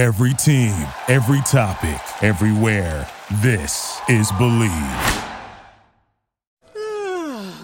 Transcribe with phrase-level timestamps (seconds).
[0.00, 3.06] Every team, every topic, everywhere.
[3.42, 5.26] This is Bleav.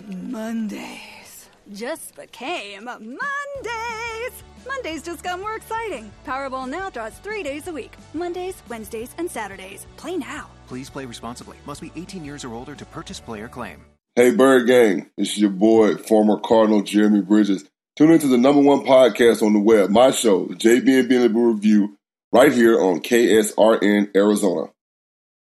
[0.06, 4.34] Mondays just became Mondays.
[4.68, 6.12] Mondays just got more exciting.
[6.26, 9.86] Powerball now draws three days a week Mondays, Wednesdays, and Saturdays.
[9.96, 10.50] Play now.
[10.68, 11.56] Please play responsibly.
[11.64, 13.78] Must be 18 years or older to purchase player claim.
[14.14, 15.08] Hey, Bird Gang.
[15.16, 17.64] It's your boy, former Cardinal Jeremy Bridges.
[17.96, 21.28] Tune into the number one podcast on the web, my show, the JB and Bentley
[21.28, 21.95] Review,
[22.32, 24.70] right here on KSRN Arizona.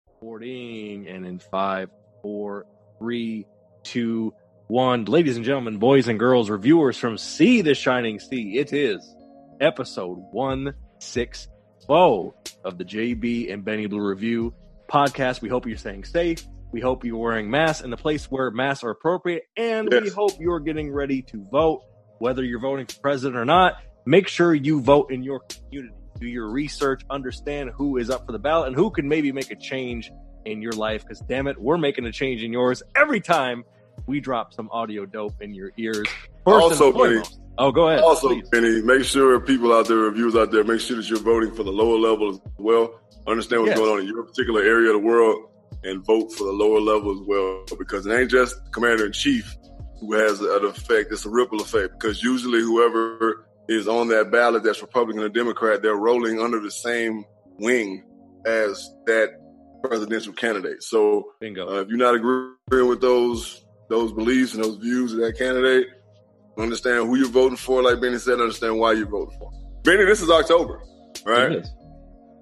[0.08, 1.90] Recording and in five,
[2.22, 2.66] four,
[3.00, 3.46] three,
[3.84, 4.34] two,
[4.68, 5.06] one.
[5.06, 9.16] Ladies and gentlemen, boys and girls, reviewers from See the Shining Sea, it is
[9.60, 11.50] episode 160
[12.64, 14.54] of the JB and Benny Blue Review
[14.90, 15.42] podcast.
[15.42, 16.46] We hope you're staying safe.
[16.72, 19.44] We hope you're wearing masks in the place where masks are appropriate.
[19.58, 21.82] And we hope you're getting ready to vote,
[22.20, 23.76] whether you're voting for president or not.
[24.06, 26.01] Make sure you vote in your community.
[26.22, 29.50] Do your research, understand who is up for the ballot and who can maybe make
[29.50, 30.12] a change
[30.46, 31.02] in your life.
[31.02, 33.64] Because damn it, we're making a change in yours every time
[34.06, 36.08] we drop some audio dope in your ears.
[36.46, 38.02] First Also, foremost- oh, go ahead.
[38.02, 38.48] Also, please.
[38.50, 41.64] Benny, make sure people out there, reviewers out there, make sure that you're voting for
[41.64, 43.00] the lower level as well.
[43.26, 43.80] Understand what's Yes.
[43.80, 45.46] going on in your particular area of the world
[45.84, 49.56] and vote for the lower level as well because it ain't just commander in chief
[50.00, 51.12] who has an effect.
[51.12, 55.82] It's a ripple effect because usually whoever is on that ballot that's Republican or Democrat,
[55.82, 57.26] they're rolling under the same
[57.60, 58.04] wing
[58.46, 59.30] as that
[59.84, 60.84] presidential candidate.
[60.84, 65.38] So uh, if you're not agreeing with those those beliefs and those views of that
[65.38, 65.88] candidate,
[66.58, 67.84] understand who you're voting for.
[67.84, 69.52] Like Benny said, understand why you're voting for.
[69.84, 70.82] Benny, this is October,
[71.26, 71.66] right?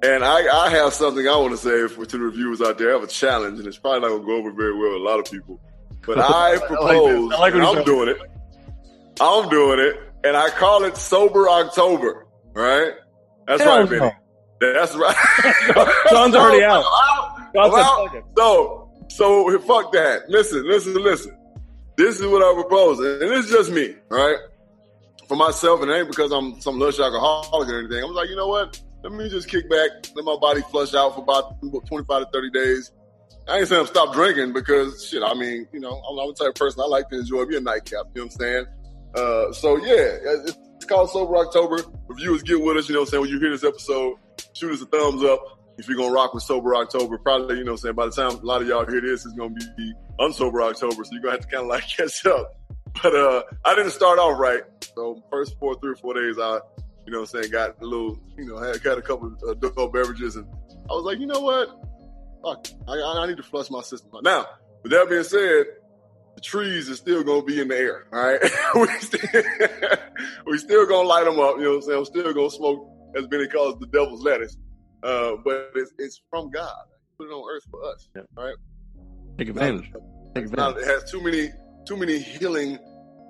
[0.01, 2.91] And I, I have something I want to say for to the reviewers out there.
[2.91, 5.01] I have a challenge, and it's probably not going to go over very well with
[5.01, 5.59] a lot of people.
[6.05, 8.17] But I propose, I like what you're I'm doing it.
[9.19, 12.25] I'm doing it, and I call it Sober October.
[12.53, 12.93] Right?
[13.47, 14.11] That's Hell right, Benny.
[14.59, 15.15] That's right.
[16.09, 16.83] Sean's already out.
[17.57, 18.23] I'm out.
[18.37, 20.29] So, so fuck that.
[20.29, 21.35] Listen, listen, listen.
[21.97, 24.37] This is what I propose, and is just me, right?
[25.27, 28.03] For myself, and it ain't because I'm some lush alcoholic or anything.
[28.03, 28.81] I'm like, you know what?
[29.03, 32.49] Let me just kick back, let my body flush out for about 25 to 30
[32.51, 32.91] days.
[33.49, 35.23] I ain't saying I'm stop drinking because shit.
[35.23, 37.57] I mean, you know, I'm, I'm the type of person I like to enjoy me
[37.57, 38.05] a nightcap.
[38.13, 38.65] You know what I'm saying?
[39.15, 41.83] Uh, so yeah, it's called Sober October.
[42.07, 42.89] Reviewers get with us.
[42.89, 43.21] You know what I'm saying?
[43.21, 44.17] When you hear this episode,
[44.53, 45.41] shoot us a thumbs up
[45.77, 47.17] if you're gonna rock with Sober October.
[47.17, 47.95] Probably, you know what I'm saying?
[47.95, 51.09] By the time a lot of y'all hear this, it's gonna be unsober October, so
[51.11, 52.55] you're gonna have to kind of like catch up.
[53.01, 54.61] But uh I didn't start off right.
[54.95, 56.59] So first four, three or four days, I,
[57.05, 59.63] you know what I'm saying, got a little, you know, had, got a couple of
[59.63, 60.45] adult beverages, and
[60.89, 61.69] I was like, you know what?
[62.43, 64.11] Fuck, I, I need to flush my system.
[64.21, 64.45] Now,
[64.83, 65.65] with that being said,
[66.39, 68.05] the trees is still gonna be in the air.
[68.13, 68.41] All right,
[68.75, 69.43] we still,
[70.45, 71.57] we still gonna light them up.
[71.57, 71.97] You know what I'm saying?
[71.99, 74.55] I'm still gonna smoke, as Benny calls the devil's lettuce.
[75.03, 76.71] Uh, but it's, it's from God.
[77.17, 78.07] Put it on earth for us.
[78.15, 78.21] Yeah.
[78.37, 78.55] All right.
[79.37, 79.91] Take advantage.
[80.35, 81.51] Take It's not- it has too many
[81.85, 82.77] too many healing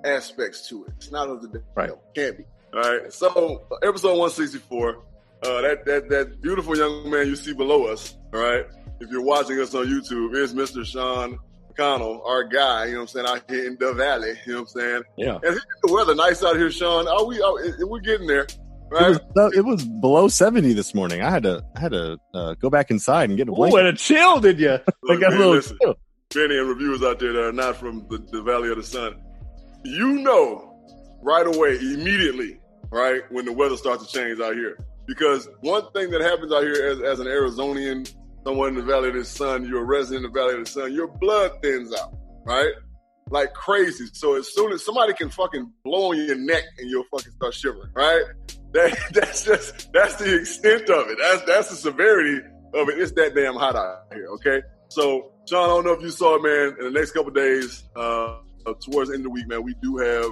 [0.04, 0.92] aspects to it.
[0.96, 1.68] It's not of the devil.
[1.74, 1.90] Right.
[2.14, 2.44] Can't be.
[2.74, 3.12] All right.
[3.12, 5.02] So episode 164.
[5.42, 8.16] Uh, that that that beautiful young man you see below us.
[8.34, 8.66] All right.
[9.00, 10.84] If you're watching us on YouTube, is Mr.
[10.84, 11.38] Sean
[11.84, 12.86] McConnell, our guy.
[12.86, 13.26] You know what I'm saying?
[13.26, 14.34] Out here in the valley.
[14.46, 15.02] You know what I'm saying?
[15.16, 15.38] Yeah.
[15.42, 17.08] And the weather nice out here, Sean.
[17.08, 17.40] Are we?
[17.40, 18.42] Are, we're getting there.
[18.44, 18.58] It
[18.92, 19.08] Right.
[19.10, 19.18] was,
[19.54, 21.22] uh, it was below 70 this morning.
[21.22, 23.78] I had to I had to uh, go back inside and get a blanket.
[23.78, 24.72] and a chill, did you?
[24.72, 25.78] I Look, got a little listen.
[25.80, 25.94] chill.
[26.34, 29.14] Benny and reviewers out there that are not from the, the Valley of the Sun,
[29.84, 30.66] you know
[31.22, 32.58] right away, immediately,
[32.90, 34.76] right, when the weather starts to change out here.
[35.06, 38.12] Because one thing that happens out here as, as an Arizonian,
[38.50, 40.70] someone in the Valley of the Sun, you're a resident in the Valley of the
[40.70, 42.12] Sun, your blood thins out,
[42.44, 42.72] right?
[43.28, 44.06] Like crazy.
[44.12, 47.54] So as soon as somebody can fucking blow on your neck and you'll fucking start
[47.54, 48.22] shivering, right?
[48.72, 51.18] That, that's just, that's the extent of it.
[51.20, 52.40] That's, that's the severity
[52.72, 53.00] of it.
[53.00, 54.62] It's that damn hot out here, okay?
[54.90, 56.76] So, Sean, I don't know if you saw it, man.
[56.78, 58.36] In the next couple days, uh,
[58.66, 60.30] uh, towards the end of the week, man, we do have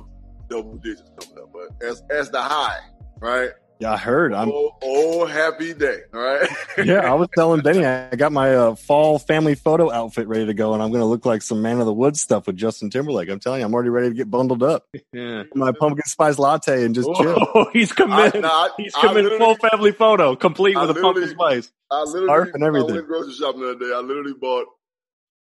[0.48, 1.52] double digits coming up.
[1.52, 2.78] But as as the high,
[3.18, 3.50] right?
[3.80, 4.34] Yeah, I heard.
[4.34, 6.48] I'm oh, oh, happy day, all right?
[6.84, 7.00] yeah.
[7.10, 10.74] I was telling Benny I got my uh, fall family photo outfit ready to go,
[10.74, 13.28] and I'm going to look like some Man of the Woods stuff with Justin Timberlake.
[13.28, 14.84] I'm telling you, I'm already ready to get bundled up.
[15.12, 15.44] Yeah.
[15.54, 17.36] My pumpkin spice latte and just chill.
[17.54, 18.44] Oh, he's committed.
[18.44, 21.70] I- I- he's I committed full family photo, complete I with a pumpkin spice.
[21.90, 22.94] I literally Scarf and I everything.
[22.96, 23.94] went grocery shopping the other day.
[23.94, 24.66] I literally bought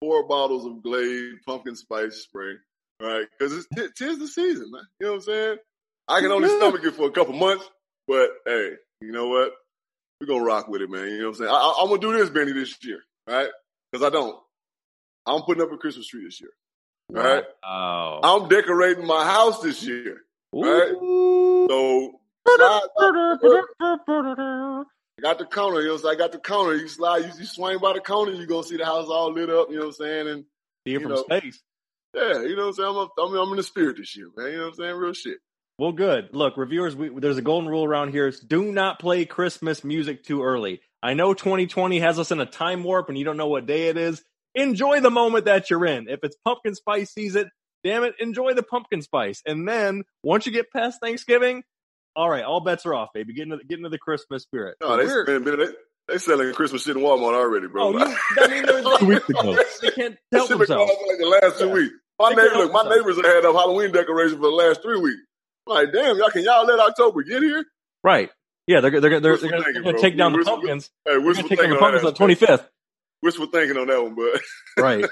[0.01, 2.55] four bottles of Glade pumpkin spice spray,
[3.01, 3.25] right?
[3.39, 4.81] Because it's t- tis the season, man.
[4.99, 5.57] You know what I'm saying?
[6.09, 6.57] I can only Yeah.
[6.57, 7.67] stomach it for a couple months,
[8.07, 8.71] but hey,
[9.01, 9.51] you know what?
[10.19, 11.07] We're gonna rock with it, man.
[11.07, 11.51] You know what I'm saying?
[11.51, 13.49] I, I'm gonna do this, Benny, this year, right?
[13.91, 14.37] Because I don't.
[15.25, 16.51] I'm putting up a Christmas tree this year.
[17.15, 17.43] All right.
[17.63, 18.19] Oh.
[18.23, 20.21] I'm decorating my house this year.
[20.53, 20.91] right?
[21.69, 22.81] So I
[25.21, 25.81] got the counter.
[25.81, 26.75] You know, so I got the counter.
[26.75, 29.49] You slide, you, you swing by the counter, you gonna see the house all lit
[29.49, 29.69] up.
[29.69, 30.27] You know what I'm saying?
[30.27, 30.45] And
[30.87, 31.23] See it from know.
[31.23, 31.61] space.
[32.13, 32.89] yeah, you know what I'm saying.
[32.89, 34.51] I'm, up, I'm, I'm in the spirit this year, man.
[34.51, 34.95] You know what I'm saying?
[34.95, 35.37] Real shit.
[35.77, 36.29] Well, good.
[36.31, 40.23] Look, reviewers, we, there's a golden rule around here: is do not play Christmas music
[40.23, 40.81] too early.
[41.03, 43.89] I know 2020 has us in a time warp, and you don't know what day
[43.89, 44.23] it is.
[44.55, 46.07] Enjoy the moment that you're in.
[46.07, 47.51] If it's pumpkin spice season,
[47.83, 49.41] damn it, enjoy the pumpkin spice.
[49.45, 51.63] And then once you get past Thanksgiving,
[52.15, 53.33] all right, all bets are off, baby.
[53.33, 54.77] Get into, get into the Christmas spirit.
[54.81, 55.73] No, they, We're- man, man,
[56.07, 57.87] they, selling Christmas shit in Walmart already, bro.
[57.87, 59.57] oh, you, I mean, they're- Two weeks ago.
[59.81, 60.91] they can't help shit been going themselves.
[61.09, 61.73] like the last two Yeah.
[61.73, 61.93] weeks.
[62.17, 65.19] My neighbor, look, my neighbors have had up Halloween decorations for the last three weeks.
[65.67, 67.65] Like, damn, y'all can y'all let October get here?
[68.03, 68.29] Right.
[68.67, 70.89] Yeah, they're, they're, they're, they're, gonna, they're thinking, gonna take down the pumpkins.
[71.05, 72.67] Hey, gonna take down the thinking on pumpkins on the 25th.
[73.21, 74.41] Wishful thinking on that one, but
[74.81, 75.05] right.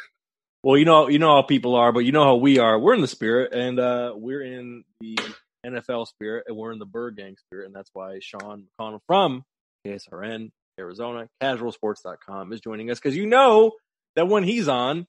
[0.64, 2.80] Well, you know, you know how people are, but you know how we are.
[2.80, 5.18] We're in the spirit, and uh, we're in the
[5.66, 9.44] NFL spirit, and we're in the Bird Gang spirit, and that's why Sean McConnell from
[9.86, 13.74] KSRN Arizona CasualSports.com is joining us because you know
[14.16, 15.06] that when he's on,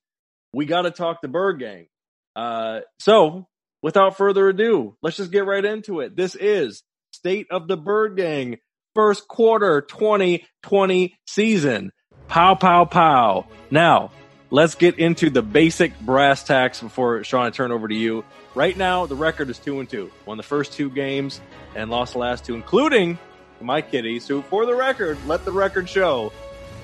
[0.53, 1.87] we got to talk the Bird Gang.
[2.37, 3.47] Uh, so,
[3.85, 6.17] without further ado, let's just get right into it.
[6.17, 6.83] This is
[7.13, 8.57] State of the Bird Gang,
[8.95, 11.93] first quarter 2020 season.
[12.27, 13.47] Pow, pow, pow.
[13.71, 14.11] Now,
[14.51, 18.25] let's get into the basic brass tacks before Sean I turn over to you.
[18.55, 20.11] Right now, the record is two and two.
[20.25, 21.43] Won the first two games
[21.77, 23.19] and lost the last two, including
[23.61, 24.27] my kitties.
[24.27, 26.33] Who, for the record, let the record show.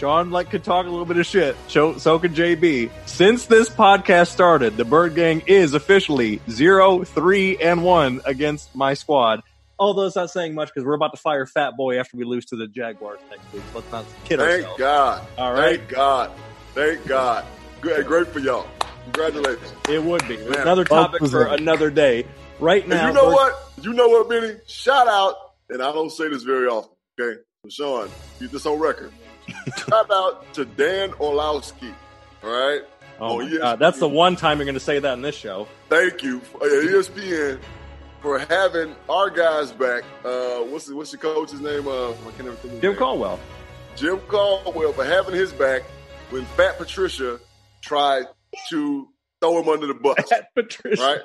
[0.01, 1.55] Sean like could talk a little bit of shit.
[1.69, 2.91] So, so could JB.
[3.05, 8.95] Since this podcast started, the Bird Gang is officially zero, three, and one against my
[8.95, 9.43] squad.
[9.79, 12.47] Although it's not saying much because we're about to fire Fat Boy after we lose
[12.47, 13.63] to the Jaguars next week.
[13.75, 14.79] Let's not kid thank ourselves.
[14.79, 15.27] God.
[15.37, 15.79] All right.
[15.81, 16.31] Thank God.
[16.75, 17.45] Thank God.
[17.83, 18.67] Good, great for y'all.
[19.05, 19.73] Congratulations.
[19.89, 20.37] It would be.
[20.39, 21.59] Man, another topic for 12%.
[21.61, 22.27] another day.
[22.59, 23.73] Right And now, you know we're- what?
[23.83, 24.55] You know what, Benny?
[24.67, 25.35] Shout out,
[25.69, 27.41] and I don't say this very often, okay?
[27.69, 27.69] So
[28.05, 29.13] Sean, keep this on record.
[29.89, 31.95] Shout out to Dan Orlovsky.
[32.43, 32.81] All right?
[33.21, 33.59] Oh.
[33.59, 33.79] God.
[33.79, 35.69] That's the one time you're going to say that in this show.
[35.89, 37.61] Thank you, ESPN,
[38.23, 40.05] for having our guys back.
[40.25, 41.87] Uh, what's the, what's your coach's name?
[41.87, 42.97] Uh, I can't of Jim name.
[42.97, 43.39] Caldwell.
[43.97, 45.83] Jim Caldwell for having his back
[46.31, 47.39] when Fat Patricia
[47.83, 48.25] tried
[48.71, 49.09] to
[49.41, 50.17] throw him under the bus.
[50.31, 51.03] Pat Patricia.
[51.03, 51.21] right?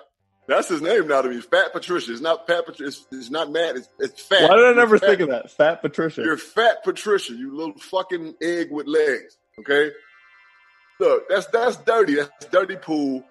[0.47, 1.41] That's his name now to me.
[1.41, 2.11] Fat Patricia.
[2.11, 2.87] It's not Pat Patricia.
[2.87, 3.77] It's, it's not Matt.
[3.77, 4.49] It's, it's Fat.
[4.49, 5.09] Why did I never fat.
[5.09, 5.51] think of that?
[5.51, 6.21] Fat Patricia.
[6.21, 7.33] You're Fat Patricia.
[7.33, 9.37] You little fucking egg with legs.
[9.59, 9.91] Okay.
[10.99, 12.15] Look, that's that's dirty.
[12.15, 13.23] That's dirty pool.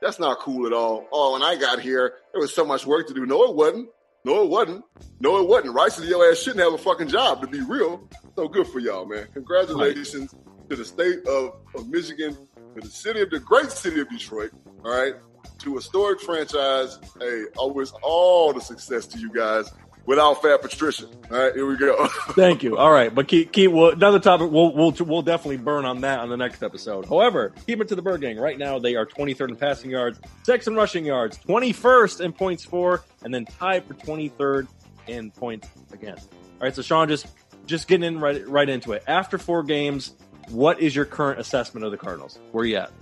[0.00, 1.06] That's not cool at all.
[1.12, 3.26] Oh, when I got here, there was so much work to do.
[3.26, 3.88] No, it wasn't.
[4.24, 4.84] No, it wasn't.
[5.20, 5.74] No, it wasn't.
[5.74, 8.08] Rice and your ass shouldn't have a fucking job to be real.
[8.36, 9.28] So good for y'all, man.
[9.32, 10.34] Congratulations
[10.70, 12.36] to the state of, of Michigan,
[12.74, 14.52] to the city of the great city of Detroit.
[14.84, 15.14] All right.
[15.60, 16.98] To a historic franchise.
[17.20, 19.70] Hey, I wish all the success to you guys
[20.06, 21.06] without Fat Patricia.
[21.30, 22.06] All right, here we go.
[22.30, 22.76] Thank you.
[22.76, 24.50] All right, but keep keep well, another topic.
[24.50, 27.06] We'll we'll we'll definitely burn on that on the next episode.
[27.06, 28.38] However, keep it to the Bird Gang.
[28.38, 32.64] Right now, they are 23rd in passing yards, sixth in rushing yards, 21st in points
[32.64, 34.68] for, and then tied for 23rd
[35.06, 36.32] in points against.
[36.32, 37.26] All right, so Sean, just
[37.66, 39.04] just getting in right right into it.
[39.06, 40.14] After four games,
[40.48, 42.38] what is your current assessment of the Cardinals?
[42.52, 42.92] Where you at?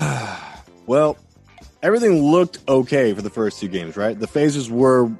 [0.88, 1.16] Well,
[1.82, 4.18] everything looked okay for the first two games, right?
[4.18, 5.10] The phases were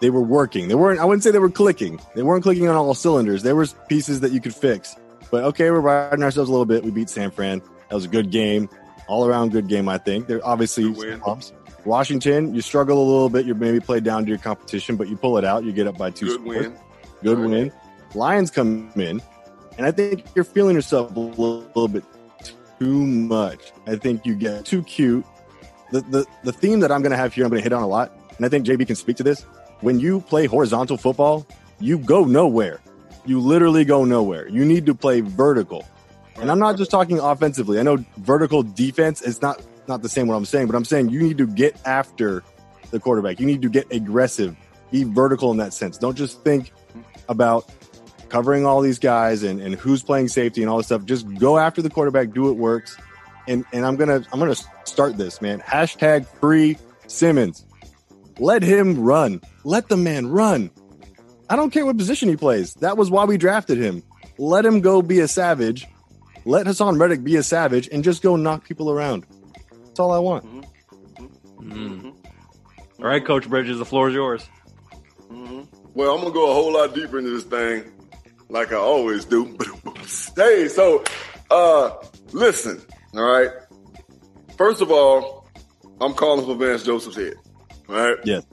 [0.00, 0.68] they were working.
[0.68, 2.00] They weren't I wouldn't say they were clicking.
[2.14, 3.42] They weren't clicking on all cylinders.
[3.42, 4.94] There was pieces that you could fix.
[5.30, 6.84] But okay, we're riding ourselves a little bit.
[6.84, 7.60] We beat San Fran.
[7.88, 8.68] That was a good game.
[9.08, 10.28] All around good game, I think.
[10.28, 11.52] There obviously bumps.
[11.84, 13.44] Washington, you struggle a little bit.
[13.44, 15.64] You maybe play down to your competition, but you pull it out.
[15.64, 16.66] You get up by two Good scores.
[16.68, 16.78] win.
[17.22, 17.50] Good Right.
[17.50, 17.72] win.
[18.14, 19.20] Lions come in,
[19.78, 22.04] and I think you're feeling yourself a little, little bit
[22.78, 23.72] too much.
[23.86, 25.24] I think you get too cute.
[25.90, 27.82] The, the the theme that I'm going to have here, I'm going to hit on
[27.82, 29.42] a lot, and I think JB can speak to this.
[29.80, 31.46] When you play horizontal football,
[31.80, 32.80] you go nowhere.
[33.24, 34.48] You literally go nowhere.
[34.48, 35.86] You need to play vertical.
[36.36, 37.78] And I'm not just talking offensively.
[37.78, 41.10] I know vertical defense is not not the same what I'm saying, but I'm saying
[41.10, 42.42] you need to get after
[42.90, 43.40] the quarterback.
[43.40, 44.56] You need to get aggressive.
[44.90, 45.98] Be vertical in that sense.
[45.98, 46.72] Don't just think
[47.28, 47.68] about
[48.28, 51.04] covering all these guys and, and who's playing safety and all this stuff.
[51.04, 52.96] Just go after the quarterback, do what works.
[53.48, 55.60] And and I'm gonna I'm gonna start this, man.
[55.60, 57.64] Hashtag free Simmons.
[58.38, 59.40] Let him run.
[59.64, 60.70] Let the man run.
[61.48, 62.74] I don't care what position he plays.
[62.74, 64.02] That was why we drafted him.
[64.36, 65.86] Let him go be a savage.
[66.44, 69.26] Let Haason Reddick be a savage and just go knock people around.
[69.84, 70.44] That's all I want.
[71.60, 72.14] Mm.
[72.98, 74.48] All right, Coach Bridges, the floor is yours.
[75.94, 77.90] Well, I'm gonna go a whole lot deeper into this thing,
[78.48, 79.56] like I always do.
[80.36, 81.04] hey, so
[81.50, 81.90] uh
[82.32, 82.82] listen,
[83.14, 83.50] all right.
[84.56, 85.48] First of all,
[86.00, 87.34] I'm calling for Vance Joseph's head.
[87.88, 88.16] All right.
[88.24, 88.44] Yes.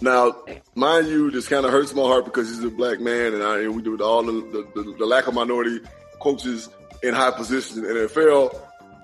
[0.00, 0.32] Now,
[0.74, 3.62] mind you, this kind of hurts my heart because he's a black man, and, I,
[3.62, 5.80] and we do all the, the, the, the lack of minority
[6.20, 6.68] coaches
[7.02, 8.60] in high positions in the NFL.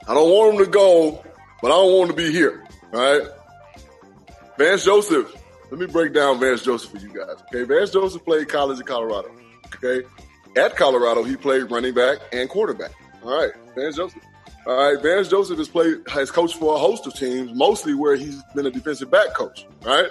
[0.07, 1.25] I don't want him to go,
[1.61, 2.65] but I don't want him to be here.
[2.93, 3.29] All right.
[4.57, 5.35] Vance Joseph.
[5.71, 7.43] Let me break down Vance Joseph for you guys.
[7.49, 7.65] Okay.
[7.65, 9.31] Vance Joseph played college in Colorado.
[9.83, 10.07] Okay.
[10.57, 12.93] At Colorado, he played running back and quarterback.
[13.23, 13.53] All right.
[13.75, 14.23] Vance Joseph.
[14.67, 15.03] All right.
[15.03, 18.67] Vance Joseph has played, has coached for a host of teams, mostly where he's been
[18.67, 19.67] a defensive back coach.
[19.85, 20.11] All right.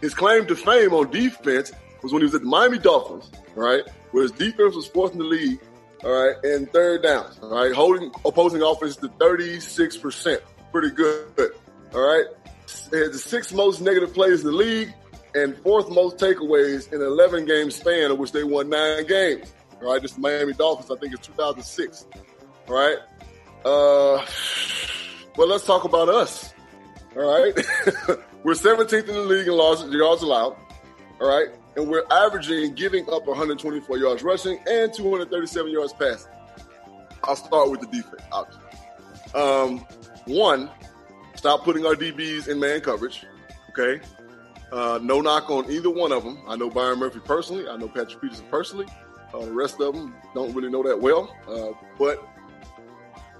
[0.00, 1.72] His claim to fame on defense
[2.02, 3.30] was when he was at the Miami Dolphins.
[3.54, 3.82] Right.
[4.12, 5.60] Where his defense was fourth in the league.
[6.04, 6.36] All right.
[6.44, 7.38] And third downs.
[7.42, 7.74] All right.
[7.74, 10.40] Holding opposing offense to 36%.
[10.72, 11.52] Pretty good.
[11.94, 12.26] All right.
[12.90, 14.92] They had the sixth most negative plays in the league
[15.36, 19.52] and fourth most takeaways in an 11 game span, of which they won nine games.
[19.82, 20.90] All right, this is Miami Dolphins.
[20.90, 22.06] I think it's 2006.
[22.68, 22.96] All right.
[23.64, 24.24] Uh,
[25.36, 26.54] well, let's talk about us.
[27.14, 27.54] All right.
[28.42, 29.54] we're 17th in the league in
[29.92, 30.56] yards allowed.
[31.20, 31.48] All right.
[31.76, 36.32] And we're averaging giving up 124 yards rushing and 237 yards passing.
[37.24, 38.22] I'll start with the defense.
[39.34, 39.84] Um,
[40.26, 40.70] one,
[41.34, 43.26] stop putting our DBs in man coverage.
[43.70, 44.00] Okay.
[44.72, 46.38] Uh, no knock on either one of them.
[46.48, 47.68] I know Byron Murphy personally.
[47.68, 48.86] I know Patrick Peterson personally.
[49.32, 51.34] Uh, the rest of them don't really know that well.
[51.48, 52.26] Uh, but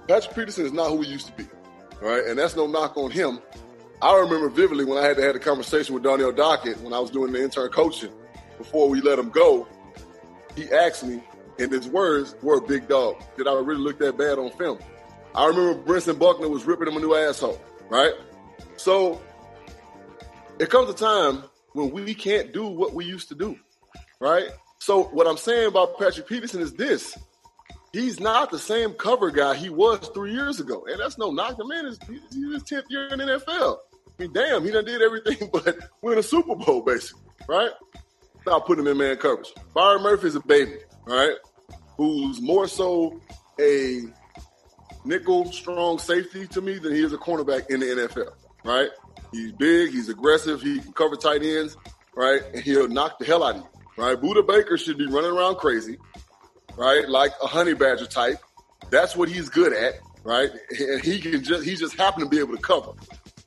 [0.07, 1.47] Patrick Peterson is not who he used to be.
[2.01, 2.23] right?
[2.25, 3.39] And that's no knock on him.
[4.01, 6.99] I remember vividly when I had to have a conversation with Darnell Dockett when I
[6.99, 8.11] was doing the intern coaching
[8.57, 9.67] before we let him go.
[10.55, 11.21] He asked me,
[11.59, 13.21] and his words were a big dog.
[13.37, 14.79] Did I really look that bad on film?
[15.35, 18.13] I remember Brentson Buckner was ripping him a new asshole, right?
[18.75, 19.21] So
[20.59, 23.57] it comes a time when we can't do what we used to do,
[24.19, 24.49] right?
[24.79, 27.17] So what I'm saying about Patrick Peterson is this.
[27.93, 30.85] He's not the same cover guy he was three years ago.
[30.89, 31.57] And that's no knock.
[31.57, 33.77] The man is he's his 10th year in the NFL.
[34.19, 37.71] I mean, damn, he done did everything but win a Super Bowl, basically, right?
[38.41, 39.53] Stop putting him in man coverage.
[39.73, 41.35] Byron Murphy is a baby, right?
[41.97, 43.19] Who's more so
[43.59, 44.01] a
[45.05, 48.33] nickel strong safety to me than he is a cornerback in the NFL,
[48.63, 48.89] right?
[49.31, 51.77] He's big, he's aggressive, he can cover tight ends,
[52.15, 52.41] right?
[52.53, 54.19] And he'll knock the hell out of you, right?
[54.19, 55.97] Budda Baker should be running around crazy,
[56.75, 57.07] right?
[57.07, 58.37] Like a honey badger type.
[58.89, 60.49] That's what he's good at, right?
[60.79, 62.91] And he can just he just happened to be able to cover,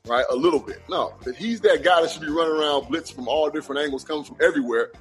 [0.05, 0.25] right?
[0.29, 0.81] A little bit.
[0.89, 4.03] No, but he's that guy that should be running around blitz from all different angles,
[4.03, 4.91] coming from everywhere,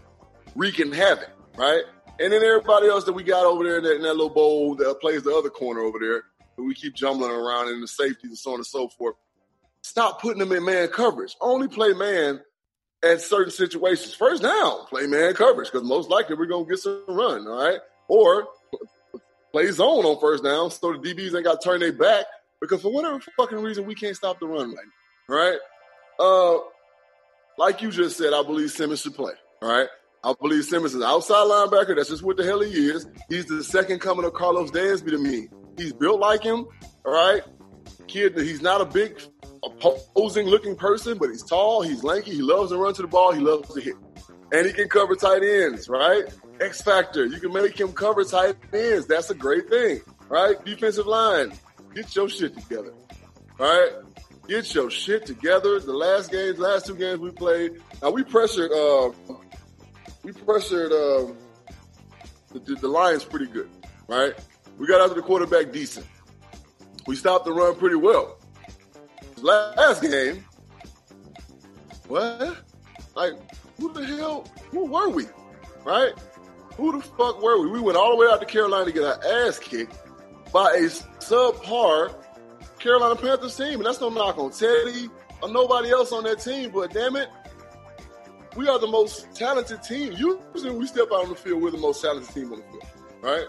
[0.55, 1.83] wreaking havoc, right?
[2.19, 4.75] And then everybody else that we got over there in that, in that little bowl
[4.75, 6.25] that plays the other corner over there,
[6.59, 9.17] we keep jumbling around in the safeties and so on and so forth.
[9.83, 11.37] Stop putting them in man coverage.
[11.41, 12.41] Only play man
[13.03, 14.15] at certain situations.
[14.15, 17.81] First down, play man coverage because most likely we're gonna get some run, all right?
[18.09, 18.49] Or
[19.53, 22.25] play zone on first down so the DBs ain't got to turn their back
[22.61, 24.87] because for whatever fucking reason we can't stop the run right
[25.29, 25.59] now, right?
[26.19, 26.59] Uh,
[27.59, 29.33] like you just said, I believe Simmons should play,
[29.63, 29.89] all right?
[30.23, 31.97] I believe Simmons is outside linebacker.
[31.97, 33.07] That's just what the hell he is.
[33.31, 35.49] He's the second coming of Karlos Dansby to me.
[35.79, 36.67] He's built like him,
[37.07, 37.43] all right?
[38.07, 39.21] Kid, he's not a big
[39.63, 43.33] opposing looking person, but he's tall, he's lanky, he loves to run to the ball,
[43.33, 43.95] he loves to hit.
[44.53, 46.25] And he can cover tight ends, right?
[46.61, 47.25] X factor.
[47.25, 49.07] You can make him cover tight ends.
[49.07, 50.63] That's a great thing, right?
[50.65, 51.53] Defensive line.
[51.95, 52.93] Get your shit together.
[53.59, 53.91] right?
[54.49, 55.79] Get your shit together.
[55.79, 57.81] The last games, last two games we played.
[58.03, 59.11] Now we pressured uh
[60.23, 61.33] we pressured uh,
[62.53, 63.71] the, the Lions pretty good,
[64.09, 64.35] right?
[64.79, 66.07] We got after the quarterback decent.
[67.07, 68.39] We stopped the run pretty well.
[69.39, 70.45] Last game,
[72.09, 72.59] what?
[73.15, 73.35] Like,
[73.79, 74.47] who the hell?
[74.71, 75.25] Who were we?
[75.85, 76.13] Right?
[76.77, 77.71] Who the fuck were we?
[77.71, 79.97] We went all the way out to Carolina to get our ass kicked
[80.53, 80.83] by a
[81.21, 82.15] subpar
[82.79, 83.75] Carolina Panthers team.
[83.75, 85.09] And that's no knock on Teddy
[85.43, 87.29] or nobody else on that team, but damn it,
[88.57, 90.13] we are the most talented team.
[90.13, 92.85] Usually, we step out on the field, we're the most talented team on the field,
[93.23, 93.47] right?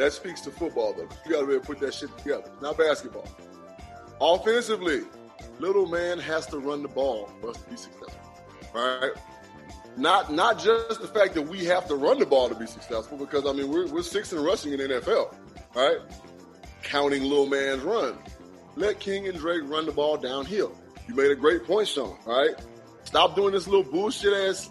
[0.00, 1.06] That speaks to football, though.
[1.26, 2.50] You got to be able to put that shit together.
[2.62, 3.28] Not basketball.
[4.18, 5.02] Offensively,
[5.58, 8.18] little man has to run the ball for us to be successful,
[8.74, 9.10] right?
[9.98, 13.18] Not not just the fact that we have to run the ball to be successful,
[13.18, 15.34] because I mean we're we're sixth in rushing in the NFL,
[15.74, 15.98] right?
[16.82, 18.16] Counting little man's run.
[18.76, 20.72] Let Kenyan Drake run the ball downhill.
[21.08, 22.16] You made a great point, Sean.
[22.24, 22.54] Right?
[23.04, 24.70] Stop doing this little bullshit ass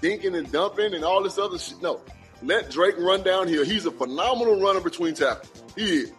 [0.00, 1.82] dinking and dumping and all this other shit.
[1.82, 2.00] No,
[2.42, 3.64] let Drake run down here.
[3.64, 5.62] He's a phenomenal runner between tackles.
[5.76, 6.12] He is.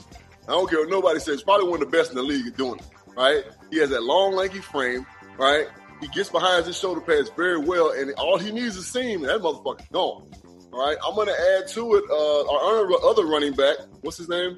[0.48, 1.42] I don't care what nobody says.
[1.44, 2.86] Probably one of the best in the league at doing it.
[3.16, 3.44] Right?
[3.70, 5.06] He has that long, lanky frame.
[5.38, 5.68] Right?
[6.02, 9.30] He gets behind his shoulder pads very well, and all he needs is seam, and
[9.30, 10.30] that motherfucker's gone.
[10.74, 13.78] All right, I'm going to add to it uh, our other running back.
[14.02, 14.58] What's his name?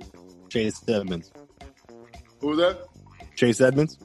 [0.49, 1.31] Chase Edmonds.
[2.39, 2.79] Who was that?
[3.35, 3.99] Chase Edmonds.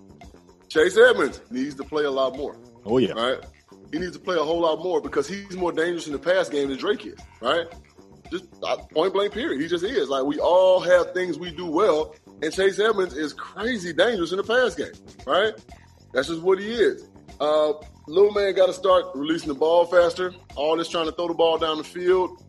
[0.68, 2.56] Chase Edmonds needs to play a lot more.
[2.84, 3.12] Oh yeah.
[3.12, 3.44] All right.
[3.92, 6.48] He needs to play a whole lot more because he's more dangerous in the pass
[6.48, 7.66] game than Drake is, right?
[8.30, 9.60] Just uh, point blank, period.
[9.60, 10.08] He just is.
[10.08, 14.36] Like we all have things we do well, and Chase Edmonds is crazy dangerous in
[14.36, 14.92] the pass game,
[15.26, 15.52] right?
[16.12, 17.08] That's just what he is.
[17.40, 17.72] Uh,
[18.06, 20.32] little man got to start releasing the ball faster.
[20.54, 22.44] All this trying to throw the ball down the field,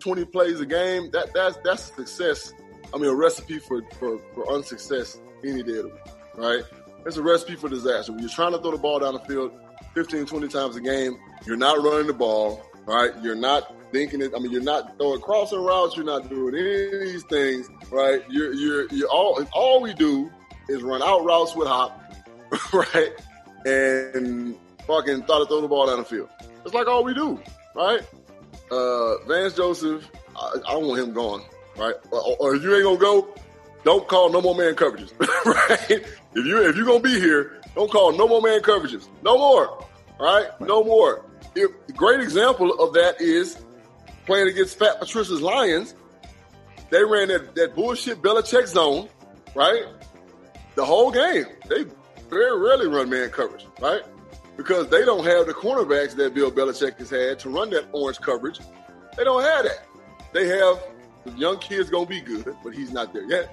[0.00, 1.10] twenty plays a game.
[1.12, 2.52] That that's that's success.
[2.92, 6.64] I mean, a recipe for for, for unsuccess any day of the week, right?
[7.06, 8.12] It's a recipe for disaster.
[8.12, 9.52] When you're trying to throw the ball down the field
[9.94, 13.10] 15, 20 times a game, you're not running the ball, right?
[13.22, 14.32] You're not thinking it.
[14.34, 15.96] I mean, you're not throwing crossing routes.
[15.96, 18.22] You're not doing any of these things, right?
[18.28, 20.30] You're you're you're all all we do
[20.68, 22.00] is run out routes with hop,
[22.72, 23.10] right?
[23.64, 24.56] And
[24.86, 26.28] fucking thought to throw the ball down the field.
[26.64, 27.40] It's like all we do,
[27.74, 28.00] right?
[28.70, 31.42] Uh, Vance Joseph, I, I want him gone,
[31.76, 31.94] right?
[32.10, 33.34] Or, or if you ain't gonna go,
[33.84, 35.90] don't call no more man coverages, right?
[36.34, 39.86] If you if you're gonna be here, don't call no more man coverages, no more,
[40.18, 40.48] right?
[40.60, 41.24] No more.
[41.54, 43.60] If, great example of that is
[44.26, 45.94] playing against Fat Patricia's Lions.
[46.90, 49.08] They ran that, that bullshit Belichick zone,
[49.54, 49.84] right?
[50.74, 51.46] The whole game.
[51.68, 51.84] They
[52.28, 54.02] very rarely run man coverage, right?
[54.56, 58.20] Because they don't have the cornerbacks that Bill Belichick has had to run that orange
[58.20, 58.60] coverage.
[59.16, 59.86] They don't have that.
[60.32, 60.80] They have
[61.24, 63.50] the young kid's gonna be good, but he's not there yet.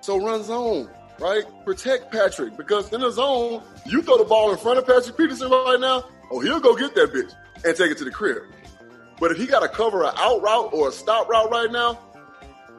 [0.00, 0.88] So run zone,
[1.22, 1.44] right?
[1.64, 5.50] Protect Patrick because in the zone, you throw the ball in front of Patrick Peterson
[5.50, 7.32] right now, oh, he'll go get that bitch
[7.64, 8.42] and take it to the crib.
[9.20, 11.98] But if he got to cover an out route or a stop route right now,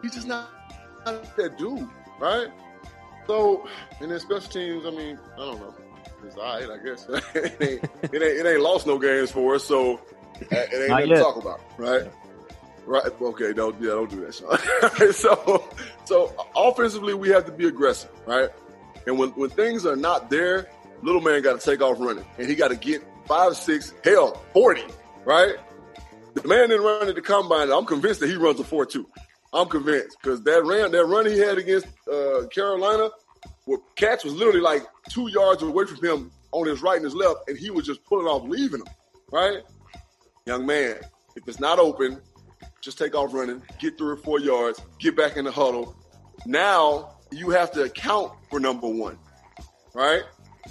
[0.02, 0.50] he's just not,
[1.06, 1.88] not that dude,
[2.20, 2.50] right?
[3.28, 3.68] So,
[4.02, 5.74] and then special teams, I mean, I don't know.
[6.26, 7.08] It's all right, I guess.
[7.36, 10.00] it, ain't, it, ain't, it ain't lost no games for us, so uh,
[10.52, 12.12] it ain't nothing to talk about, right?
[12.86, 13.04] Right.
[13.22, 13.54] Okay.
[13.54, 13.80] Don't.
[13.82, 13.92] Yeah.
[13.92, 15.12] Don't do that, Sean.
[15.14, 15.70] so,
[16.06, 18.50] so offensively, we have to be aggressive, right?
[19.08, 20.70] And when when things are not there,
[21.02, 24.42] little man got to take off running, and he got to get five, six, hell,
[24.54, 24.84] forty,
[25.26, 25.56] right?
[26.34, 27.72] The man didn't run at the combine.
[27.72, 29.08] I'm convinced that he runs a four two.
[29.54, 33.10] I'm convinced because that ran that run he had against uh, Carolina,
[33.66, 37.16] where Catch was literally like two yards away from him on his right and his
[37.16, 38.88] left, and he was just pulling off, leaving him.
[39.32, 39.60] Right,
[40.46, 40.98] young man.
[41.36, 42.22] If it's not open,
[42.84, 45.96] just take off running, get three or four yards, get back in the huddle.
[46.46, 49.18] Now you have to account for number one,
[49.94, 50.24] right?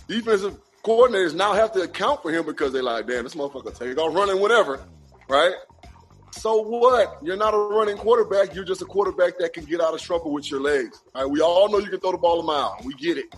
[0.09, 3.97] Defensive coordinators now have to account for him because they're like, damn, this motherfucker take
[3.97, 4.85] off running whatever,
[5.29, 5.55] right?
[6.33, 7.19] So what?
[7.23, 8.55] You're not a running quarterback.
[8.55, 11.03] You're just a quarterback that can get out of trouble with your legs.
[11.15, 11.27] Right?
[11.27, 12.79] We all know you can throw the ball a mile.
[12.85, 13.35] We get it.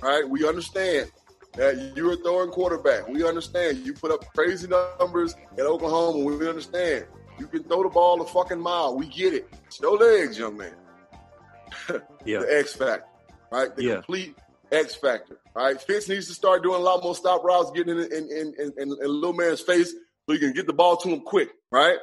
[0.00, 0.26] Right?
[0.26, 1.10] We understand
[1.54, 3.08] that you're a throwing quarterback.
[3.08, 6.24] We understand you put up crazy numbers at Oklahoma.
[6.24, 7.06] We understand
[7.40, 8.96] you can throw the ball a fucking mile.
[8.96, 9.48] We get it.
[9.66, 10.74] It's your legs, young man.
[12.24, 12.40] Yeah.
[12.40, 13.06] The X factor,
[13.50, 13.74] right?
[13.74, 13.94] The Yeah.
[13.94, 14.36] complete
[14.70, 15.38] X factor.
[15.54, 15.80] Right?
[15.80, 18.72] Fitz needs to start doing a lot more stop routes, getting in in, in, in,
[18.78, 21.96] in, little man's face so you can get the ball to him quick, right?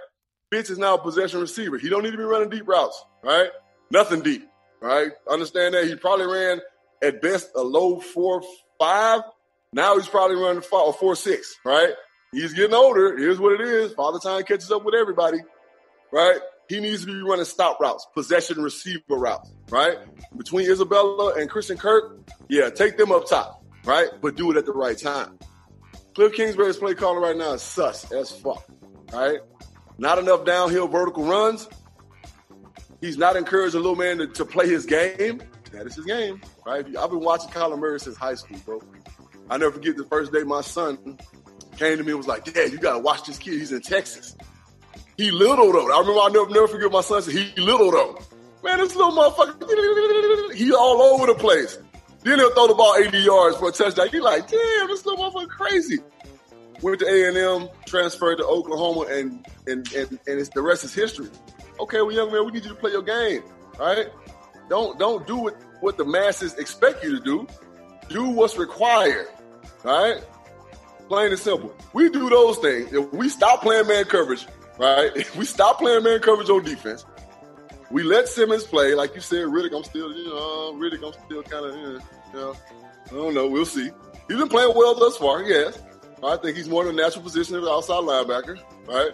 [0.51, 1.77] Fitz is now a possession receiver.
[1.77, 3.49] He don't need to be running deep routes, right?
[3.91, 4.47] Nothing deep,
[4.81, 5.11] right?
[5.29, 6.61] Understand that he probably ran
[7.03, 8.41] at best a low four
[8.79, 9.21] five.
[9.71, 11.93] Now he's probably running or four six, right?
[12.37, 13.17] He's getting older.
[13.17, 13.93] Here's what it is.
[13.93, 15.39] Father time catches up with everybody,
[16.11, 16.37] right?
[16.69, 19.97] He needs to be running stop routes, possession receiver routes, right?
[20.37, 24.09] Between Isabella and Christian Kirk, yeah, take them up top, right?
[24.21, 25.39] But do it at the right time.
[26.13, 28.63] Cliff Kingsbury's play calling right now is sus as fuck,
[29.11, 29.39] right?
[29.97, 31.67] Not enough downhill vertical runs.
[33.01, 35.41] He's not encouraging little man to, to play his game.
[35.71, 36.85] That is his game, right?
[36.85, 38.81] I've been watching Kyler Murray since high school, bro.
[39.49, 41.17] I never forget the first day my son
[41.77, 43.53] came to me and was like, Dad, you gotta watch this kid.
[43.53, 44.35] He's in Texas.
[45.17, 45.91] He little though.
[45.91, 48.19] I remember I'll never, never forget my son said, he little though.
[48.63, 51.77] Man, this little motherfucker, he all over the place.
[52.23, 54.09] Then he'll throw the ball 80 yards for a touchdown.
[54.11, 55.99] You like, damn, this little motherfucker crazy.
[56.81, 61.29] Went to A&M, transferred to Oklahoma, and and and, and it's, the rest is history.
[61.79, 63.43] Okay, well, young man, we need you to play your game,
[63.79, 64.07] right?
[64.69, 67.47] Don't don't do what, what the masses expect you to do.
[68.09, 69.27] Do what's required,
[69.83, 70.21] right?
[71.07, 71.73] Plain and simple.
[71.93, 72.91] We do those things.
[72.91, 74.45] If we stop playing man coverage,
[74.77, 75.11] right?
[75.15, 77.05] If we stop playing man coverage on defense,
[77.89, 78.93] we let Simmons play.
[78.93, 82.01] Like you said, Riddick, I'm still, you know, Riddick, I'm still kind of, you
[82.33, 82.55] know,
[83.05, 83.47] I don't know.
[83.47, 83.89] We'll see.
[84.27, 85.81] He's been playing well thus far, yes.
[86.23, 89.11] I think he's more in a natural position of the outside linebacker, right?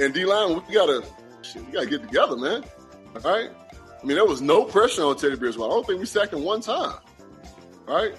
[0.00, 1.04] And D line, we gotta,
[1.42, 2.64] shit, we gotta get together, man.
[3.24, 3.50] All right.
[4.02, 5.70] I mean, there was no pressure on Teddy Bridgewater.
[5.70, 6.98] I don't think we sacked him one time,
[7.86, 8.14] right?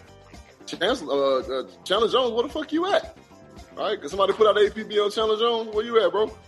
[0.69, 3.17] Chancellor, uh, uh, Chandler Jones, where the fuck you at?
[3.77, 5.73] All right, because somebody put out APB on Chandler Jones.
[5.73, 6.31] Where you at, bro?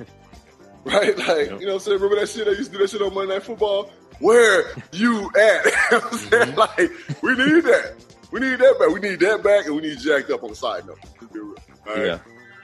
[0.84, 2.47] Right, like you know, what I'm saying, remember that shit?
[2.47, 3.91] I used to do that shit on Monday Night Football.
[4.19, 5.65] Where you at?
[5.91, 6.55] You know I'm saying?
[6.55, 7.93] Like, we need that.
[8.31, 8.89] We need that back.
[8.89, 10.97] We need that back, and we need jacked up on the side note.
[11.31, 11.55] Be real.
[11.88, 12.05] All right?
[12.05, 12.19] Yeah.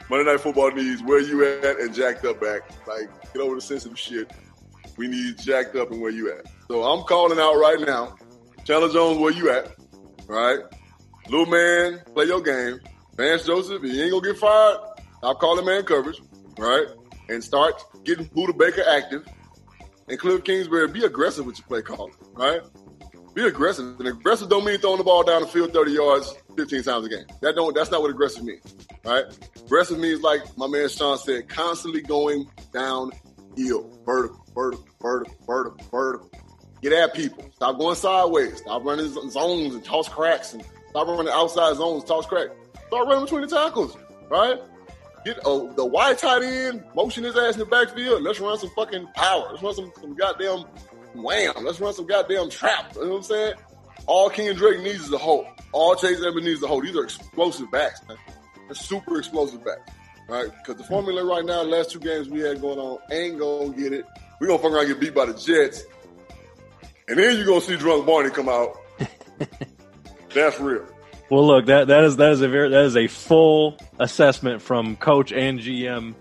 [0.09, 2.61] Monday Night Football needs where you at and jacked up back.
[2.87, 4.31] Like, get over the sensitive shit.
[4.97, 6.45] We need jacked up and where you at.
[6.69, 8.15] So I'm calling out right now.
[8.63, 9.75] Chandler Jones, where you at?
[10.27, 10.59] Right?
[11.29, 12.79] Little man, play your game.
[13.15, 14.79] Vance Joseph, he ain't gonna get fired.
[15.23, 16.21] I'll call him man coverage,
[16.57, 16.87] right?
[17.29, 19.25] And start getting Budda Baker active.
[20.07, 22.61] And Cliff Kingsbury, be aggressive with your play call, right?
[23.33, 23.99] Be aggressive.
[23.99, 27.09] And aggressive don't mean throwing the ball down the field 30 yards 15 times a
[27.09, 27.25] game.
[27.41, 28.75] That don't that's not what aggressive means.
[29.03, 29.25] Right?
[29.65, 33.91] Aggressive means like my man Sean said, constantly going downhill.
[34.05, 36.31] Vertical, vertical, vertical, vertical, vertical.
[36.81, 37.49] Get at people.
[37.55, 38.59] Stop going sideways.
[38.59, 40.63] Stop running zones and toss cracks and
[40.97, 42.47] stop running the outside zones, toss crack.
[42.87, 43.95] Start running between the tackles,
[44.29, 44.59] right?
[45.25, 48.23] Get uh, the wide tight end, motion his ass in the backfield.
[48.23, 49.49] Let's run some fucking power.
[49.51, 50.63] Let's run some, some goddamn
[51.13, 51.53] wham.
[51.63, 52.95] Let's run some goddamn trap.
[52.95, 53.53] You know what I'm saying?
[54.07, 55.45] All Kenyan Drake needs is a hole.
[55.71, 56.81] All Chase Edmonds needs is a hole.
[56.81, 58.17] These are explosive backs, man.
[58.67, 59.91] They're super explosive backs,
[60.27, 60.49] right?
[60.49, 63.69] Because the formula right now, the last two games we had going on, ain't gonna
[63.69, 64.05] get it.
[64.39, 65.83] We're gonna fuck around and get beat by the Jets.
[67.07, 68.79] And then you're gonna see Drunk Barney come out.
[70.33, 70.85] That's real.
[71.29, 74.95] Well, look that that is that is a very that is a full assessment from
[74.95, 76.15] Coach and GM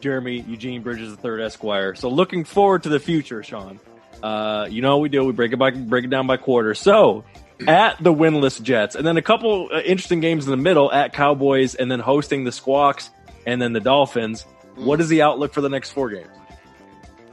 [0.00, 1.94] Jeremy Eugene Bridges III Esquire.
[1.94, 3.80] So looking forward to the future, Sean.
[4.22, 5.24] Uh, you know what we do?
[5.24, 6.74] We break it by break it down by quarter.
[6.74, 7.24] So
[7.66, 11.12] at the winless Jets, and then a couple uh, interesting games in the middle at
[11.12, 13.10] Cowboys, and then hosting the Squawks,
[13.46, 14.44] and then the Dolphins.
[14.76, 16.30] What is the outlook for the next four games?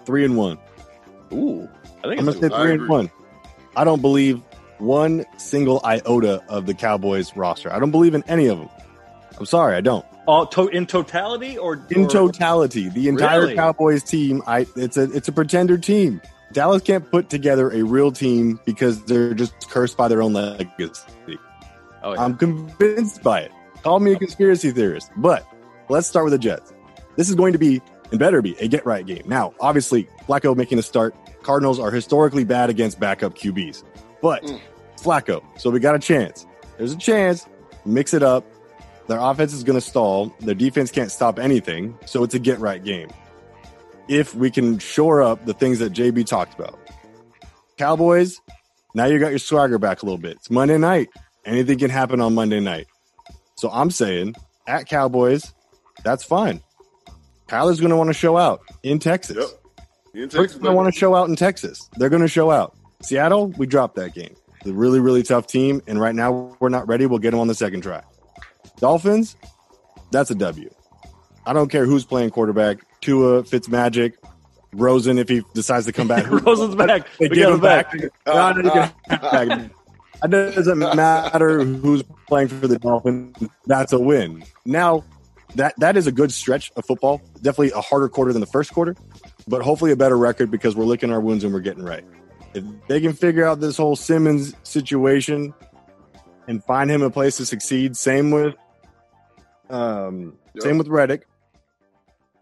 [0.06, 0.58] Three and one.
[1.32, 1.70] Ooh,
[2.04, 3.12] I think I'm gonna say three and one.
[3.76, 4.42] I don't believe
[4.80, 7.72] one single iota of the Cowboys roster.
[7.74, 8.70] I don't believe in any of them.
[9.38, 10.06] I'm sorry, I don't.
[10.28, 13.56] all to- in totality or In or- totality, the entire Really?
[13.56, 16.22] Cowboys team, I it's a it's a pretender team.
[16.52, 21.02] Dallas can't put together a real team because they're just cursed by their own legacy.
[22.04, 22.24] Oh, yeah.
[22.24, 23.52] I'm convinced by it.
[23.84, 25.12] Call me a conspiracy theorist.
[25.18, 25.46] But
[25.90, 26.74] let's start with the Jets.
[27.18, 29.24] This is going to be and better be a get right game.
[29.28, 31.16] Now, obviously, Flacco making a start.
[31.44, 33.84] Cardinals are historically bad against backup QBs,
[34.22, 34.60] but Mm.
[35.02, 35.44] Flacco.
[35.58, 36.46] So we got a chance.
[36.78, 37.48] There's a chance.
[37.86, 38.46] Mix it up.
[39.08, 40.34] Their offense is going to stall.
[40.40, 41.98] Their defense can't stop anything.
[42.06, 43.10] So it's a get right game.
[44.08, 46.78] If we can shore up the things that JB talked about.
[47.78, 48.42] Cowboys,
[48.94, 50.34] now you got your swagger back a little bit.
[50.34, 51.10] It's Monday night.
[51.46, 52.88] Anything can happen on Monday night.
[53.56, 54.36] So I'm saying
[54.68, 55.54] at Cowboys,
[56.04, 56.62] that's fine.
[57.48, 59.38] Kyler's going to want to show out in Texas.
[59.38, 59.48] Yep.
[60.14, 61.90] In They're Texas, going to want to show out in Texas.
[61.98, 62.76] They're going to show out.
[63.02, 64.36] Seattle, we dropped that game.
[64.62, 65.82] It's a really, really tough team.
[65.88, 67.06] And right now, we're not ready.
[67.06, 68.02] We'll get them on the second try.
[68.80, 69.36] Dolphins,
[70.12, 70.70] that's a W.
[71.46, 72.80] I don't care who's playing quarterback.
[73.02, 74.14] Tua, Fitzmagic,
[74.74, 76.30] Rosen, if he decides to come back.
[76.30, 77.08] Rosen's back.
[77.18, 77.92] They We give him back.
[77.92, 78.12] back.
[78.28, 79.72] No, no, you can have him back.
[80.22, 83.38] It doesn't matter who's playing for the Dolphins.
[83.66, 84.44] That's a win.
[84.66, 85.06] Now,
[85.56, 87.22] that that is a good stretch of football.
[87.36, 88.96] Definitely a harder quarter than the first quarter,
[89.48, 92.04] but hopefully a better record because we're licking our wounds and we're getting right.
[92.54, 95.54] If they can figure out this whole Simmons situation
[96.48, 98.56] and find him a place to succeed, same with
[99.70, 100.64] um, Yep.
[100.64, 101.28] same with Reddick.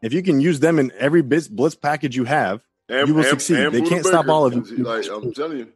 [0.01, 3.21] If you can use them in every blitz, blitz package you have, And- you will
[3.21, 3.57] and- succeed.
[3.59, 4.77] and They Budda can't stop all of you.
[4.77, 5.67] Like I'm telling you,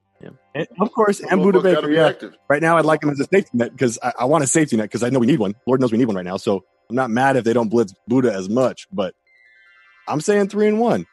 [0.55, 2.07] and of course, and Motherfuckers Budda Baker, be yeah.
[2.07, 2.33] active.
[2.47, 4.77] Right now, I'd like him as a safety net because I, I want a safety
[4.77, 5.55] net because I know we need one.
[5.65, 6.37] Lord knows we need one right now.
[6.37, 9.13] So I'm not mad if they don't blitz Budda as much, but
[10.07, 11.05] I'm saying three and one.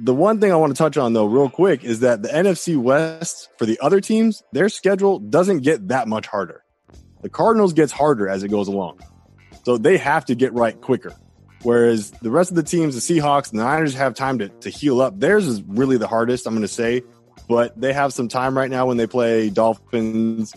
[0.00, 2.76] The one thing I want to touch on though, real quick, is that the NFC
[2.76, 6.64] West for the other teams, their schedule doesn't get that much harder.
[7.22, 9.00] The Cardinals gets harder as it goes along,
[9.64, 11.14] so they have to get right quicker.
[11.62, 15.00] Whereas the rest of the teams, the Seahawks, the Niners have time to, to heal
[15.00, 15.18] up.
[15.18, 17.02] Theirs is really the hardest, I'm going to say,
[17.48, 20.54] but they have some time right now when they play Dolphins.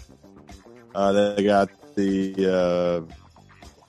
[0.94, 3.14] Uh, they got the uh,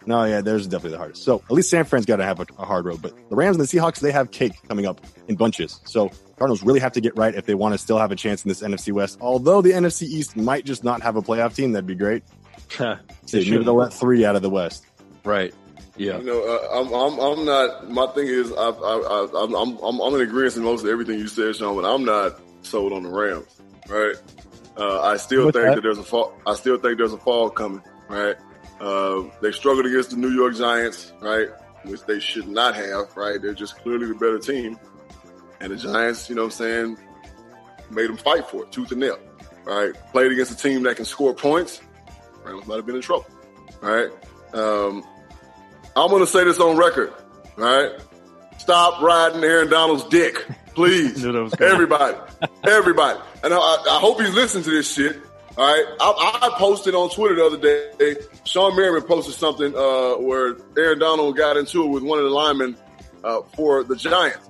[0.07, 1.23] no, yeah, theirs is definitely the hardest.
[1.25, 3.01] So at least San Fran's got to have a, a hard road.
[3.03, 5.81] But the Rams and the Seahawks, they have cake coming up in bunches.
[5.85, 8.45] So Cardinals really have to get right if they want to still have a chance
[8.45, 9.19] in this NFC West.
[9.21, 12.23] Although the NFC East might just not have a playoff team, that'd be great.
[12.79, 13.65] They See, maybe should.
[13.67, 14.87] they'll let three out of the West.
[15.25, 15.55] right.
[15.99, 16.17] Yeah.
[16.17, 17.91] You know, uh, I'm, I'm, I'm not.
[17.91, 20.89] My thing is, I, I, I, I'm, I'm, I'm I'm in agreement with most of
[20.89, 21.77] everything you said, Sean.
[21.77, 23.45] But I'm not sold on the Rams.
[23.91, 24.17] Right?
[24.79, 26.33] Uh, I still With think that- that there's a fall.
[26.47, 27.83] I still think there's a fall coming.
[28.09, 28.37] Right?
[28.81, 31.13] Uh, they struggled against the New York Giants.
[31.21, 31.49] Right?
[31.85, 33.17] Which they should not have.
[33.17, 33.41] Right?
[33.41, 34.79] They're just clearly the better team.
[35.61, 36.99] And the Giants, you know, what I'm saying,
[37.91, 39.19] made them fight for it, tooth and nail.
[39.65, 39.93] Right?
[40.13, 41.81] Played against a team that can score points.
[42.45, 43.27] Rams might have been in trouble.
[43.81, 44.11] Right?
[44.53, 45.05] Um,
[45.97, 47.13] I'm going to say this on record,
[47.57, 47.91] right?
[48.59, 51.23] Stop riding Aaron Donald's dick, please.
[51.25, 51.73] Knew that was coming.
[51.73, 52.17] Everybody,
[52.65, 53.21] everybody.
[53.43, 55.21] And I, I hope he's listening to this shit
[55.57, 58.15] All right, I, I posted on Twitter the other day.
[58.45, 62.31] Shawne Merriman posted something uh, where Aaron Donald got into it with one of the
[62.31, 62.77] linemen
[63.23, 64.49] uh, for the Giants.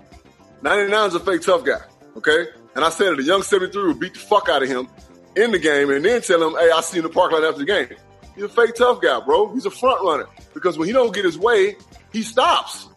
[0.63, 1.81] 99 is a fake tough guy,
[2.17, 2.47] okay?
[2.77, 4.89] And I said it, a young 73 would beat the fuck out of him
[5.35, 7.43] in the game and then tell him, hey, I see you in the park lot
[7.43, 7.89] after the game.
[8.37, 9.53] He's a fake tough guy, bro.
[9.53, 11.77] He's a front runner because when he don't get his way,
[12.13, 12.89] he stops.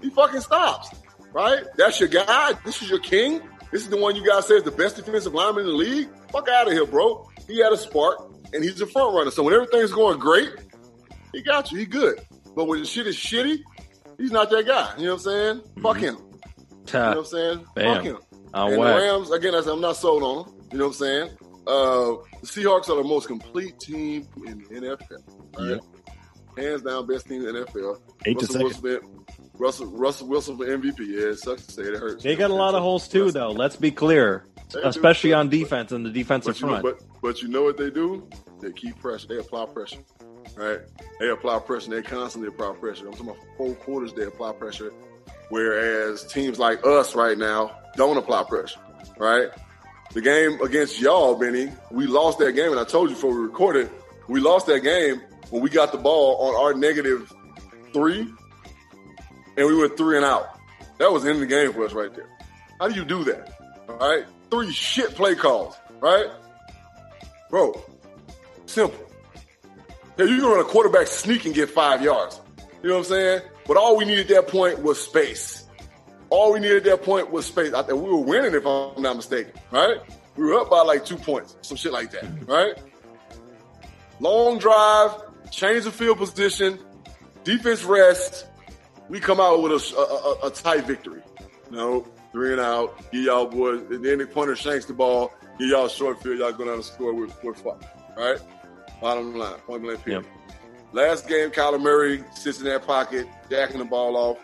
[0.00, 0.90] He fucking stops,
[1.32, 1.64] right?
[1.76, 2.52] That's your guy.
[2.64, 3.42] This is your king.
[3.74, 6.08] This is the one you guys say is the best defensive lineman in the league.
[6.30, 7.28] Fuck out of here, bro.
[7.48, 8.20] He had a spark
[8.52, 9.32] and he's a front runner.
[9.32, 10.48] So when everything's going great,
[11.32, 11.78] he got you.
[11.78, 12.20] He good.
[12.54, 13.58] But when the shit is shitty,
[14.16, 14.94] he's not that guy.
[14.96, 15.62] You know what I'm saying?
[15.82, 16.14] Fuck him.
[16.14, 17.66] You know what I'm saying?
[17.74, 18.18] Fuck him.
[18.54, 20.54] And the Rams, again, I said, I'm not sold on them.
[20.70, 21.30] You know what I'm saying?
[21.66, 25.18] Uh, the Seahawks are the most complete team in the NFL.
[25.58, 25.80] Right?
[26.56, 27.98] Hands down, best team in the NFL.
[28.24, 28.82] Eight to Russell second.
[28.82, 29.13] Wilson,
[29.58, 30.98] Russell, Russell Wilson for MVP.
[31.00, 31.94] Yeah, it sucks to say it.
[31.98, 32.22] hurts.
[32.22, 33.50] They got a lot of holes too, though.
[33.52, 36.98] Let's be clear, They especially on defense and the defensive you, know, front.
[36.98, 38.28] but, but you know what they do?
[38.60, 39.28] They keep pressure.
[39.28, 39.98] They apply pressure.
[40.56, 40.80] Right?
[41.20, 41.90] They apply pressure.
[41.90, 43.06] They constantly apply pressure.
[43.06, 44.12] I'm talking about four quarters.
[44.12, 44.92] They apply pressure.
[45.50, 48.80] Whereas teams like us right now don't apply pressure.
[49.18, 49.48] Right?
[50.12, 53.40] The game against y'all, Benny, we lost that game, and I told you before we
[53.40, 53.90] recorded,
[54.28, 57.32] we lost that game when we got the ball on our negative
[57.92, 58.32] three,
[59.56, 60.58] and we went three and out.
[60.98, 62.28] That was end of the game for us right there.
[62.80, 63.52] How do you do that?
[63.88, 66.26] All right, three shit play calls, right,
[67.50, 67.80] bro?
[68.66, 68.98] Simple.
[70.16, 72.40] Yeah, you can run a quarterback sneak and get five yards.
[72.82, 73.42] You know what I'm saying?
[73.66, 75.66] But all we needed at that point was space.
[76.30, 77.72] All we needed at that point was space.
[77.72, 79.98] I think we were winning, if I'm not mistaken, right?
[80.36, 82.74] We were up by like two points, some shit like that, right?
[84.20, 85.12] Long drive,
[85.50, 86.78] change the field position,
[87.44, 88.46] defense rest.
[89.08, 91.22] We come out with a, a, a, a tight victory.
[91.70, 95.32] You know, three and out, give y'all boys, and then the punter shanks the ball,
[95.58, 97.82] give y'all short field, y'all go down and score with, with fuck,
[98.16, 98.38] right?
[99.00, 100.26] Bottom line, point blank period.
[100.92, 104.38] Last game, Kyler Murray sits in that pocket, jacking the ball off,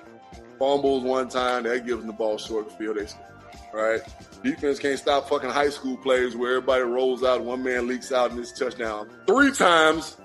[0.58, 3.26] fumbles one time, that gives them the ball short field, they score,
[3.74, 4.00] right?
[4.42, 8.30] Defense can't stop fucking high school players where everybody rolls out, one man leaks out,
[8.30, 10.16] and it's touchdown three times.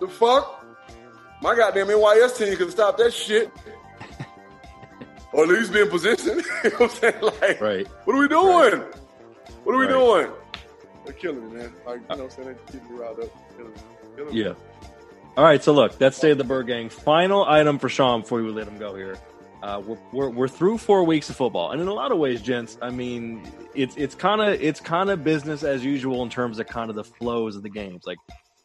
[0.00, 0.63] The fuck?
[1.44, 3.50] My goddamn NYS team could stop that shit.
[5.34, 6.38] or at least be in position.
[6.64, 7.20] you know what I'm saying?
[7.20, 7.86] Like, Right.
[8.04, 8.80] what are we doing?
[9.64, 9.92] What are we Right.
[9.92, 10.30] doing?
[11.04, 11.72] They're killing me, man.
[11.86, 12.48] Like, you know what I'm saying?
[12.48, 13.28] They keep me riled up.
[13.58, 13.78] Killing me.
[14.16, 14.42] Killing me.
[14.42, 14.54] Yeah.
[15.36, 15.62] All right.
[15.62, 16.88] So look, that's State of the Bird Gang.
[16.88, 19.18] Final item for Sean before we let him go here.
[19.62, 22.40] Uh, we're, we're, we're through four weeks of football, and in a lot of ways,
[22.40, 26.58] gents, I mean, it's it's kind of it's kind of business as usual in terms
[26.58, 28.04] of kind of the flows of the games.
[28.06, 28.18] Like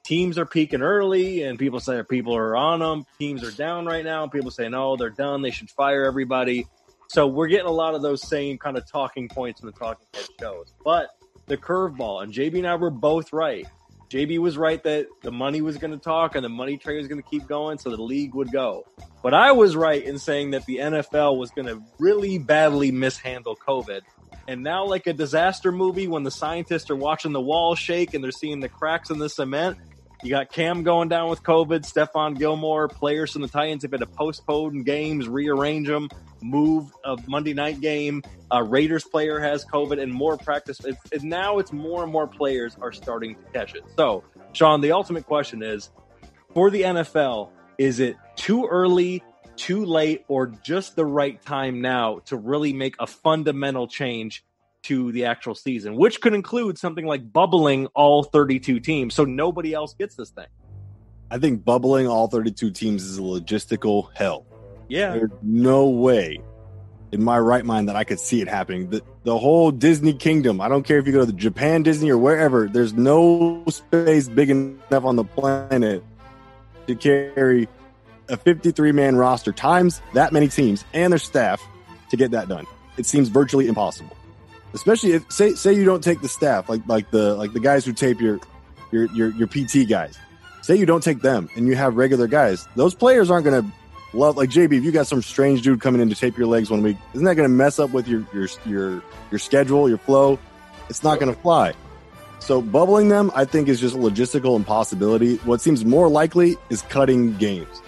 [0.09, 3.05] teams are peaking early, and people say people are on them.
[3.19, 5.43] Teams are down right now, people say no, they're done.
[5.43, 6.65] They should fire everybody.
[7.09, 10.07] So we're getting a lot of those same kind of talking points in the talking
[10.15, 10.73] head shows.
[10.83, 11.11] But
[11.45, 13.67] the curveball, and JB and I were both right.
[14.09, 17.07] JB was right that the money was going to talk and the money train was
[17.07, 18.87] going to keep going, so the league would go.
[19.21, 23.55] But I was right in saying that the NFL was going to really badly mishandle
[23.55, 24.01] COVID.
[24.47, 28.23] And now, like a disaster movie, when the scientists are watching the wall shake and
[28.23, 29.77] they're seeing the cracks in the cement,
[30.21, 34.01] you got Cam going down with COVID, Stephon Gilmore, players from the Titans have had
[34.01, 36.09] to postpone games, rearrange them,
[36.41, 38.21] move a Monday night game.
[38.51, 40.83] A Raiders player has COVID and more practice.
[40.83, 43.83] It's, it, now it's more and more players are starting to catch it.
[43.95, 45.89] So, Sean, the ultimate question is
[46.53, 49.23] for the NFL, is it too early,
[49.55, 54.43] too late, or just the right time now to really make a fundamental change
[54.83, 59.73] to the actual season, which could include something like bubbling all 32 teams so nobody
[59.73, 60.47] else gets this thing?
[61.31, 64.45] I think bubbling all 32 teams is a logistical hell.
[64.87, 65.11] Yeah.
[65.11, 66.41] There's no way
[67.11, 68.89] in my right mind that I could see it happening.
[68.89, 72.09] The, the whole Disney kingdom, I don't care if you go to the Japan Disney
[72.09, 76.03] or wherever, there's no space big enough on the planet
[76.87, 77.67] to carry
[78.27, 81.61] a 53 man roster times that many teams and their staff
[82.09, 82.65] to get that done.
[82.97, 84.15] It seems virtually impossible.
[84.73, 87.85] Especially if say say you don't take the staff like like the like the guys
[87.85, 88.39] who tape your
[88.91, 90.17] your your, your PT guys.
[90.61, 92.67] Say you don't take them and you have regular guys.
[92.75, 93.71] Those players aren't going to
[94.17, 94.77] love like JB.
[94.77, 97.25] If you got some strange dude coming in to tape your legs one week, isn't
[97.25, 100.37] that going to mess up with your your your your schedule, your flow?
[100.89, 101.73] It's not going to fly.
[102.39, 105.37] So bubbling them, I think, is just a logistical impossibility.
[105.37, 107.81] What seems more likely is cutting games.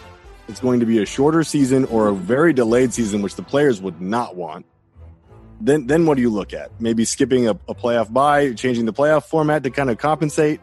[0.48, 3.82] It's going to be a shorter season or a very delayed season, which the players
[3.82, 4.65] would not want.
[5.63, 6.80] Then, then what do you look at?
[6.82, 10.60] Maybe skipping a, a playoff bye, changing the playoff format to kind of compensate.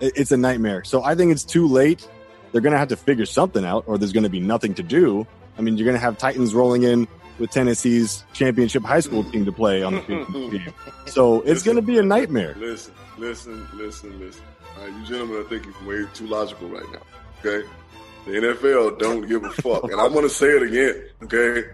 [0.00, 0.84] It's a nightmare.
[0.84, 2.06] So I think it's too late.
[2.52, 4.82] They're going to have to figure something out, or there's going to be nothing to
[4.82, 5.26] do.
[5.58, 9.44] I mean, you're going to have Titans rolling in with Tennessee's championship high school team
[9.44, 10.74] to play on the game.
[11.06, 12.56] So it's going to be a nightmare.
[12.58, 14.42] Listen, listen, listen, listen.
[14.76, 17.00] All right, you gentlemen are thinking way too logical right now.
[17.38, 17.66] Okay,
[18.26, 21.04] the NFL don't give a fuck, and I'm gonna say it again.
[21.22, 21.68] Okay,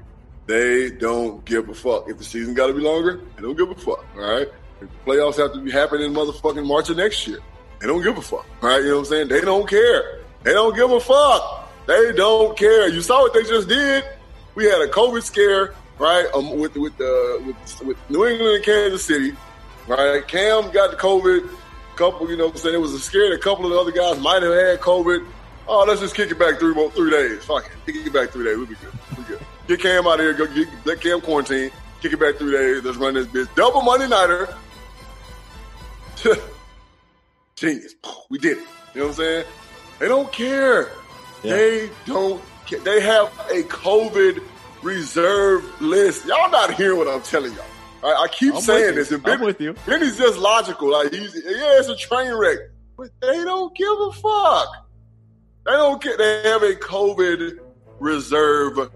[0.47, 2.09] they don't give a fuck.
[2.09, 4.05] If the season got to be longer, they don't give a fuck.
[4.17, 4.49] All right,
[4.81, 7.39] if the playoffs have to be happening motherfucking March of next year,
[7.81, 8.47] they don't give a fuck.
[8.63, 9.29] All right, you know what I'm saying?
[9.29, 10.21] They don't care.
[10.43, 11.71] They don't give a fuck.
[11.87, 12.89] They don't care.
[12.89, 14.05] You saw what they just did.
[14.55, 16.27] We had a COVID scare, right?
[16.35, 19.33] Um, with with the with, with New England and Kansas City,
[19.87, 20.27] right?
[20.27, 21.49] Cam got the COVID.
[21.95, 23.35] Couple, you know, what I'm saying it was a scare.
[23.35, 25.27] A couple of the other guys might have had COVID.
[25.69, 27.45] Oh, let's just kick it back three more three days.
[27.45, 28.57] Fuck it, kick it back three days.
[28.57, 29.22] We'll be good.
[29.69, 30.35] Get Cam out of here.
[30.35, 31.71] Go get, let Cam quarantine.
[32.01, 32.83] Kick it back three days.
[32.83, 33.55] Let's run this bitch.
[33.55, 34.49] Double Monday nighter.
[37.57, 37.95] Genius.
[38.29, 38.65] We did it.
[38.95, 39.45] You know what I'm saying?
[39.99, 40.91] They don't care.
[41.43, 41.57] Yeah.
[41.57, 42.81] They don't care.
[42.81, 44.43] They have a COVID
[44.83, 46.27] reserve list.
[46.27, 47.65] Y'all not hearing what I'm telling y'all.
[48.03, 49.13] I, I keep I'm saying this.
[49.13, 49.75] And I'm with you.
[49.87, 50.91] Benny's just logical.
[50.91, 52.59] Like he's yeah, it's a train wreck.
[52.97, 54.89] But they don't give a fuck.
[55.65, 56.17] They don't care.
[56.17, 57.59] They have a COVID
[58.01, 58.91] reserve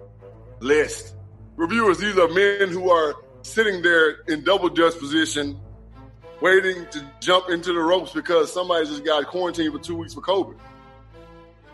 [0.61, 1.15] list.
[1.57, 5.59] Reviewers, these are men who are sitting there in double dutch position,
[6.41, 10.21] waiting to jump into the ropes because somebody just got quarantined for two weeks for
[10.21, 10.57] COVID.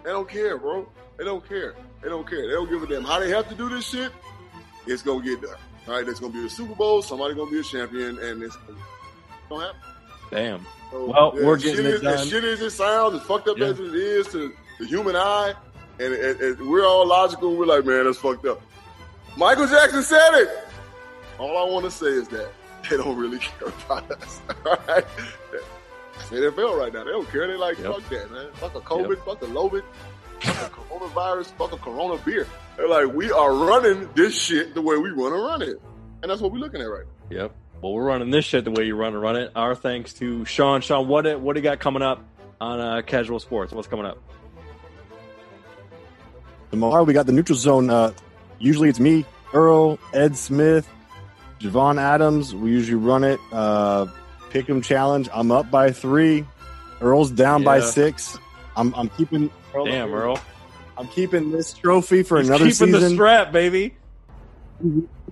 [0.04, 0.88] They don't care, bro.
[1.18, 1.74] They don't care.
[2.02, 2.46] They don't care.
[2.46, 4.10] They don't give a damn how they have to do this shit.
[4.86, 5.54] It's gonna get done.
[5.88, 7.02] All right, there's gonna be a Super Bowl.
[7.02, 8.56] Somebody gonna be a champion, and it's
[9.48, 9.80] gonna happen.
[10.30, 10.66] Damn.
[10.90, 12.14] So, Well, we're getting shit it is, done.
[12.14, 13.66] As shit as it sounds, as fucked up Yeah.
[13.66, 15.54] as it is to the human eye,
[16.00, 17.54] and it, it- we're all logical.
[17.56, 18.60] We're like, man, that's fucked up.
[19.36, 20.48] Michael Jackson said it.
[21.38, 22.50] All I want to say is that
[22.88, 24.40] they don't really care about us.
[24.66, 25.04] All right,
[26.16, 27.04] it's NFL right now.
[27.04, 27.46] They don't care.
[27.46, 27.92] They like Yep.
[27.94, 28.48] fuck that, man.
[28.54, 29.24] Fuck a COVID.
[29.24, 29.82] Fuck a Lovid.
[30.40, 31.46] Fuck a coronavirus.
[31.56, 32.46] Fuck a Corona beer.
[32.76, 35.80] They're like, we are running this shit the way we want to run it,
[36.22, 37.36] and that's what we're looking at right now.
[37.42, 37.54] Yep.
[37.80, 39.50] Well, we're running this shit the way you run and run it.
[39.56, 40.80] Our thanks to Sean.
[40.82, 42.22] Sean, what it, what do you got coming up
[42.60, 43.72] on uh, Casual Sports?
[43.72, 44.18] What's coming up?
[46.70, 47.90] Tomorrow we got the neutral zone.
[47.90, 48.12] Uh,
[48.62, 50.88] usually it's me, Earl, Ed Smith,
[51.60, 52.54] Javon Adams.
[52.54, 53.40] We usually run it.
[53.52, 54.06] Uh,
[54.50, 55.28] Pick'em challenge.
[55.32, 56.46] I'm up by three.
[57.00, 58.38] Earl's down by six.
[58.76, 59.50] I'm, I'm keeping.
[59.74, 60.38] Earl, Damn, Earl.
[60.96, 63.94] I'm keeping this trophy for He's another keeping the strap, baby.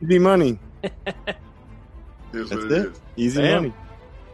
[0.02, 0.58] Easy money.
[0.82, 2.72] That's what it.
[2.72, 3.00] is.
[3.16, 3.62] Easy Damn.
[3.62, 3.74] money.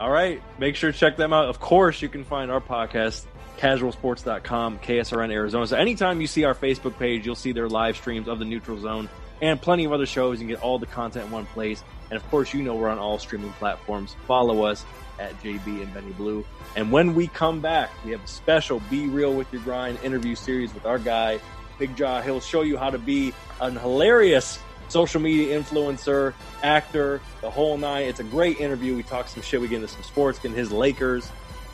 [0.01, 0.41] All right.
[0.59, 1.47] Make sure to check them out.
[1.47, 3.27] Of course, you can find our podcast,
[3.59, 5.67] casualsports.com, KSRN Arizona.
[5.67, 8.79] So anytime you see our Facebook page, you'll see their live streams of the Neutral
[8.79, 9.09] Zone
[9.41, 10.41] and plenty of other shows.
[10.41, 11.83] You get all the content in one place.
[12.11, 14.17] And of course, you know we're on all streaming platforms.
[14.27, 14.85] Follow us
[15.19, 16.45] at JB and Benny Blue.
[16.77, 20.35] And when we come back, we have a special Be Real with Your Grind interview
[20.35, 21.41] series with our guy,
[21.79, 22.21] Big Jaw.
[22.21, 28.05] He'll show you how to be an hilarious social media influencer, actor, the whole nine.
[28.05, 28.95] It's a great interview.
[28.95, 29.61] We talk some shit.
[29.61, 31.31] We get into some sports, get his Lakers.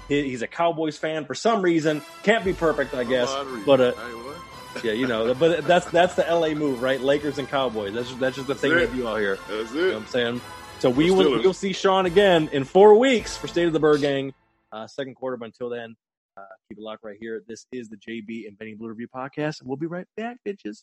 [0.09, 2.03] He- He's a Cowboys fan for some reason.
[2.23, 3.29] Can't be perfect, I guess.
[3.29, 3.63] Lottery.
[3.65, 7.01] But uh, Hey, yeah, you know, but that's that's the LA move, right?
[7.01, 7.93] Lakers and Cowboys.
[7.95, 9.03] That's just, that's just the thing That's they it.
[9.03, 9.39] do out here.
[9.49, 9.97] That's You know what.
[9.97, 10.41] I'm saying?
[10.79, 11.43] So we The will Steelers.
[11.45, 14.33] we'll see Sean again in four weeks for State of the Bird Gang,
[14.73, 15.37] uh, second quarter.
[15.37, 15.95] But until then,
[16.37, 17.43] uh, keep it locked right here.
[17.47, 19.61] This is the JB and Benny Blue Review Podcast.
[19.61, 20.83] and We'll be right back, bitches.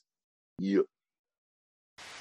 [0.60, 0.82] Yeah.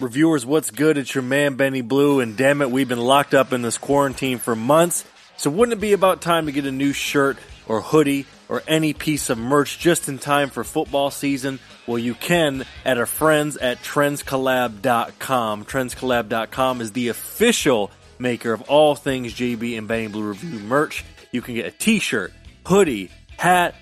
[0.01, 0.97] Reviewers, what's good?
[0.97, 4.39] It's your man Benny Blue, and damn it, we've been locked up in this quarantine
[4.39, 5.05] for months.
[5.39, 8.93] So wouldn't it be about time to get a new shirt or hoodie or any
[8.93, 11.61] piece of merch just in time for football season?
[11.87, 15.65] Well, you can at our friends at trendscollab.com.
[15.65, 21.05] Trendscollab.com is the official maker of all things JB and Benny Blue Review merch.
[21.31, 22.33] You can get a t-shirt,
[22.67, 23.77] hoodie, hat,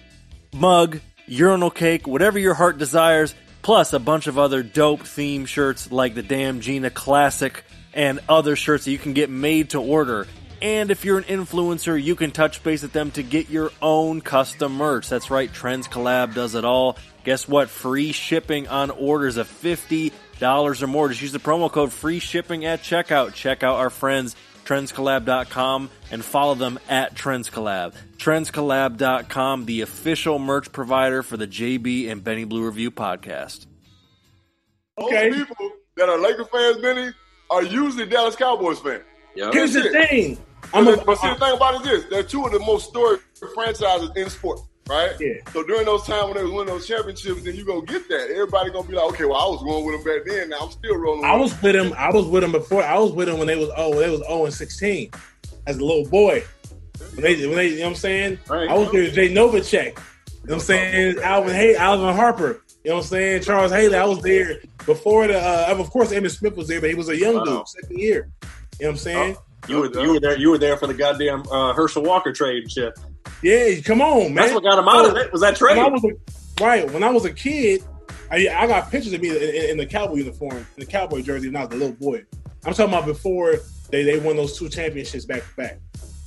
[0.53, 5.91] mug, urinal cake, whatever your heart desires, plus a bunch of other dope theme shirts
[5.91, 7.65] like the Damn Gina Classic
[7.95, 10.27] and other shirts that you can get made to order.
[10.63, 14.21] And if you're an influencer, you can touch base with them to get your own
[14.21, 15.09] custom merch.
[15.09, 16.97] That's right, Trends Collab does it all.
[17.25, 17.69] Guess what?
[17.69, 20.13] Free shipping on orders of $50
[20.83, 21.09] or more.
[21.09, 23.35] Just use the promo code free shipping at checkout.
[23.35, 27.95] Check out our friends trendscollab.com and follow them at trendscollab.
[28.19, 33.67] Trendscollab.com, the official merch provider for the JB and Benny Blue Review podcast.
[34.99, 35.31] Okay.
[35.31, 37.13] Most people that are Laker fans, Benny,
[37.49, 39.05] are usually Dallas Cowboys fans.
[39.35, 40.39] Here's the thing.
[40.73, 42.59] But, I'm a, but see, the thing about it is this: they're two of the
[42.61, 43.21] most storied
[43.55, 45.13] franchises in sport, right?
[45.21, 45.35] Yeah.
[45.53, 48.31] So during those times when they was winning those championships, then you go get that.
[48.31, 50.49] Everybody gonna be like, okay, well, I was going with them back then.
[50.51, 51.25] Now I'm still rolling.
[51.25, 51.93] I was with him.
[51.97, 52.83] I was with him before.
[52.83, 55.11] I was with him when they was oh, they was zero and sixteen
[55.67, 56.45] as a little boy.
[57.15, 58.39] When they, when they, you know what I'm saying?
[58.49, 58.71] Right.
[58.71, 59.73] I was with Jay Novacek.
[59.73, 59.95] You know
[60.43, 61.19] what I'm saying?
[61.21, 62.63] Alvin Hay, Alvin Harper.
[62.85, 63.43] You know what I'm saying?
[63.43, 65.39] Charles Haley, I was there before the.
[65.39, 67.45] Uh, of course, Emmitt Smith was there, but he was a young Wow.
[67.45, 68.31] dude, second year.
[68.43, 69.37] You know what I'm saying?
[69.69, 70.39] You were you were there.
[70.39, 72.99] You were there for the goddamn uh, Herschel Walker trade and shit.
[73.43, 74.35] Yeah, come on, man.
[74.35, 75.33] That's what got him out of it.
[75.33, 75.77] Was that trade?
[75.77, 77.83] When was a, right when I was a kid,
[78.31, 81.23] I, I got pictures of me in, in, in the cowboy uniform, in the cowboy
[81.23, 82.25] jersey, when I was a little boy.
[82.65, 83.57] I'm talking about before
[83.91, 85.79] they, they won those two championships back to back.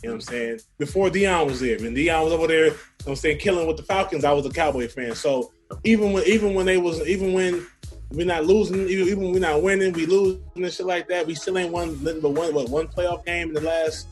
[0.02, 0.60] You know what I'm saying?
[0.78, 3.68] Before Deion was there, when Deion was over there, you know what I'm saying, killing
[3.68, 5.14] with the Falcons, I was a Cowboy fan.
[5.14, 5.52] So
[5.84, 7.68] even when even when they was even when
[8.12, 11.28] we're not losing, even, even when we're not winning, we losing and shit like that,
[11.28, 14.08] we still ain't won nothing but one what one playoff game in the last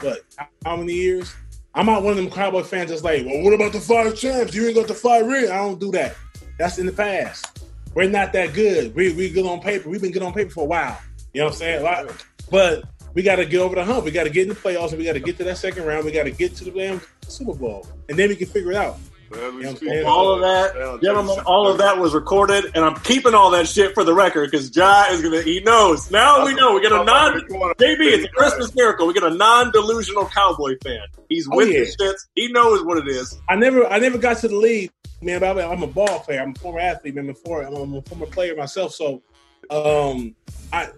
[0.00, 0.20] what
[0.64, 1.34] how many years?
[1.74, 4.54] I'm not one of them Cowboy fans that's like, well, what about the five champs?
[4.54, 5.50] You ain't got the five ring.
[5.50, 6.16] I don't do that.
[6.58, 7.64] That's in the past.
[7.94, 8.94] We're not that good.
[8.94, 9.88] We we good on paper.
[9.88, 10.98] We've been good on paper for a while.
[11.32, 11.82] You know what I'm saying?
[11.82, 12.10] Like,
[12.50, 14.04] but we got to get over the hump.
[14.04, 15.84] We got to get in the playoffs, and we got to get to that second
[15.84, 16.04] round.
[16.04, 18.76] We got to get to the damn Super Bowl, and then we can figure it
[18.76, 18.98] out.
[19.34, 22.14] As we You know what I'm speak, all of that, gentlemen, all of that was
[22.14, 25.42] recorded, and I'm keeping all that shit for the record because Ja is gonna.
[25.42, 26.44] He knows now.
[26.44, 27.40] We know we get a non.
[27.40, 29.06] JB, it's a Christmas miracle.
[29.06, 31.00] We get a non-delusional cowboy fan.
[31.28, 31.80] He's Oh, with yeah.
[31.80, 32.26] the shits.
[32.34, 33.38] He knows what it is.
[33.48, 35.40] I never I never got to the league, man.
[35.40, 36.40] But I'm- I'm a ball player.
[36.42, 37.26] I'm a former athlete, man.
[37.26, 39.22] Before I'm a former player myself, so
[39.70, 40.34] um,
[40.72, 40.88] I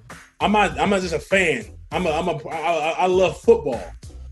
[0.41, 1.67] I'm not I'm not just a fan.
[1.93, 3.83] I'm a I'm a I, I I love football.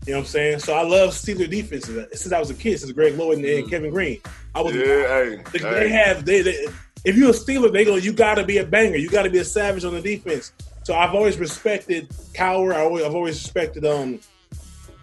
[0.05, 0.59] You know what I'm saying?
[0.59, 3.69] So I love Steeler defenses since I was a kid, since Greg Lloyd and, and
[3.69, 4.19] Kevin Greene.
[4.53, 5.73] I was Yeah, hey, they, hey.
[5.79, 6.67] they have they, they
[7.05, 8.97] if you're a Steeler, they go you got to be a banger.
[8.97, 10.51] You got to be a savage on the defense.
[10.83, 12.73] So I've always respected Cowher.
[12.73, 14.19] I always, I've always respected um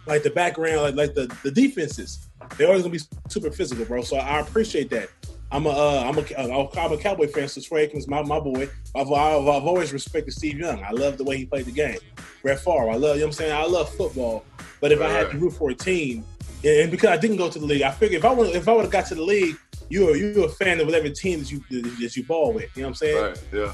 [0.07, 2.29] like the background, like like the the defenses.
[2.59, 4.03] They're always gonna be super physical, bro.
[4.03, 5.09] So I appreciate that.
[5.53, 7.49] I'm a uh, I'm a I'm a Cowboy fan.
[7.49, 8.69] So Troy Aikman's my, my boy.
[8.95, 10.83] I've, I've I've always respected Steve Young.
[10.85, 11.99] I love the way he played the game.
[12.43, 12.91] Brett Favre.
[12.91, 13.53] I love you know what I'm saying.
[13.53, 14.45] I love football.
[14.81, 16.25] But if I had to root for a team,
[16.65, 18.73] and because I didn't go to the league, I figured if I would if I
[18.73, 19.57] would have got to the league,
[19.89, 22.75] you're you're a fan of whatever team that you that you ball with.
[22.77, 23.23] You know what I'm saying?
[23.23, 23.73] Right, yeah.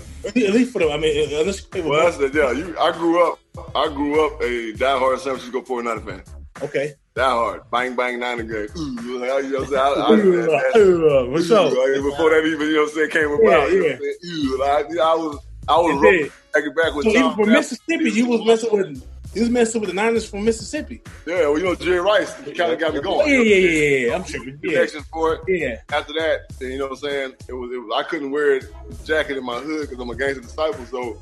[0.48, 2.30] At least for the I mean, uh, uh, unless you play with Well, that's the
[2.38, 2.52] yeah.
[2.52, 3.38] You, I grew up.
[3.74, 6.22] I grew up a diehard San Francisco 49er fan.
[6.62, 6.94] okay.
[7.14, 8.68] Diehard, bang bang Niner game.
[8.76, 9.80] Ooh, like, you know what I'm saying?
[9.80, 10.52] I, I, Ooh, ooh.
[10.52, 13.40] Uh, like, before that even, you know what I'm saying, came about.
[13.42, 13.92] Yeah, you know yeah.
[13.92, 14.36] what I'm saying?
[14.36, 17.50] Ooh, like, I was, I was back and back with So even Brady.
[17.52, 19.02] Mississippi, you was messing with
[19.36, 21.02] you was messing with the Niners from Mississippi.
[21.26, 23.28] Yeah, well, you know, Jerry Rice kind of got me Oh, going.
[23.30, 24.14] yeah, yeah, yeah, yeah.
[24.14, 24.58] I'm tripping.
[24.62, 25.40] Yeah, Connections for it.
[25.46, 25.76] yeah.
[25.92, 27.32] After that, then, you know what I'm saying?
[27.46, 28.60] It was, it was I couldn't wear
[29.04, 30.86] jacket in my hood because I'm a gangster disciple.
[30.86, 31.20] So,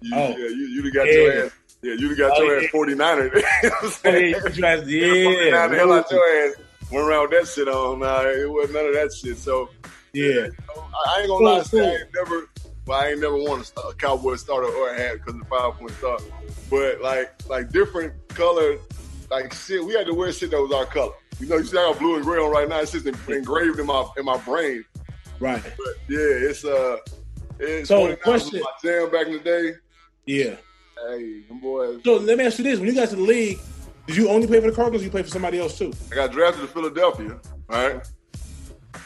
[0.00, 0.28] you, Oh.
[0.30, 1.12] yeah, you, you'd got Yeah.
[1.12, 1.50] your ass.
[1.82, 2.66] Yeah, you'd got Oh, your yeah.
[2.66, 3.34] ass 49er.
[3.34, 4.30] you know what I'm Oh, saying?
[4.30, 4.90] yeah, you to-
[5.50, 6.54] Yeah, hell out your ass.
[6.90, 8.00] Went around with that shit on.
[8.00, 9.36] Nah, it wasn't none of that shit.
[9.36, 9.68] So
[10.14, 10.46] yeah.
[10.76, 12.48] I, I ain't gonna lie, Cool, I ain't never,
[12.86, 15.46] well, I ain't never won a, a cowboy starter or a hat because of the
[15.46, 16.18] five point star.
[16.70, 18.76] But like, like different color,
[19.30, 21.12] like shit, we had to wear shit that was our color.
[21.38, 22.80] You know, you see, I got blue and gray on right now.
[22.80, 24.84] It's just engraved in my in my brain.
[25.38, 25.62] Right.
[25.62, 26.98] But yeah, it's uh,
[27.58, 28.60] it's So, question.
[28.60, 29.72] my jam back in the day.
[30.26, 30.56] Yeah.
[31.08, 32.00] Hey, boys.
[32.04, 33.58] So let me ask you this: When you got to the league,
[34.06, 35.02] did you only play for the Cardinals?
[35.02, 35.92] or You play for somebody else too?
[36.12, 37.40] I got drafted to Philadelphia.
[37.68, 38.06] Right.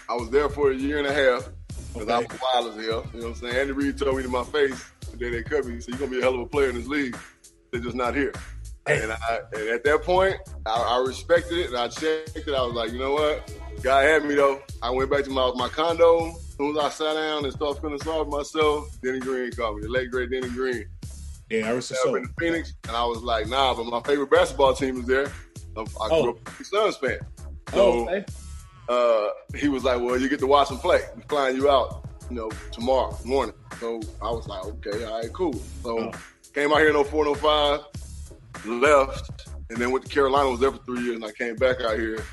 [0.09, 1.49] I was there for a year and a half
[1.95, 3.07] because I was wild as hell.
[3.15, 3.57] You know what I'm saying?
[3.57, 5.75] Andy Reid told me to my face the day they cut me.
[5.75, 7.17] He said, "You're gonna be a hell of a player in this league.
[7.71, 8.33] They're just not here."
[8.87, 9.03] Hey.
[9.03, 10.37] And, I, and at that point,
[10.67, 12.49] I, I respected it and I checked it.
[12.49, 13.51] I was like, you know what?
[13.83, 14.61] God had me though.
[14.83, 16.29] I went back to my, my condo.
[16.29, 19.77] As soon as I sat down and started feeling sorry for myself, Denny Green called
[19.77, 19.83] me.
[19.85, 20.85] The late great Denny Green.
[21.51, 21.95] Yeah, I was so.
[22.15, 25.27] to Phoenix, and I was like, nah, but my favorite basketball team is there.
[25.77, 26.23] I, I Oh.
[26.23, 27.19] grew up a Suns fan.
[27.73, 28.25] So Oh, okay.
[28.89, 31.01] Uh, he was like, well, you get to watch them play.
[31.17, 33.55] We're flying you out, you know, tomorrow morning.
[33.81, 35.55] So I was like, okay, all right, cool.
[35.83, 36.13] So Oh.
[36.55, 37.81] came out here in 04 and 05,
[38.67, 41.81] left, and then went to Carolina, was there for three years, and I came back
[41.81, 42.25] out here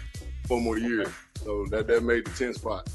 [0.48, 1.08] four more years.
[1.44, 2.90] So that, that made the 10 spot.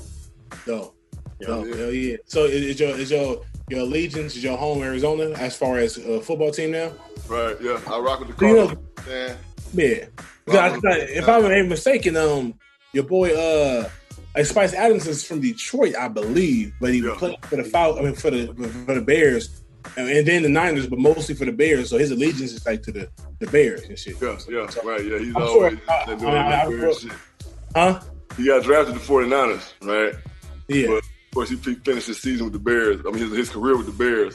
[0.67, 0.93] No.
[1.41, 1.77] No, Yeah.
[1.77, 2.17] hell yeah.
[2.27, 6.21] So is your is your your allegiance is your home Arizona as far as uh,
[6.23, 6.93] football team now?
[7.29, 7.79] Right, yeah.
[7.89, 9.07] I rock with the Do you know- Cardinals.
[9.07, 9.37] man.
[9.75, 10.07] Yeah.
[10.49, 10.79] I-
[11.11, 12.55] if I'm not mistaken, um,
[12.97, 13.89] your boy uh,
[14.35, 17.15] like Spice Adams is from Detroit, I believe, but he Yeah.
[17.17, 18.47] played for the Fal- I mean for the
[18.87, 19.63] for the Bears,
[19.97, 21.91] and, and then the Niners, but mostly for the Bears.
[21.91, 24.17] So his allegiance is like to the the Bears and shit.
[24.21, 25.19] Yeah, yeah, So- right, yeah.
[25.19, 27.13] He's I'm always sure- I- doing I- I- that shit.
[27.75, 28.01] Huh?
[28.37, 30.15] He got drafted to 49ers, right?
[30.69, 30.87] Yeah.
[30.89, 31.03] But of
[31.35, 33.01] course, he finished his season with the Bears.
[33.07, 34.35] I mean, his, his career with the Bears.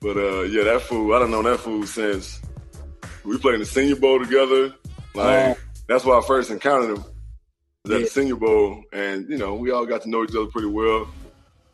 [0.00, 1.14] But uh, yeah, that fool.
[1.14, 2.40] I don't know that fool since
[3.24, 4.74] we played in the Senior Bowl together.
[5.14, 5.60] Like Oh.
[5.88, 7.04] that's why I first encountered him.
[7.84, 7.98] At Yeah.
[7.98, 11.08] the Senior Bowl, and you know we all got to know each other pretty well.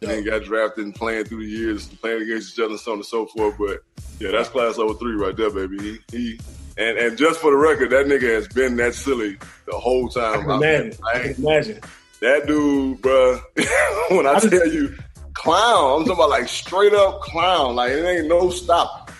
[0.00, 0.10] Yeah.
[0.12, 2.98] And got drafted and playing through the years, playing against each other, and so on
[2.98, 3.56] and so forth.
[3.58, 3.82] But
[4.18, 5.78] yeah, that's class over three right there, baby.
[6.10, 6.40] He, he
[6.78, 9.36] and and just for the record, that nigga has been that silly
[9.66, 10.42] the whole I time.
[10.44, 10.94] can imagine.
[11.04, 11.80] I I imagine.
[12.20, 13.42] That dude, bruh,
[14.16, 14.96] when I, I just- tell you
[15.34, 17.76] clown, I'm talking about like straight up clown.
[17.76, 19.10] Like it ain't no stop.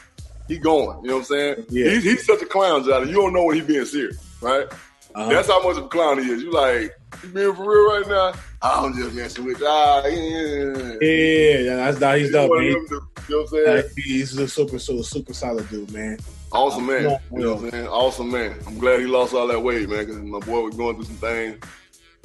[0.47, 1.03] He going.
[1.03, 1.67] You know what I'm saying?
[1.69, 1.91] Yeah.
[1.91, 3.11] He's, he's such a clown, Johnny.
[3.11, 4.67] You don't know when he being serious, right?
[5.15, 5.31] Uh-huh.
[5.31, 6.43] That's how much of a clown he is.
[6.43, 8.41] You like, you being for real right now?
[8.63, 9.67] I'm just messing with you.
[9.69, 10.97] Ah, yeah.
[11.01, 12.73] yeah, yeah, that's nah, he's dope, man.
[12.73, 13.77] them You know what I'm saying?
[13.77, 16.19] Like, he's a super, super, super solid dude, man.
[16.51, 17.03] Awesome man.
[17.03, 17.19] Yeah.
[17.33, 17.89] You know what I'm saying?
[17.89, 18.59] Awesome man.
[18.67, 21.17] I'm glad he lost all that weight, man, because my boy was going through some
[21.17, 21.59] things.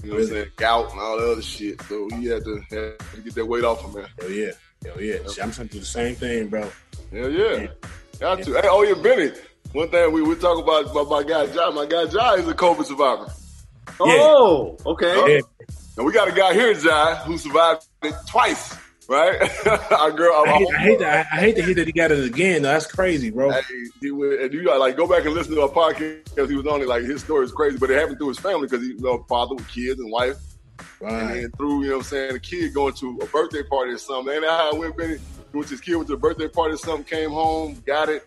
[0.02, 0.48] You know what I'm saying?
[0.56, 1.82] Gout and all the other shit.
[1.84, 4.08] So he had to, had to get that weight off him, man.
[4.20, 4.52] Hell yeah,
[4.86, 5.18] hell yeah.
[5.42, 6.70] I'm trying to do the same thing, bro.
[7.12, 7.68] Hell yeah.
[8.20, 8.54] Got to.
[8.54, 9.32] Hey, oh yeah, Benny.
[9.74, 11.74] One thing we we talk about about my guy John.
[11.76, 13.32] My guy John is a COVID survivor.
[14.00, 15.36] Oh, okay.
[15.36, 15.42] Yeah.
[15.98, 18.76] And we got a guy here, John, who survived it twice.
[19.10, 19.38] Right?
[19.92, 21.28] our girl, our I hate, I hate that.
[21.32, 22.62] I hate to hear that he got it again.
[22.62, 22.70] though.
[22.70, 23.50] That's crazy, bro.
[23.52, 23.62] Hey,
[24.00, 26.56] he went, and you gotta like go back and listen to our podcast because he
[26.56, 26.88] was on it.
[26.88, 29.26] Like his story is crazy, but it happened through his family because he's you know,
[29.28, 30.38] father with kids and wife,
[31.02, 31.34] and Right.
[31.42, 33.98] then through you know what I'm saying, the kid going to a birthday party or
[33.98, 34.34] something.
[34.36, 35.16] And that how it went, Benny?
[35.18, 38.08] He went to his kid went to a birthday party or something, came home, got
[38.08, 38.26] it,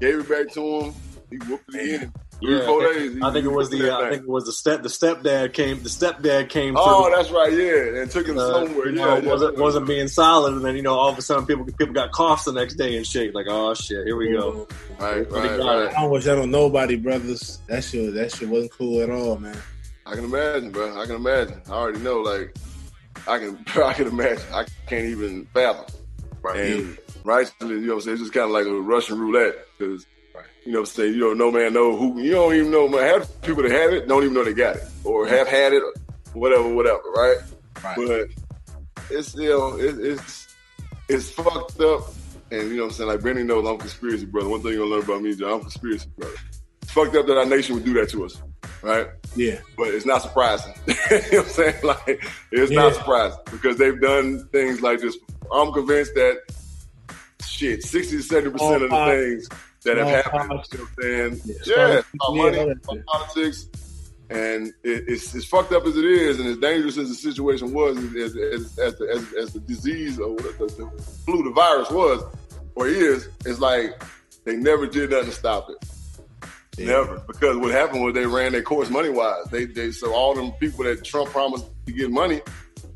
[0.00, 0.94] gave it back to him.
[1.30, 2.12] He whooped it in.
[2.40, 3.14] Three, Yeah, four I think- days.
[3.14, 4.10] he- I think it was the uh, I thing.
[4.10, 7.16] think it was the step the stepdad came the stepdad came Oh, through.
[7.16, 8.88] that's right, yeah, and took him uh, somewhere.
[8.90, 9.62] you Yeah, know, yeah, wasn't yeah.
[9.62, 12.44] wasn't being solid, and then you know all of a sudden people people got coughs
[12.44, 13.34] the next day and shit.
[13.34, 14.68] Like oh shit, here we go.
[15.00, 15.66] Right, right, got?
[15.84, 15.96] right.
[15.96, 17.58] I don't wish that on nobody, brothers.
[17.66, 19.56] That shit, that shit wasn't cool at all, man.
[20.06, 20.98] I can imagine, bro.
[20.98, 21.60] I can imagine.
[21.68, 22.20] I already know.
[22.20, 22.56] Like,
[23.26, 24.44] I can, I can imagine.
[24.54, 25.84] I can't even fathom.
[26.54, 28.14] And rightfully, you know what I'm saying?
[28.14, 30.06] It's just kind of like a Russian roulette because,
[30.64, 31.14] you know what I'm saying?
[31.14, 33.02] You don't know, man, know who, you don't even know, man.
[33.02, 35.82] Half people that have it don't even know they got it or have had it
[35.82, 35.92] or
[36.34, 37.36] whatever, whatever, right?
[37.82, 37.96] Right.
[37.96, 38.28] But
[39.10, 40.54] it's still, it, it's,
[41.08, 42.02] it's fucked up.
[42.50, 43.08] And, you know what I'm saying?
[43.10, 44.48] Like, Benny knows I'm a conspiracy brother.
[44.48, 46.34] One thing you're going to learn about me, John, I'm a conspiracy brother.
[46.82, 48.40] It's fucked up that our nation would do that to us,
[48.80, 49.08] right?
[49.36, 49.58] Yeah.
[49.76, 50.72] but it's not surprising.
[50.86, 51.74] you know what I'm saying?
[51.82, 55.16] Like, it's not surprising because they've done things like this.
[55.52, 56.40] I'm convinced that
[57.46, 59.48] shit, 60 to 70 percent of the things
[59.84, 61.40] that have happened, you know what I'm saying?
[61.44, 63.68] Yeah, Yeah, about Yeah, money, about politics,
[64.30, 67.72] and it, it's as fucked up as it is, and as dangerous as the situation
[67.72, 71.90] was, as, as, as, the, as, as the disease or the, the flu, the virus
[71.90, 72.22] was
[72.74, 74.02] or is, it's like
[74.44, 76.86] they never did nothing to stop it.
[76.86, 79.44] Never, because what happened was they ran their course money wise.
[79.50, 82.40] They they so all them people that Trump promised to get money,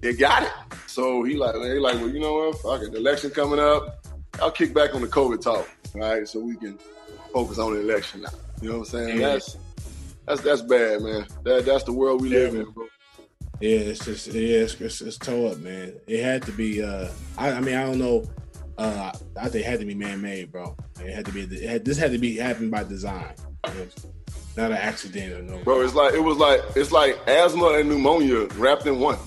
[0.01, 0.53] they got it.
[0.87, 4.02] So he like they like well you know what fuck it, the election coming up.
[4.41, 6.79] I'll kick back on the COVID talk, all right, so we can
[7.33, 8.31] focus on the election now.
[8.61, 9.21] You know what I'm saying?
[9.21, 9.33] Yeah.
[9.33, 9.57] That's
[10.27, 11.27] that's that's bad, man.
[11.45, 12.87] That that's the world we live in, bro.
[13.61, 15.95] Yeah, it's just yeah, it's, it's, it's toe up, man.
[16.07, 16.83] It had to be.
[16.83, 18.25] uh I, I mean, I don't know.
[18.79, 20.77] Uh I think it had to be man made, bro.
[21.01, 21.43] It had to be.
[21.43, 23.35] It had, this had to be happened by design,
[23.69, 23.87] you know?
[24.57, 27.89] not an accident or no, Bro, it's like it was like it's like asthma and
[27.89, 29.19] pneumonia wrapped in one.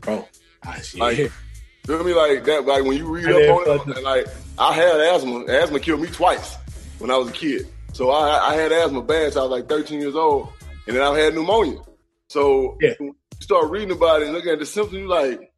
[0.00, 0.28] bro.
[0.62, 0.98] I see.
[0.98, 1.32] Like,
[1.86, 2.14] feel me?
[2.14, 2.64] Like that.
[2.66, 4.26] Like when you read I up on it, like
[4.58, 5.44] I had asthma.
[5.46, 6.56] Asthma killed me twice
[6.98, 7.66] when I was a kid.
[7.92, 9.32] So I, I had asthma bad.
[9.32, 10.48] So I was like 13 years old,
[10.86, 11.78] and then I had pneumonia.
[12.28, 12.94] So Yeah.
[13.00, 15.50] you start reading about it and looking at the symptoms, you like.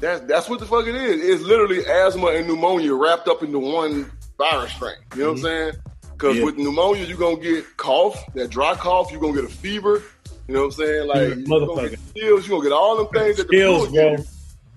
[0.00, 1.20] That's that's what the fuck it is.
[1.24, 4.94] It's literally asthma and pneumonia wrapped up into one virus strain.
[5.16, 5.44] You know what I'm mm-hmm.
[5.44, 5.72] saying?
[6.12, 6.44] Because Yeah.
[6.44, 9.10] with pneumonia, you're gonna get cough, that dry cough.
[9.10, 10.02] You're gonna get a fever.
[10.46, 11.08] You know what I'm saying?
[11.08, 11.90] Like you're gonna motherfucker.
[11.90, 12.46] get chills.
[12.48, 14.10] You're gonna get all them things that the Chills, bro.
[14.12, 14.24] you.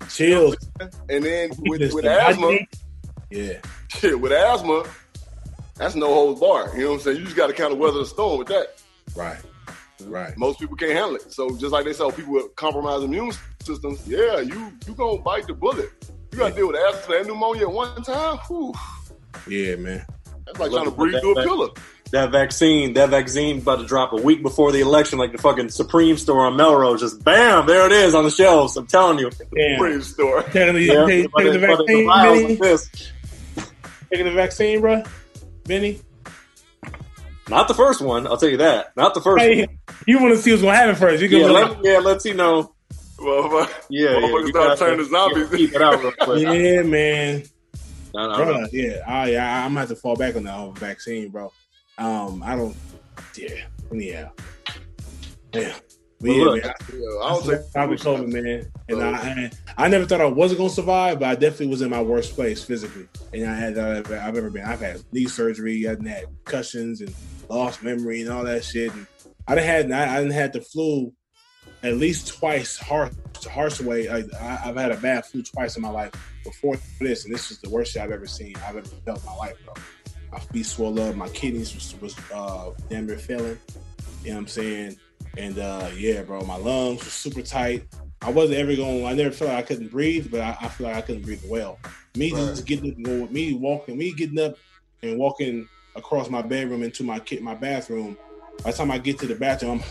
[0.09, 0.55] Chills.
[1.09, 2.57] And then with, with asthma,
[3.32, 3.60] Yeah.
[3.88, 4.84] shit, with asthma,
[5.78, 6.70] that's no holds bar.
[6.76, 7.18] You know what I'm saying?
[7.18, 8.82] You just got to kind of weather the storm with that.
[9.16, 9.40] Right.
[10.06, 10.36] Right.
[10.38, 11.32] Most people can't handle it.
[11.32, 13.32] So just like they say, oh, people with compromised immune
[13.64, 15.90] systems, yeah, you you gonna bite the bullet.
[16.32, 18.38] You got to deal with asthma and pneumonia at one time.
[18.48, 18.74] Whew.
[19.48, 20.06] Yeah, man.
[20.46, 21.68] That's like trying to at breathe that- through a that- pillar.
[22.12, 25.70] That vaccine, that vaccine about to drop a week before the election, like the fucking
[25.70, 27.00] Supreme store on Melrose.
[27.00, 28.76] Just bam, there it is on the shelves.
[28.76, 29.30] I'm telling you.
[29.56, 29.78] Damn.
[29.80, 30.44] Brave story.
[30.52, 32.98] Taking the, Yeah, taking, but the it- but it's vaccine,
[34.12, 35.03] Taking the vaccine, bro?
[35.66, 36.01] Benny?
[37.49, 38.95] Not the first one, I'll tell you that.
[38.95, 39.53] Not the first one.
[39.53, 39.68] Hey,
[40.07, 41.22] you want to see what's going to happen first.
[41.22, 42.34] You can Yeah, be let, yeah, let's see.
[42.34, 42.74] know.
[43.18, 44.16] Motherfucker- Yeah, yeah.
[44.20, 45.47] Motherfuckers you start gotta- turning to zombies.
[45.51, 46.03] yeah, Keep it out
[46.39, 47.43] yeah, man.
[48.14, 48.45] No, no, no.
[48.45, 51.51] Bro, yeah, I, yeah, I'm gonna have to fall back on the whole vaccine, bro.
[51.97, 52.76] Um, I don't,
[53.38, 53.49] yeah,
[53.91, 54.30] yeah,
[55.53, 55.74] yeah.
[56.22, 59.12] But yeah, look, man, I I, don't I, think I was COVID, man, and I,
[59.12, 59.52] I,
[59.86, 62.64] I never thought I wasn't gonna survive, but I definitely was in my worst place
[62.64, 64.64] physically, and I had uh, I've ever been.
[64.64, 67.14] I've had knee surgery, I've had concussions and
[67.50, 68.94] lost memory and all that shit.
[68.94, 69.08] And
[69.48, 71.12] I done had I, I done had the flu
[71.84, 73.14] at least twice, harsh,
[73.50, 74.08] harsh way.
[74.08, 76.12] I, I, I've had a bad flu twice in my life
[76.44, 78.56] before this, and this is the worst shit I've ever seen.
[78.68, 79.74] I've ever felt in my life, bro.
[80.32, 83.60] My feet swelled up, my kidneys was, was uh, damn near failing.
[84.24, 84.98] You know what I'm saying?
[85.38, 87.88] And uh, yeah, bro, my lungs were super tight.
[88.22, 89.06] I wasn't ever going.
[89.06, 91.42] I never felt like I couldn't breathe, but I, I feel like I couldn't breathe
[91.48, 91.80] well.
[92.16, 92.40] Me Right.
[92.40, 94.56] just getting up and going, me walking, me getting up
[95.02, 98.18] and walking across my bedroom into my kit, my bathroom.
[98.64, 99.82] By the time I get to the bathroom,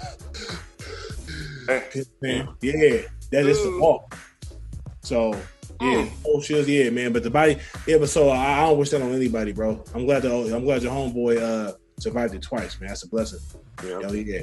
[1.69, 1.83] I'm
[2.23, 4.17] man, yeah, that is the walk.
[5.03, 5.35] So
[5.81, 7.13] yeah, oh shit, yeah, man.
[7.13, 9.83] But the body, yeah, but so I, I don't wish that on anybody, bro.
[9.95, 12.89] I'm glad the I'm glad your homeboy uh survived it twice, man.
[12.89, 13.41] That's a blessing.
[13.85, 14.01] Yeah.
[14.03, 14.43] Hell yeah.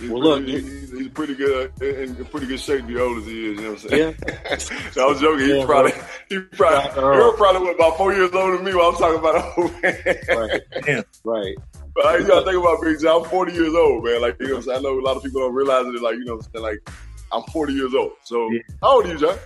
[0.00, 2.80] He's Well, pretty, look, he- he's, he's pretty good uh, in, in pretty good shape.
[2.82, 4.16] to be old as he is, you know what I'm saying?
[4.28, 5.02] Yeah.
[5.02, 5.46] I was joking.
[5.46, 5.92] He Yeah, probably,
[6.28, 7.02] he probably.
[7.02, 9.96] Earl probably was about four years older than me while I'm talking about old man.
[10.28, 11.04] Right.
[11.24, 11.56] Right.
[11.94, 13.24] But I, you gotta think about John.
[13.24, 14.20] I'm 40 years old, man.
[14.20, 14.78] Like, you know what I'm saying?
[14.78, 16.02] I know a lot of people don't realize it.
[16.02, 16.62] Like, you know what I'm saying?
[16.64, 16.90] Like,
[17.32, 18.12] I'm 40 years old.
[18.24, 18.58] So, Yeah.
[18.82, 19.38] how old are you, John?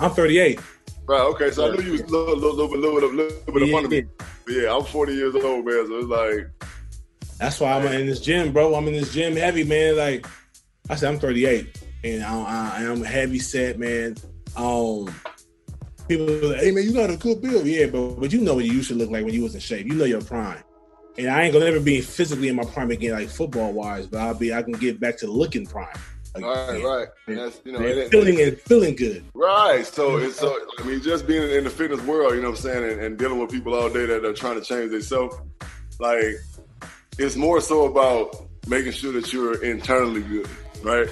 [0.00, 0.60] I'm 38.
[1.06, 1.50] Right, okay.
[1.50, 3.14] So I knew you was a little, little, little, bit- little, bit-
[3.46, 4.04] little bit Yeah, under me.
[4.44, 5.86] But yeah, I'm 40 years old, man.
[5.86, 6.63] So it's like,
[7.38, 8.74] That's why I'm in this gym, bro.
[8.74, 9.96] I'm in this gym heavy, man.
[9.96, 10.26] Like
[10.88, 14.16] I said, I'm 38, and I, I, I'm heavy set, man.
[14.56, 15.12] Um,
[16.08, 18.54] people, are like, hey man, you got a good build, yeah, but but you know
[18.54, 19.86] what you used to look like when you was in shape.
[19.86, 20.62] You know your prime,
[21.18, 24.06] and I ain't gonna ever be physically in my prime again, like football wise.
[24.06, 25.88] But I'll be, I can get back to looking prime.
[26.34, 27.08] Like, right, right.
[27.28, 29.24] And that's, you know, and feeling and feeling good.
[29.34, 29.86] Right.
[29.86, 32.62] So it's so I mean, just being in the fitness world, you know what I'm
[32.62, 35.36] saying, and, and dealing with people all day that are trying to change themselves,
[36.00, 36.36] like
[37.18, 38.36] it's more so about
[38.66, 40.48] making sure that you're internally good,
[40.82, 41.08] right?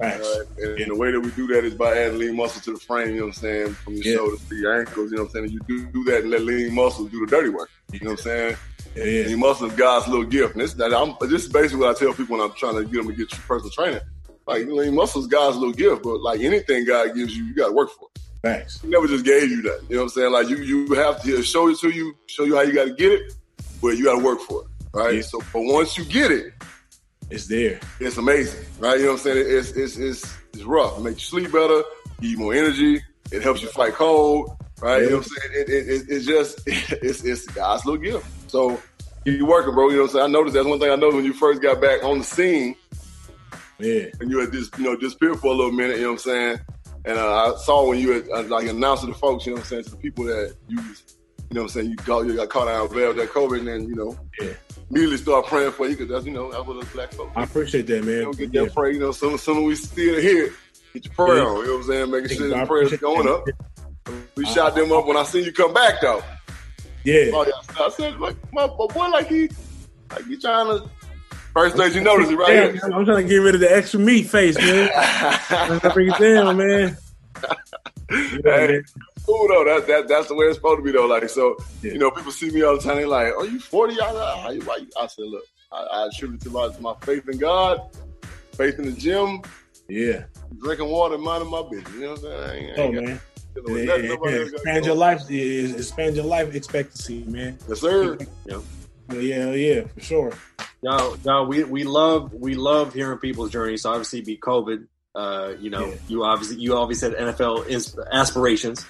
[0.00, 0.20] Right.
[0.58, 3.10] And, the way that we do that is by adding lean muscle to the frame,
[3.10, 4.16] you know what I'm saying, from your Yeah.
[4.16, 5.44] shoulders to your ankles, you know what I'm saying?
[5.44, 7.70] And you do, do that and let lean muscles do the dirty work.
[7.92, 8.56] You know what I'm saying?
[8.96, 9.26] Yeah, yeah.
[9.28, 10.54] Lean muscles is God's little gift.
[10.54, 12.94] And this, I'm, this is basically what I tell people when I'm trying to get
[12.94, 14.00] them to get personal training.
[14.46, 17.72] Like lean muscle is God's little gift, but like anything God gives you, you gotta
[17.72, 18.22] work for it.
[18.42, 18.80] Thanks.
[18.80, 19.82] He never just gave you that.
[19.88, 20.32] You know what I'm saying?
[20.32, 22.94] Like you, you have to show it to you, show you how you got to
[22.94, 23.34] get it,
[23.80, 25.16] but you got to work for it, right?
[25.16, 25.22] Yeah.
[25.22, 26.52] So, but once you get it,
[27.30, 27.80] It's there.
[28.00, 28.98] it's amazing, right?
[28.98, 29.46] You know what I'm saying?
[29.48, 30.98] It's it's it's, it's rough.
[30.98, 31.82] It makes you sleep better,
[32.20, 33.02] you more energy.
[33.30, 35.02] It helps you fight cold, right?
[35.02, 35.52] You know what I'm saying?
[35.62, 38.26] It, it, it, it's just it's it's God's little gift.
[38.50, 38.78] So
[39.24, 39.88] you working, bro.
[39.88, 40.24] You know what I'm saying?
[40.24, 42.74] I noticed that's one thing I noticed when you first got back on the scene
[43.78, 44.06] Yeah.
[44.20, 45.96] and you had this, you know disappeared for a little minute.
[45.96, 46.60] You know what I'm saying?
[47.04, 49.56] And uh, I saw when you had uh, like announced to the folks, you know
[49.56, 50.84] what I'm saying, to the people that you, you
[51.52, 53.88] know what I'm saying, you got you got caught out of that COVID, and then
[53.88, 54.50] you know Yeah.
[54.92, 57.32] Immediately start praying for you because that's you know that was a black folks.
[57.34, 58.22] I appreciate that, man.
[58.24, 58.64] Don't get Yeah.
[58.64, 59.12] that prayer, you know.
[59.12, 60.52] Soon, soon we still here,
[60.92, 61.42] get your prayer Yeah.
[61.44, 61.56] on.
[61.56, 62.10] You know what I'm saying?
[62.10, 63.46] Making sure the prayers going up.
[64.36, 66.22] We shot them up when I seen you come back though.
[67.04, 67.30] Yeah.
[67.32, 67.84] Oh, yeah.
[67.84, 69.48] I said, like my, my boy, like he,
[70.10, 70.88] like he trying to.
[71.54, 72.80] First place you notice it right Damn, here.
[72.84, 74.88] I'm trying to get rid of the extra meat face, man.
[74.94, 76.96] I'm trying to bring it down, man.
[78.10, 78.82] Yeah, Hey,
[79.24, 79.64] cool though.
[79.64, 81.06] That, that that's the way it's supposed to be though.
[81.06, 81.92] Like so, Yeah.
[81.92, 82.96] you know, people see me all the time.
[82.96, 85.76] They like, "Are you 40?" I, I, how you- why you-" I said, "Look, I,
[85.82, 87.80] I attribute it to my, to my faith in God,
[88.54, 89.40] faith in the gym,
[89.88, 90.24] Yeah.
[90.60, 92.42] drinking water, minding my business." You know what I'm saying?
[92.42, 93.20] I ain't, Oh ain't man.
[93.54, 94.44] to deal Yeah, yeah, yeah.
[94.44, 95.22] Expand your life.
[95.30, 97.58] yeah, Expand your life expectancy, man.
[97.68, 98.18] Yes, sir.
[98.46, 98.58] Yeah,
[99.10, 100.32] yeah, yeah, for sure.
[100.82, 103.82] No, no, we we love we love hearing people's journeys.
[103.82, 104.86] So obviously, be COVID.
[105.14, 105.94] Uh, you know, Yeah.
[106.08, 108.84] you obviously you obviously had NFL ins- aspirations.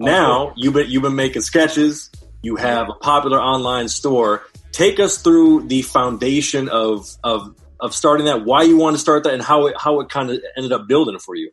[0.00, 2.10] Oh, Now you've been you've been making sketches.
[2.42, 4.42] You have a popular online store.
[4.72, 8.44] Take us through the foundation of of of starting that.
[8.44, 10.86] Why you want to start that, and how it how it kind of ended up
[10.88, 11.50] building for you.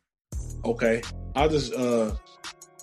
[0.65, 1.01] Okay,
[1.35, 2.11] I'll just uh,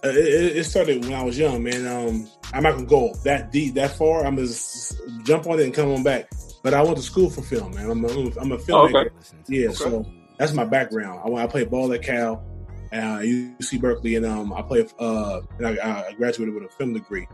[0.05, 1.87] it, it started when I was young, man.
[1.87, 4.27] Um, I'm not gonna go that deep, that far.
[4.27, 6.29] I'm just jump on it and come on back.
[6.63, 7.89] But I went to school for film, man.
[7.91, 8.95] I'm a, I'm a filmmaker.
[8.95, 9.11] Oh, okay.
[9.49, 10.05] Yeah, so
[10.41, 11.21] that's my background.
[11.23, 12.43] I, I played ball at Cal,
[12.93, 14.91] uh, UC Berkeley, and um, I played.
[14.99, 17.29] Uh, and I, I graduated with a film degree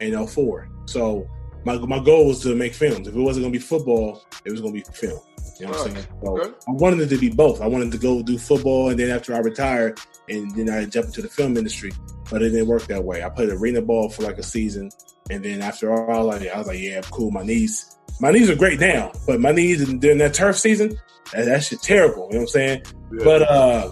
[0.00, 0.68] in 04.
[0.84, 1.26] So
[1.64, 3.08] my my goal was to make films.
[3.08, 5.18] If it wasn't gonna be football, it was gonna be film.
[5.58, 6.06] You know what I'm saying?
[6.22, 6.50] So Okay.
[6.68, 7.62] I wanted it to be both.
[7.62, 9.98] I wanted to go do football, and then after I retired,
[10.32, 11.92] and then I jumped into the film industry.
[12.30, 13.22] But it didn't work that way.
[13.22, 14.90] I played arena ball for like a season,
[15.30, 18.56] and then after all, I, I was like, "Yeah, cool." My knees, my knees are
[18.56, 20.98] great now, but my knees during that turf season,
[21.32, 22.28] that, that shit terrible.
[22.30, 22.82] You know what I'm saying?
[23.12, 23.24] Yeah.
[23.24, 23.90] But uh,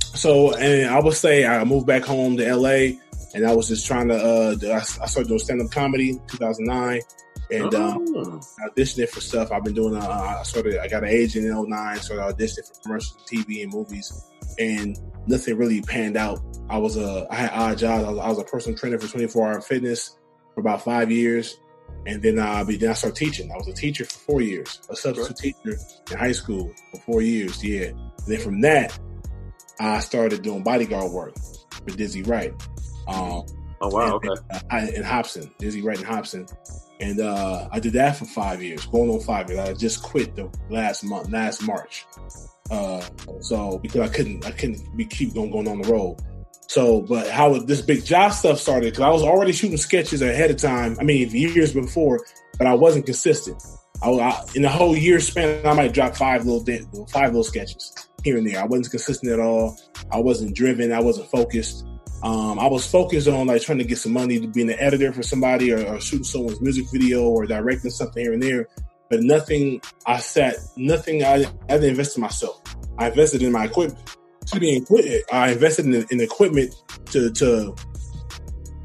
[0.00, 2.98] so and I would say I moved back home to LA,
[3.34, 4.16] and I was just trying to.
[4.16, 7.00] Uh, do- I, I started doing stand up comedy in 2009,
[7.50, 8.40] and um, Oh.
[8.68, 9.52] auditioning for stuff.
[9.52, 9.96] I've been doing.
[9.96, 10.06] Uh,
[10.40, 10.78] I started.
[10.78, 14.12] I got an agent in 09, started auditioning for commercials, TV, and movies,
[14.58, 14.98] and
[15.28, 16.40] nothing really panned out.
[16.70, 17.26] I was a.
[17.30, 18.04] I had odd jobs.
[18.04, 20.18] I was, I was a personal trainer for 24 Hour Fitness
[20.54, 21.58] for about five years,
[22.06, 23.50] and then I be then I started teaching.
[23.52, 25.78] I was a teacher for four years, a substitute teacher
[26.10, 27.62] in high school for four years.
[27.64, 28.98] Yeah, and then from that,
[29.80, 31.34] I started doing bodyguard work
[31.70, 32.52] for Dizzy Wright.
[33.06, 33.44] Um,
[33.80, 34.42] oh wow, and, okay.
[34.50, 36.46] uh, I- in Hobson, Dizzy Wright in Hobson.
[37.00, 39.60] and uh, I did that for five years, going on five years.
[39.60, 42.04] I just quit the last month, last March.
[42.70, 43.02] Uh,
[43.40, 46.18] so because I couldn't, I couldn't be keep going going on the road.
[46.68, 50.50] So, but how this big job stuff started because I was already shooting sketches ahead
[50.50, 50.98] of time.
[51.00, 52.20] I mean, years before,
[52.58, 53.62] but I wasn't consistent.
[54.02, 56.64] I, I in the whole year span, I might drop five little
[57.06, 58.60] five little sketches here and there.
[58.60, 59.78] I wasn't consistent at all.
[60.12, 60.92] I wasn't driven.
[60.92, 61.86] I wasn't focused.
[62.22, 65.12] Um, I was focused on like trying to get some money to being an editor
[65.12, 68.68] for somebody or, or shooting someone's music video or directing something here and there.
[69.10, 72.60] But nothing I sat, nothing I, I didn't invest in myself.
[72.98, 74.16] I invested in my equipment.
[74.46, 76.74] To be equipment, I invested in, in equipment
[77.06, 77.74] to, to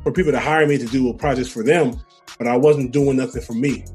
[0.04, 2.00] for people to hire me to do projects for them,
[2.38, 3.86] but I wasn't doing nothing for me.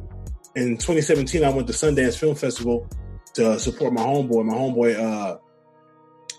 [0.56, 2.88] In 2017, I went to Sundance Film Festival
[3.34, 4.44] to support my homeboy.
[4.44, 5.38] My homeboy, uh,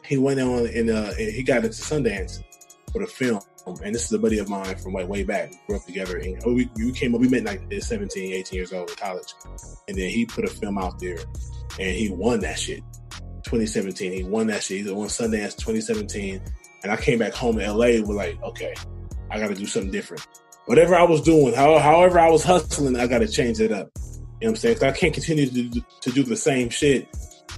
[0.05, 2.43] he went on and, uh, and he got into Sundance
[2.91, 3.39] for the film.
[3.65, 5.51] Um, and this is a buddy of mine from way, way back.
[5.51, 6.17] We grew up together.
[6.17, 9.33] And oh, we, we came up, we met like 17, 18 years old in college.
[9.87, 11.17] And then he put a film out there
[11.79, 12.83] and he won that shit.
[13.43, 14.11] 2017.
[14.11, 14.85] He won that shit.
[14.85, 16.41] He won Sundance 2017.
[16.83, 18.73] And I came back home to LA with like, okay,
[19.29, 20.25] I got to do something different.
[20.65, 23.89] Whatever I was doing, how, however I was hustling, I got to change it up.
[23.95, 24.75] You know what I'm saying?
[24.75, 27.09] Cause I can't continue to to do the same shit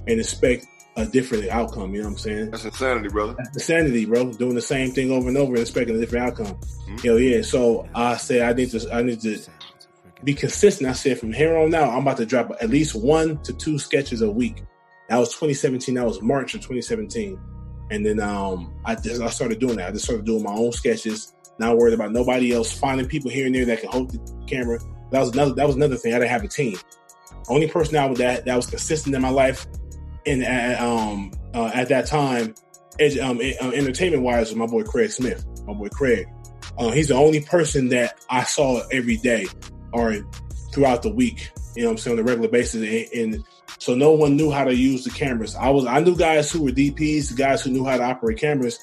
[0.08, 1.94] and expect a different outcome.
[1.94, 2.50] You know what I'm saying?
[2.50, 3.34] That's insanity, brother.
[3.36, 4.32] That's insanity, bro.
[4.32, 6.56] Doing the same thing over and over and expecting a different outcome.
[6.56, 6.96] Mm-hmm.
[6.98, 7.42] Hell yeah.
[7.42, 9.38] So I said I need to I need to
[10.24, 10.88] be consistent.
[10.88, 13.78] I said from here on now, I'm about to drop at least one to two
[13.78, 14.62] sketches a week.
[15.08, 15.94] That was 2017.
[15.94, 17.38] That was March of 2017.
[17.90, 19.88] And then um, I just I started doing that.
[19.88, 23.46] I just started doing my own sketches, not worried about nobody else, finding people here
[23.46, 24.78] and there that can hold the camera.
[25.10, 26.14] That was another that was another thing.
[26.14, 26.76] I didn't have a team.
[27.48, 29.66] Only person out with that that was consistent in my life
[30.26, 32.54] and uh, um, uh, at that time,
[33.20, 35.44] um, uh, entertainment wise, was my boy Craig Smith.
[35.66, 36.26] My boy Craig.
[36.78, 39.46] Uh, he's the only person that I saw every day
[39.92, 40.16] or
[40.72, 41.50] throughout the week.
[41.76, 43.44] You know, I'm saying on a regular basis, and, and,
[43.78, 45.56] so no one knew how to use the cameras.
[45.56, 48.38] I was I knew guys who were DPs, the guys who knew how to operate
[48.38, 48.78] cameras,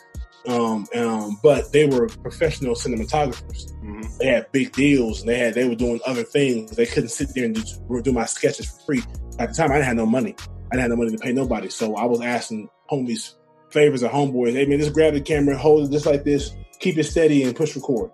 [0.47, 3.71] um, um, but they were professional cinematographers.
[3.81, 4.17] Mm-hmm.
[4.19, 6.71] They had big deals, and they had they were doing other things.
[6.71, 9.03] They couldn't sit there and do, do my sketches for free.
[9.37, 10.35] At the time, I didn't have no money.
[10.71, 11.69] I didn't have no money to pay nobody.
[11.69, 13.33] So I was asking homies
[13.71, 16.97] favors of homeboys, hey man, just grab the camera, hold it just like this, keep
[16.97, 18.11] it steady and push record.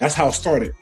[0.00, 0.72] That's how it started.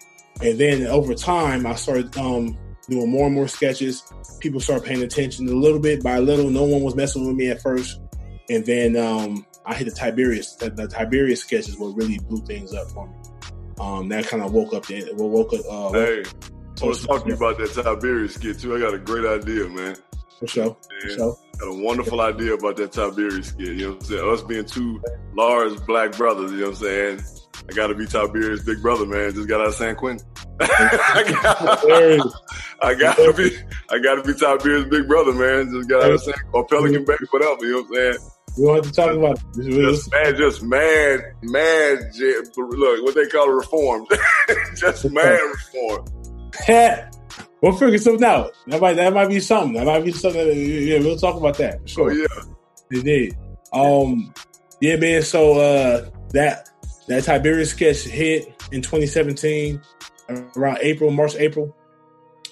[0.40, 2.56] And then over time I started um,
[2.88, 4.02] doing more and more sketches.
[4.40, 6.50] People started paying attention a little bit by little.
[6.50, 8.00] No one was messing with me at first.
[8.50, 10.54] And then um, I hit the Tiberius.
[10.56, 13.14] The, the, Tiberius sketches what really blew things up for me.
[13.78, 15.60] Um, that kind of woke up the woke up.
[15.68, 16.22] Uh, hey,
[16.82, 18.76] I was talking about that Tiberius skit too.
[18.76, 19.96] I got a great idea, man.
[20.46, 20.76] For sure.
[21.02, 21.36] For sure.
[21.58, 23.68] Got a wonderful idea about that Tiberius skit.
[23.68, 24.30] You know what I'm saying?
[24.30, 25.02] Us being two
[25.34, 27.20] large black brothers, you know what I'm saying?
[27.68, 29.32] I got to be Tiberius' big brother, man.
[29.32, 30.26] Just got out of San Quentin.
[30.60, 32.20] I
[32.98, 33.56] got to be,
[33.90, 35.72] I got to be Tiberius' big brother, man.
[35.72, 37.64] Just got out of San or Pelican Bay, whatever.
[37.64, 38.18] You know what I'm saying?
[38.56, 39.70] We don't have to talk about it.
[39.70, 41.98] Just mad, just mad, mad.
[42.56, 44.06] Look, what they call reform.
[44.76, 46.04] just mad reform.
[47.60, 48.52] We'll figure something out.
[48.66, 49.74] That might that might be something.
[49.74, 50.46] That might be something.
[50.46, 51.88] That, yeah, we'll talk about that.
[51.88, 52.10] Sure.
[52.10, 53.36] Oh yeah, indeed.
[53.72, 54.34] Um,
[54.80, 55.22] yeah, man.
[55.22, 56.70] So uh, that
[57.08, 59.80] that Tiberius sketch hit in 2017
[60.56, 61.74] around April, March, April,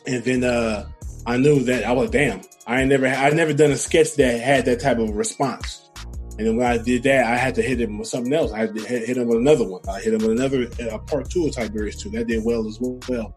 [0.06, 0.88] and then uh,
[1.26, 2.40] I knew that I was damn.
[2.66, 5.90] I ain't never I never done a sketch that had that type of response.
[6.38, 8.52] And then when I did that, I had to hit him with something else.
[8.52, 9.82] I had to hit him with another one.
[9.88, 12.10] I hit him with another uh, part two of Tiberius too.
[12.10, 13.34] That did well as well.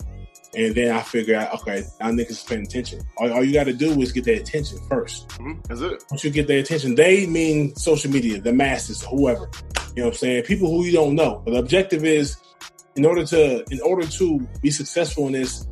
[0.56, 3.02] And then I figure out, okay, now niggas paying attention.
[3.18, 5.54] All, all you got to do is get their attention 1st mm-hmm.
[5.68, 6.04] That's it.
[6.10, 9.50] Once you get their attention, they mean social media, the masses, whoever.
[9.96, 10.44] You know what I'm saying?
[10.44, 11.42] People who you don't know.
[11.44, 12.38] But the objective is,
[12.96, 15.68] in order to, in order to be successful in this,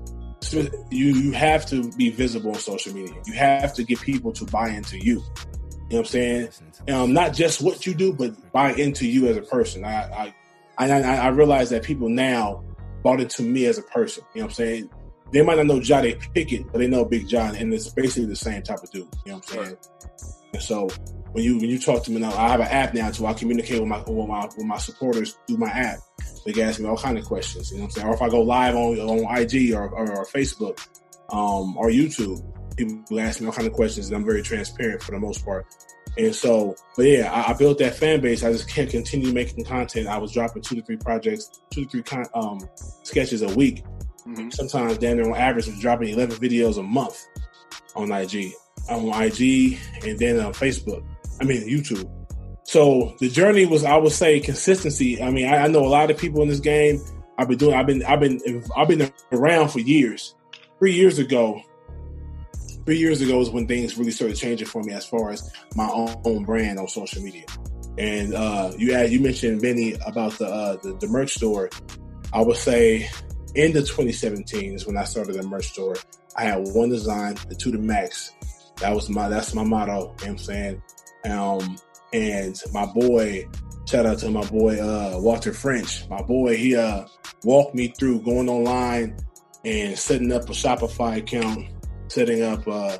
[0.51, 3.15] you you have to be visible on social media.
[3.25, 5.13] You have to get people to buy into you.
[5.13, 5.23] You know
[5.87, 6.49] what I'm saying?
[6.89, 9.85] Um, not just what you do, but buy into you as a person.
[9.85, 10.33] I
[10.77, 12.63] I I, I realize that people now
[13.03, 14.23] bought into me as a person.
[14.33, 14.89] You know what I'm saying?
[15.31, 18.35] They might not know Jade Pickett, but they know Big John, and it's basically the
[18.35, 19.07] same type of dude.
[19.25, 19.77] You know what I'm saying?
[20.53, 20.89] And so
[21.31, 23.33] when you when you talk to me now, I have an app now, so I
[23.33, 25.99] communicate with my with my with my supporters through my app.
[26.45, 27.71] They can ask me all kind of questions.
[27.71, 28.07] You know what I'm saying?
[28.07, 30.79] Or if I go live on on IG or, or, or Facebook
[31.29, 32.43] um, or YouTube,
[32.75, 35.65] people ask me all kind of questions, and I'm very transparent for the most part.
[36.17, 38.43] And so, but yeah, I, I, built that fan base.
[38.43, 40.07] I just can't continue making content.
[40.07, 42.61] I was dropping two to three projects, two to three con- um,
[43.03, 43.83] sketches a week.
[44.27, 44.51] Mm-hmm.
[44.51, 47.25] Sometimes, down there on average, was dropping 11 videos a month
[47.95, 48.51] on IG,
[48.89, 51.03] on IG, and then on Facebook.
[51.41, 52.09] I mean, YouTube.
[52.63, 55.21] So the journey was, I would say, consistency.
[55.21, 57.01] I mean, I, I know a lot of people in this game
[57.37, 57.75] I've been doing.
[57.75, 58.03] I've been.
[58.03, 58.63] I've been.
[58.75, 60.35] I've been around for years.
[60.79, 61.61] Three years ago,
[62.85, 65.87] three years ago is when things really started changing for me as far as my
[65.87, 67.45] own, own brand on social media.
[67.97, 71.69] And uh, you had you mentioned Benny about the, uh, the the merch store.
[72.33, 73.09] I would say
[73.55, 75.95] in the 2017 is when I started the merch store.
[76.35, 78.31] I had one design, the two to max.
[78.77, 79.91] That was my that's my motto.
[79.91, 80.81] You know what I'm saying?
[81.25, 81.77] Um,
[82.13, 83.47] and my boy,
[83.87, 86.07] shout out to my boy uh, Walter French.
[86.09, 87.05] My boy, he uh,
[87.43, 89.17] walked me through going online
[89.63, 91.67] and setting up a Shopify account,
[92.07, 92.97] setting up uh,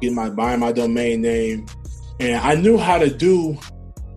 [0.00, 1.66] getting my buying my domain name,
[2.20, 3.58] and I knew how to do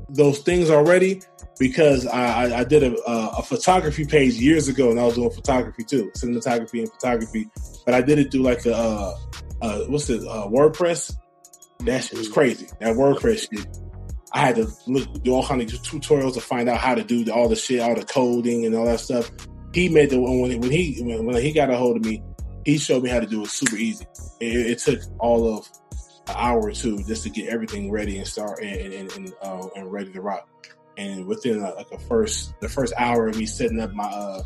[0.10, 1.22] those things already
[1.60, 5.30] because I, I, I did a, a, photography page years ago, and I was doing
[5.30, 7.50] photography too, cinematography and photography.
[7.86, 9.16] But I did it through like a, uh,
[9.62, 11.16] uh, what's it, uh, WordPress.
[11.80, 12.68] That shit was crazy.
[12.80, 13.68] That WordPress shit.
[14.34, 17.32] I had to look do all kind of tutorials to find out how to do
[17.32, 19.32] all the shit, all the coding and all that stuff.
[19.74, 22.22] He made the when when he when he got a hold of me,
[22.66, 24.06] he showed me how to do it super easy.
[24.40, 25.70] It, it took all of
[26.28, 29.68] an hour or two just to get everything ready and start and and and, uh,
[29.76, 30.50] and ready to rock.
[30.98, 34.44] And within a, like a first the first hour of me setting up my uh,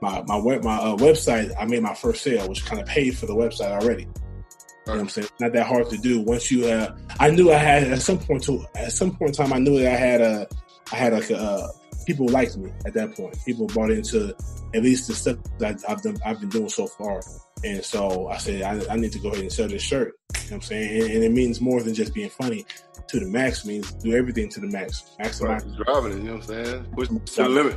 [0.00, 3.16] my my web my uh, website, I made my first sale, which kind of paid
[3.16, 4.02] for the website already.
[4.02, 5.28] You know what I'm saying?
[5.40, 6.20] Not that hard to do.
[6.20, 9.34] Once you, uh, I knew I had at some point to at some point in
[9.34, 10.48] time, I knew that I had a,
[10.92, 11.68] I had like a, uh,
[12.08, 13.36] people liked me at that point.
[13.44, 14.34] People bought into
[14.74, 17.20] at least the stuff that I've done, I've been doing so far.
[17.62, 20.14] And so I said, I, I need to go ahead and sell this shirt.
[20.34, 21.02] You know what I'm saying?
[21.02, 22.64] And, and, it means more than just being funny.
[23.08, 25.04] To the max means do everything to the max.
[25.20, 25.66] Maximize.
[25.66, 26.84] Right, driving it, you know what I'm saying?
[26.96, 27.76] Push to the limit.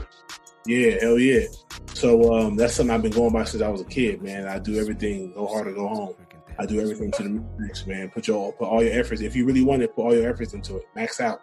[0.66, 1.48] Yeah, hell yeah.
[1.94, 4.48] So um, that's something I've been going by since I was a kid, man.
[4.48, 6.16] I do everything, go hard or go home.
[6.58, 8.10] I do everything to the max, man.
[8.12, 9.22] Put your put all your efforts.
[9.22, 10.88] If you really want it, put all your efforts into it.
[10.96, 11.42] Max out.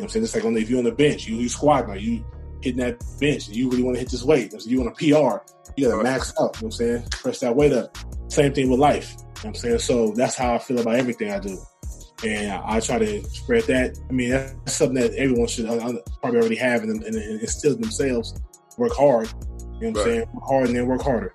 [0.00, 0.24] You know what I'm saying?
[0.24, 2.24] It's like on the, if you're on the bench, you you squat now, you
[2.62, 4.50] hitting that bench, and you really want to hit this weight.
[4.50, 5.44] So you want a PR,
[5.76, 6.40] you gotta max out.
[6.40, 7.04] You know what I'm saying?
[7.10, 7.98] Press that weight up.
[8.28, 9.10] Same thing with life.
[9.10, 9.78] You know what I'm saying?
[9.80, 11.58] So that's how I feel about everything I do.
[12.24, 13.98] And I, I try to spread that.
[14.08, 15.92] I mean, that's something that everyone should uh,
[16.22, 18.40] probably already have and, and, and instill themselves.
[18.78, 19.28] Work hard.
[19.28, 20.04] You know what I'm right.
[20.04, 20.28] saying?
[20.32, 21.34] Work hard and then work harder.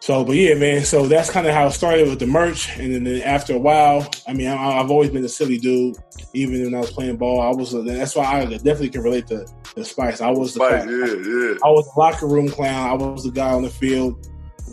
[0.00, 0.84] So, but yeah, man.
[0.84, 4.10] So that's kind of how it started with the merch, and then after a while,
[4.26, 5.96] I mean, I, have always been a silly dude.
[6.32, 7.72] Even when I was playing ball, I was.
[7.72, 10.22] That's why I definitely can relate to the Spice.
[10.22, 11.58] I was the Spice, yeah, yeah.
[11.62, 12.88] I was the locker room clown.
[12.88, 14.26] I was the guy on the field,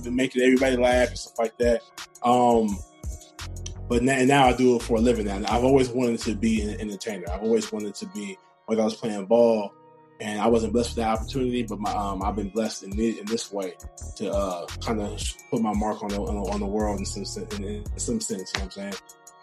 [0.05, 1.81] making everybody laugh and stuff like that.
[2.23, 2.79] Um,
[3.89, 5.25] but now, now I do it for a living.
[5.25, 7.29] Now I've always wanted to be an entertainer.
[7.29, 8.37] I've always wanted to be.
[8.65, 9.73] Whether I was playing ball,
[10.19, 13.17] and I wasn't blessed with that opportunity, but my um, I've been blessed in this,
[13.17, 13.73] in this way
[14.17, 17.63] to uh, kind of put my mark on the on the world in some in,
[17.63, 18.51] in some sense.
[18.55, 18.93] You know what I'm saying?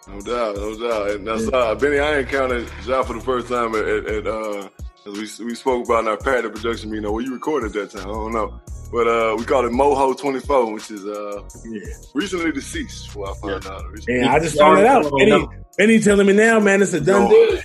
[0.07, 1.11] No doubt, no doubt.
[1.11, 1.57] And that's yeah.
[1.57, 1.99] uh, Benny.
[1.99, 4.69] I encountered Ja for the first time at, at, at uh,
[5.07, 7.11] as we we spoke about in our pattern production meeting.
[7.11, 8.09] Where you recorded that time?
[8.09, 8.59] I don't know.
[8.91, 11.81] But uh, we called it NoHo 24, which is uh, yeah.
[12.13, 13.15] recently deceased.
[13.15, 13.71] Well, I found yeah.
[13.71, 13.83] out.
[14.07, 15.11] and I just found it out.
[15.17, 15.47] Benny,
[15.77, 17.61] Benny telling me now, man, it's a done deal.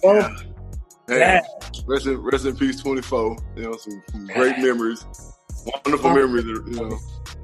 [1.10, 1.40] Hey,
[1.86, 3.36] rest in, rest in peace, 24.
[3.56, 5.04] You know, some, some great memories.
[5.84, 6.44] Wonderful memories.
[6.44, 6.98] You know.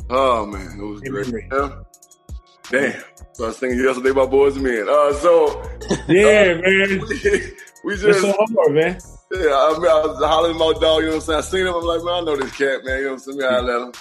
[0.08, 1.44] Oh, man, it was great.
[1.50, 1.82] Yeah.
[2.70, 3.02] Damn.
[3.32, 4.86] So I was thinking yesterday about boys and men.
[4.88, 5.62] Uh, so.
[6.08, 7.00] Yeah, uh, man.
[7.84, 8.20] We, we just.
[8.20, 8.98] so hard, man.
[9.32, 11.38] Yeah, I, mean, I was hollering at my dog, you know what I'm saying?
[11.38, 12.98] I seen him, I'm like, man, I know this cat, man.
[12.98, 13.42] You know what I'm saying?
[13.42, 13.92] I let him.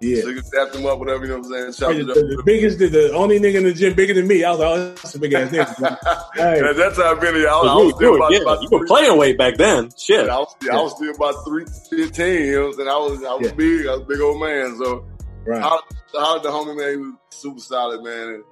[0.00, 0.22] Yeah.
[0.22, 2.04] So you can tap them up, whatever, you know what I'm saying?
[2.04, 4.44] Shout the, the, biggest, the, the, only nigga in the gym bigger than me.
[4.44, 5.98] I was like, oh, that's a big ass nigga.
[6.34, 6.60] hey.
[6.60, 7.34] yeah, that's how I've been.
[7.36, 9.90] I was, I was still about, yeah, about You were playing weight back then.
[9.96, 10.28] Shit.
[10.28, 10.76] I was, yeah.
[10.76, 12.88] I was still about 315, you know what I'm saying?
[12.88, 13.54] I was, I was yeah.
[13.54, 13.86] big.
[13.86, 14.76] I was a big old man.
[14.76, 15.06] So,
[15.46, 15.62] right.
[15.62, 15.78] I,
[16.18, 18.42] I, the homie, man, he was super solid, man.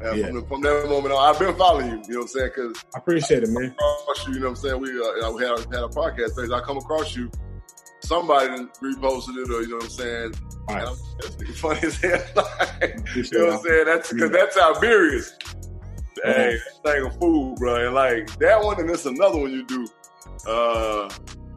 [0.00, 0.26] And, yeah.
[0.26, 1.96] from, the, from, that moment on, I've been following you.
[1.96, 2.50] You know what I'm saying?
[2.54, 3.74] Because I appreciate it, man.
[3.74, 4.80] Across you, you know what I'm saying?
[4.80, 6.50] We, uh, we had, had a podcast page.
[6.50, 7.30] I come across you
[8.00, 8.48] somebody
[8.82, 10.34] reposted it or you know what I'm saying.
[10.68, 10.96] Right.
[11.20, 12.10] That's the funny as hell.
[13.14, 13.84] you know what I'm saying?
[13.86, 15.32] That's because that's Tiberius.
[16.24, 17.86] Hey, that thing of food, bro.
[17.86, 19.86] And like that one, and this another one you do.
[20.46, 21.08] Uh,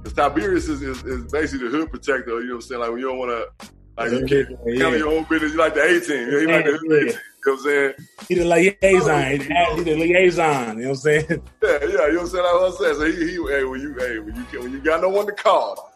[0.04, 2.40] because Tiberius is, is, is, basically the hood protector.
[2.42, 2.82] You know what I'm saying?
[2.82, 4.84] Like when you don't want to, like you can't yeah.
[4.84, 5.52] handle your own business.
[5.52, 6.28] You like the 18.
[6.28, 6.96] You, like the yeah.
[6.96, 7.08] 18.
[7.08, 7.14] You know
[7.44, 7.94] what I'm saying?
[8.28, 9.78] He the liaison.
[9.78, 10.78] He the liaison.
[10.78, 11.26] You know what I'm saying?
[11.30, 11.80] Yeah, yeah.
[11.82, 12.44] You know what I'm saying?
[12.44, 12.96] Like what I'm saying.
[12.96, 15.34] So he, he hey, when you, hey, when you, when you got no one to
[15.34, 15.91] call,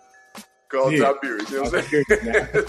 [0.76, 1.13] called yeah.
[1.13, 1.49] Tiberius.
[1.49, 2.05] You know what I'm saying?
[2.09, 2.67] that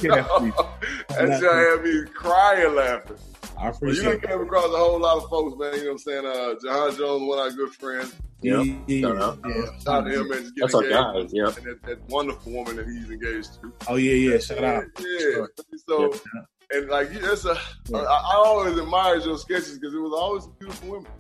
[1.41, 3.17] shit had me crying laughing.
[3.59, 5.75] I appreciate well, you came across a whole lot of folks, man.
[5.75, 6.27] You know what I'm saying?
[6.27, 8.15] Uh, Jahan Jones, one of our good friends.
[8.43, 9.01] Yeah, yeah.
[9.01, 9.65] Shout out, yeah.
[9.79, 11.27] Shout out to him and That's our guy.
[11.31, 13.73] Yeah, and that, that, wonderful woman that he's engaged to.
[13.89, 14.39] Oh yeah, yeah.
[14.39, 14.85] Shout out.
[14.99, 15.47] Yeah.
[15.89, 16.79] So, yeah.
[16.79, 17.59] and like, it's a.
[17.89, 17.99] Yeah.
[17.99, 21.11] I, I always admired your sketches because it was always beautiful women.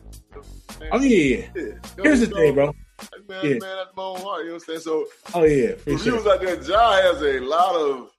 [0.78, 0.90] Man.
[0.92, 1.72] Oh yeah, yeah.
[2.02, 2.74] Here's the thing, bro.
[3.28, 3.50] Man, Yeah.
[3.50, 4.40] man, that's my own heart.
[4.42, 4.80] You know what I'm saying?
[4.80, 6.26] So Oh yeah, reviews it.
[6.26, 8.10] out there, Ja has a lot of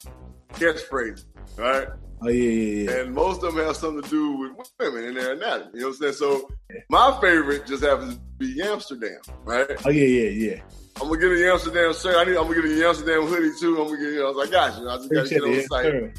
[0.53, 1.25] catchphrases,
[1.57, 1.87] right?
[2.21, 2.99] Oh yeah, yeah, yeah.
[3.01, 5.71] And most of them have something to do with women and their anatomy.
[5.75, 6.13] You know what I'm saying?
[6.13, 6.49] So
[6.89, 9.67] my favorite just happens to be Amsterdam, right?
[9.85, 10.61] Oh yeah, yeah, yeah.
[10.99, 12.15] I'm gonna get a Amsterdam shirt.
[12.15, 12.37] I need.
[12.37, 13.79] I'm gonna get a Amsterdam hoodie too.
[13.81, 14.13] I'm gonna get.
[14.13, 16.11] You know, I was like, gosh, you know, I just gotta Appreciate get on the
[16.11, 16.13] site.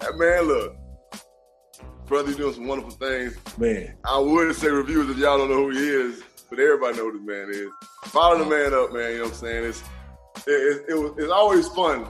[0.00, 0.76] That man, look,
[2.06, 3.36] brother, you doing some wonderful things.
[3.58, 7.10] Man, I would say reviews if y'all don't know who he is, but everybody know
[7.10, 7.68] who this man is.
[8.10, 9.10] Follow the man up, man.
[9.12, 9.64] You know what I'm saying?
[9.64, 9.82] It's
[10.46, 12.06] it, it, it was, it's always fun.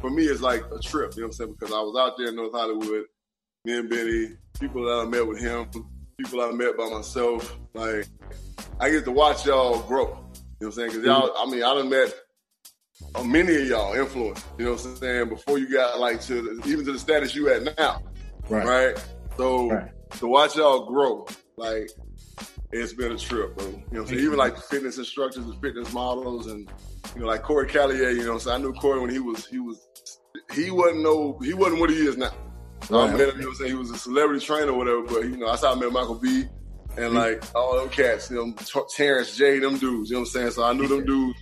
[0.00, 1.14] For me, it's like a trip.
[1.14, 1.56] You know what I'm saying?
[1.58, 3.04] Because I was out there in North Hollywood,
[3.64, 5.66] me and Benny, people that I met with him,
[6.18, 7.56] people I met by myself.
[7.74, 8.06] Like
[8.78, 10.06] I get to watch y'all grow.
[10.06, 10.88] You know what I'm saying?
[10.90, 12.14] Because y'all, I mean, I done met
[13.14, 14.44] uh, many of y'all influence.
[14.58, 15.28] You know what I'm saying?
[15.28, 18.02] Before you got like to the, even to the status you at now
[18.48, 18.66] right.
[18.66, 19.04] right?
[19.36, 19.90] So Right.
[20.18, 21.90] to watch y'all grow, like
[22.72, 23.66] it's been a trip, bro.
[23.66, 24.20] You know what I'm saying?
[24.20, 26.70] Even like fitness instructors and fitness models and
[27.14, 28.56] you know, like Corey Calliet, you know so I'm saying?
[28.56, 29.86] I knew Corey when he was he was
[30.52, 32.30] he wasn't no he wasn't what he is now.
[32.84, 33.70] So I met him, you know what I'm saying?
[33.70, 36.16] He was a celebrity trainer or whatever, but you know, that's how I met Michael
[36.16, 36.44] B
[36.96, 40.28] and like all them cats, you know, Ter- Terrence J, them dudes, you know what
[40.28, 40.50] I'm saying?
[40.52, 41.38] So I knew them dudes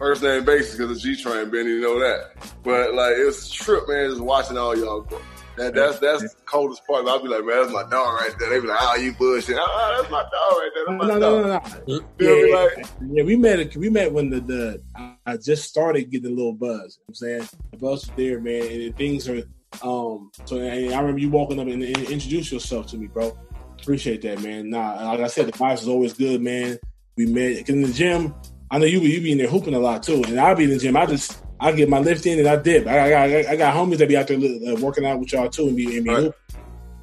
[0.00, 2.32] first name basis because of G Train, Benny, you know that.
[2.64, 5.20] But like it's a trip, man, just watching all y'all grow.
[5.56, 7.06] That, that's that's the coldest part.
[7.06, 8.50] I'll be like, man, that's my dog right there.
[8.50, 9.56] They be like, oh, you bullshit.
[9.58, 10.84] Oh, that's my dog right there.
[10.86, 11.86] That's No, my no, dog.
[11.86, 12.04] no, no.
[12.18, 12.50] Feel me?
[12.50, 13.76] Yeah, Like, yeah, we met.
[13.76, 14.82] We met when the the
[15.26, 16.68] I- just started getting a little buzz.
[16.68, 19.42] You know what I'm saying the buzz was there, man, and things are.
[19.82, 23.36] Um, so and I remember you walking up and, and introduce yourself to me, bro.
[23.80, 24.70] Appreciate that, man.
[24.70, 26.78] Nah, like I said, the vibes is always good, man.
[27.16, 28.34] We met in the gym.
[28.70, 30.64] I know you be you be in there hooping a lot too, and I'll be
[30.64, 30.96] in the gym.
[30.96, 32.86] I just I get my lift in and I dip.
[32.86, 35.50] I, I, got I got homies that be out there uh, working out with y'all
[35.50, 36.32] too and be, and be Right.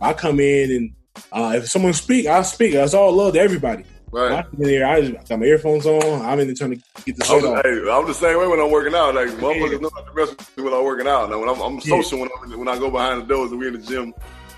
[0.01, 0.93] I come in and
[1.31, 2.73] uh, if someone speak, I speak.
[2.73, 3.85] That's all love to everybody.
[4.11, 4.31] Right.
[4.31, 4.45] I right.
[4.49, 6.25] come in there, I just got my earphones on.
[6.25, 8.71] I'm in there trying to get the I'm, hey, I'm the same way when I'm
[8.71, 9.15] working out.
[9.15, 11.29] Like motherfuckers know not to me when I'm working out.
[11.29, 12.01] Now when I'm, I'm Yeah.
[12.01, 14.13] social when I'm when I go behind the doors and we in the gym.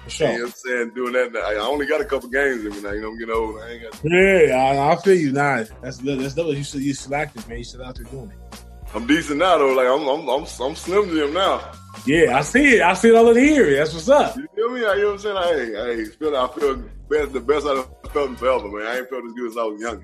[0.07, 0.91] For You know what I'm saying?
[0.95, 1.35] Doing that.
[1.35, 2.91] I I only got a couple games in me now.
[2.91, 3.61] You know, I'm getting old.
[3.61, 3.99] I ain't got.
[4.03, 5.31] Yeah, I, I feel you.
[5.33, 5.97] Nah, that's.
[5.97, 6.55] That's dope.
[6.55, 7.57] You should you still active, man.
[7.57, 8.59] You still out there doing it.
[8.93, 9.73] I'm decent now though.
[9.73, 11.71] Like I'm I'm I'm, I'm slim Jim now.
[12.05, 12.81] Yeah, I see it.
[12.81, 13.75] I see it all in here.
[13.75, 14.35] That's what's up.
[14.37, 14.79] You feel me?
[14.79, 15.75] You know what I'm saying?
[15.75, 16.75] Hey, hey, feel, I feel
[17.09, 18.87] best, the best I've felt in forever, man.
[18.87, 20.03] I ain't felt as good as I was young.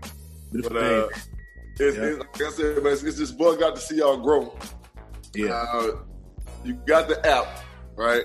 [0.51, 1.07] But uh,
[1.79, 2.03] it's, Yeah.
[2.03, 4.53] it's like I said, man, it's, it's just bug out to see y'all grow.
[5.33, 5.91] Yeah, Uh,
[6.63, 7.47] you got the app,
[7.95, 8.23] right?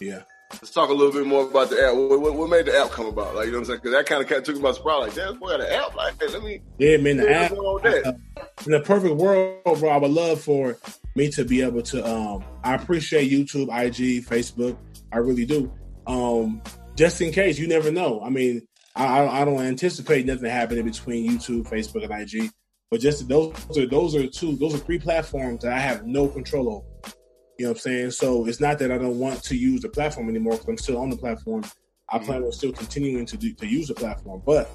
[0.00, 0.22] yeah.
[0.54, 1.94] Let's talk a little bit more about the app.
[1.94, 3.36] What, what, what made the app come about?
[3.36, 3.80] Like, you know what I'm saying?
[3.84, 5.02] Because that kind of took me by surprise.
[5.02, 5.94] Like, damn, boy, got an app.
[5.94, 6.60] Like, hey, let me.
[6.78, 7.18] Yeah, man.
[7.18, 8.18] The app, that?
[8.66, 10.76] In the perfect world, bro, I would love for
[11.16, 12.06] me to be able to.
[12.06, 14.76] Um, I appreciate YouTube, IG, Facebook.
[15.12, 15.72] I really do.
[16.06, 16.62] Um,
[16.96, 18.20] just in case, you never know.
[18.22, 22.50] I mean, I, I I don't anticipate nothing happening between YouTube, Facebook, and IG.
[22.90, 26.28] But just those are those are two, those are three platforms that I have no
[26.28, 27.14] control over.
[27.58, 28.10] You know what I'm saying?
[28.12, 30.98] So it's not that I don't want to use the platform anymore because I'm still
[30.98, 31.62] on the platform.
[32.08, 34.68] I plan on still continuing to do, to use the platform, but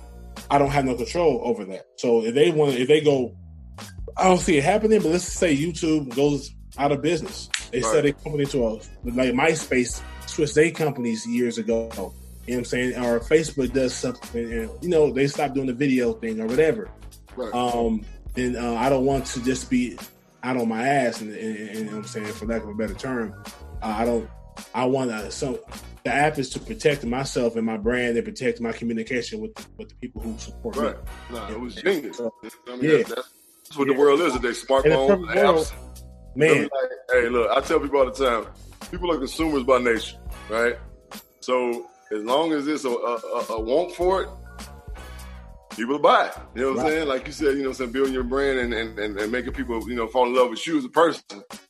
[0.50, 1.88] I don't have no control over that.
[1.98, 3.36] So if they want, if they go,
[4.18, 5.02] I don't see it happening.
[5.02, 7.50] But let's say YouTube goes out of business.
[7.72, 7.92] They Right.
[7.92, 8.70] sell their company to a
[9.04, 11.90] like MySpace switched their companies years ago.
[11.94, 12.14] You know
[12.46, 12.96] what I'm saying?
[12.98, 16.90] Or Facebook does something, and you know they stop doing the video thing or whatever.
[17.36, 17.54] Right.
[17.54, 18.06] Um,
[18.36, 19.98] then uh, I don't want to just be
[20.44, 22.70] out on my ass, and, and, and, you know what I'm saying, for lack of
[22.70, 23.34] a better term,
[23.82, 24.30] uh, I don't.
[24.74, 25.32] I want to.
[25.32, 25.60] So
[26.04, 29.90] the app is to protect myself and my brand and protect my communication with with
[29.90, 30.96] the people who support right.
[30.96, 31.04] me.
[31.32, 32.22] Nah, it was genius.
[32.22, 32.98] I mean, Yeah.
[32.98, 33.30] that's, that's,
[33.66, 34.50] that's what the world is today.
[34.50, 35.74] Smartphones, apps.
[36.36, 36.70] Man, Like,
[37.12, 38.46] hey, look, I tell people all the time,
[38.92, 40.18] people are consumers by nature,
[40.50, 40.76] right?
[41.40, 44.30] So as long as it's a, a, a- a want for it,
[45.76, 46.34] people will buy it.
[46.56, 47.08] You know what I'm saying?
[47.08, 49.32] Like you said, you know what I'm saying, building your brand and, and, and, and
[49.32, 51.24] making people, you know, fall in love with you as a person.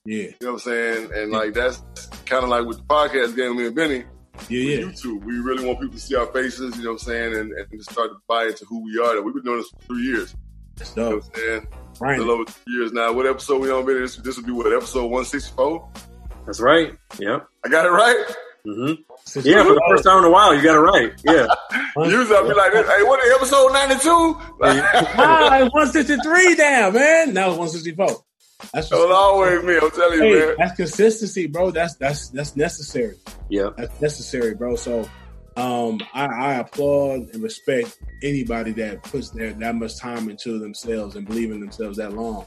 [0.05, 1.11] yeah, You know what I'm saying?
[1.13, 1.81] And like that's
[2.25, 4.03] kind of like with the podcast game, me and Benny,
[4.49, 4.77] yeah, yeah.
[4.85, 5.23] YouTube.
[5.23, 7.69] We really want people to see our faces, you know what I'm saying, and, and
[7.71, 9.15] to start to buy into who we are.
[9.15, 10.35] That We've been doing this for three years.
[10.77, 11.23] That's You know dope.
[11.23, 11.67] what I'm saying?
[11.99, 12.15] Right.
[12.17, 13.13] A little over three years now.
[13.13, 13.99] What episode we on, Benny?
[13.99, 15.89] This, this would be what, episode 164?
[16.45, 16.93] That's right.
[17.19, 17.47] Yep.
[17.65, 18.25] I got it right?
[18.65, 18.93] hmm
[19.43, 21.13] Yeah, for the first time in a while, you got it right.
[21.23, 21.47] Yeah.
[22.05, 24.09] Usually I'll be like, hey, what episode 92?
[24.09, 27.33] ah, 163 down, man.
[27.33, 28.07] Now it's 164.
[28.73, 30.55] That's It was always me, I'm telling you, Hey, man.
[30.57, 31.71] that's consistency, bro.
[31.71, 33.15] That's that's that's necessary.
[33.49, 33.69] Yeah.
[33.77, 34.75] That's necessary, bro.
[34.75, 35.07] So,
[35.57, 41.15] um, I, I applaud and respect anybody that puts their that much time into themselves
[41.15, 42.45] and believe in themselves that long.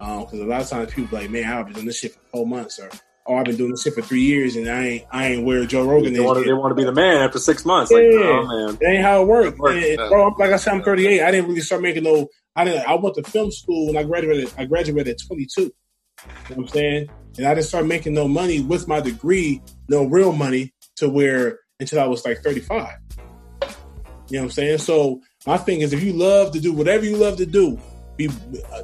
[0.00, 2.20] Um, because a lot of times people like, man, I've been doing this shit for
[2.32, 2.88] four months, or
[3.26, 5.64] oh, I've been doing this shit for three years, and I ain't I ain't where
[5.66, 6.24] Joe Rogan They is.
[6.24, 7.92] want, to, they want to be the man after six months.
[7.92, 8.18] Like, Yeah.
[8.18, 8.78] oh, man.
[8.80, 9.58] That ain't how it works.
[9.60, 11.22] And, bro, like I said, I'm 38.
[11.22, 12.86] I didn't really start making no I didn't.
[12.88, 14.52] I went to film school when I graduated.
[14.58, 15.60] I graduated at 22.
[15.62, 15.72] You know
[16.48, 17.10] what I'm saying?
[17.38, 21.60] And I didn't start making no money with my degree, no real money, to where
[21.80, 22.88] until I was like 35.
[24.28, 24.78] You know what I'm saying?
[24.78, 27.78] So my thing is, if you love to do whatever you love to do,
[28.16, 28.28] be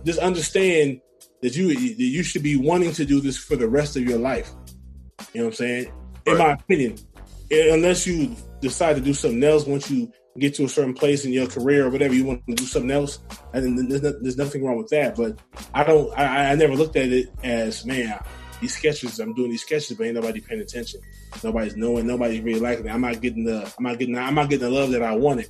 [0.05, 1.01] just understand
[1.43, 4.19] that you that you should be wanting to do this for the rest of your
[4.19, 4.51] life.
[5.33, 5.93] You know what I'm saying?
[6.27, 6.99] In my opinion,
[7.51, 11.25] Eh, unless you decide to do something else once you get to a certain place
[11.25, 13.21] in your career or whatever you want to do something else
[13.53, 15.39] and then there's, no, there's nothing wrong with that but
[15.73, 18.19] i don't I, I never looked at it as man
[18.61, 21.01] these sketches i'm doing these sketches but ain't nobody paying attention
[21.43, 24.49] nobody's knowing nobody's really liking it i'm not getting the i'm not getting i'm not
[24.49, 25.49] getting the love that i wanted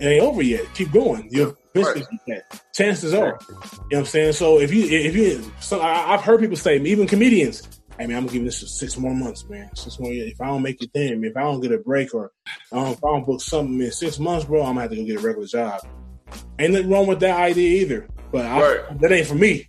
[0.00, 2.04] it ain't over yet keep going you're right.
[2.74, 3.58] chances are you know
[3.90, 7.06] what i'm saying so if you if you so I, i've heard people say even
[7.06, 7.68] comedians
[7.98, 9.70] hey man, I'm gonna give this six more months, man.
[9.76, 10.32] Six more years.
[10.32, 12.32] If I don't make it then, if I don't get a break or
[12.72, 15.04] um, if I don't book something in six months, bro, I'm gonna have to go
[15.04, 15.80] get a regular job.
[16.58, 19.68] Ain't nothing wrong with that idea either, but I, that ain't for me.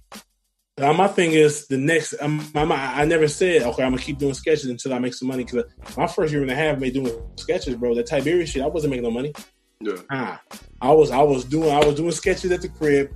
[0.80, 2.15] Uh, my thing is the next.
[2.19, 3.84] I'm, I'm, i never said okay.
[3.84, 5.43] I'm gonna keep doing sketches until I make some money.
[5.43, 5.65] Because
[5.95, 7.93] my first year and a half, made doing sketches, bro.
[7.93, 9.34] That Tiberius shit, I wasn't making no money.
[9.82, 9.97] Yeah.
[10.09, 10.41] Ah,
[10.82, 13.13] I was I was doing I was doing sketches at the crib,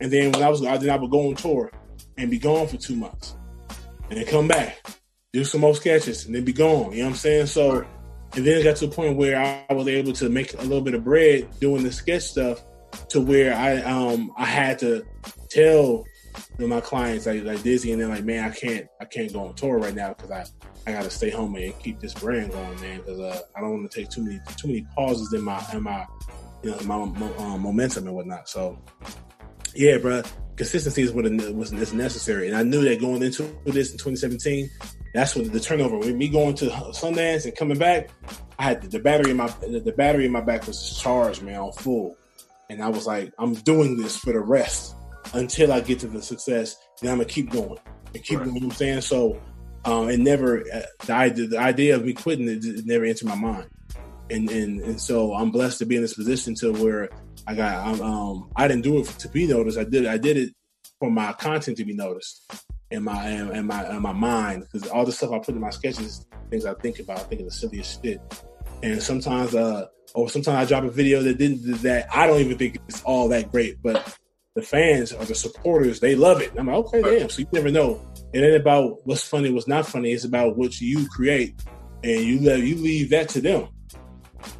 [0.00, 1.70] and then when I was I then I would go on tour
[2.18, 3.34] and be gone for two months
[4.10, 4.78] and then come back,
[5.32, 6.92] do some more sketches, and then be gone.
[6.92, 7.46] You know what I'm saying?
[7.46, 7.86] So,
[8.34, 10.82] and then it got to a point where I was able to make a little
[10.82, 12.60] bit of bread doing the sketch stuff,
[13.08, 15.06] to where I um I had to
[15.48, 16.04] tell
[16.58, 19.54] my clients like like Dizzy, and they're like man, I can't I can't go on
[19.54, 20.44] tour right now because I
[20.86, 23.70] I got to stay home and keep this brand going, man, because uh, I don't
[23.70, 26.06] want to take too many too many pauses in my in my
[26.62, 28.48] you know my, um, momentum and whatnot.
[28.48, 28.78] So
[29.74, 30.22] yeah, bro,
[30.56, 31.24] consistency is what
[31.54, 34.70] was necessary, and I knew that going into this in 2017,
[35.14, 35.98] that's what the turnover.
[35.98, 38.10] With me going to Sundance and coming back,
[38.58, 41.72] I had the battery in my the battery in my back was charged, man, on
[41.72, 42.16] full,
[42.70, 44.96] and I was like, I'm doing this for the rest
[45.32, 46.76] until I get to the success.
[47.00, 47.78] Then I'm gonna keep going
[48.14, 48.46] and keep right.
[48.46, 49.40] know what I'm saying so.
[49.82, 53.28] Um, it never uh, the idea, the idea of me quitting it, it never entered
[53.28, 53.66] my mind,
[54.28, 57.08] and and and so I'm blessed to be in this position to where
[57.46, 59.78] I got um I didn't do it to be noticed.
[59.78, 60.54] I did I did it
[60.98, 62.52] for my content to be noticed
[62.90, 65.70] in my in my in my mind because all the stuff I put in my
[65.70, 68.20] sketches, things I think about, I think of the silliest shit.
[68.82, 72.58] And sometimes uh or sometimes I drop a video that didn't that I don't even
[72.58, 74.16] think it's all that great, but
[74.54, 76.52] the fans or the supporters, they love it.
[76.56, 77.28] I'm like, okay, damn.
[77.28, 78.06] So you never know.
[78.32, 80.12] It ain't about what's funny, what's not funny.
[80.12, 81.62] It's about what you create,
[82.02, 83.68] and you let you leave that to them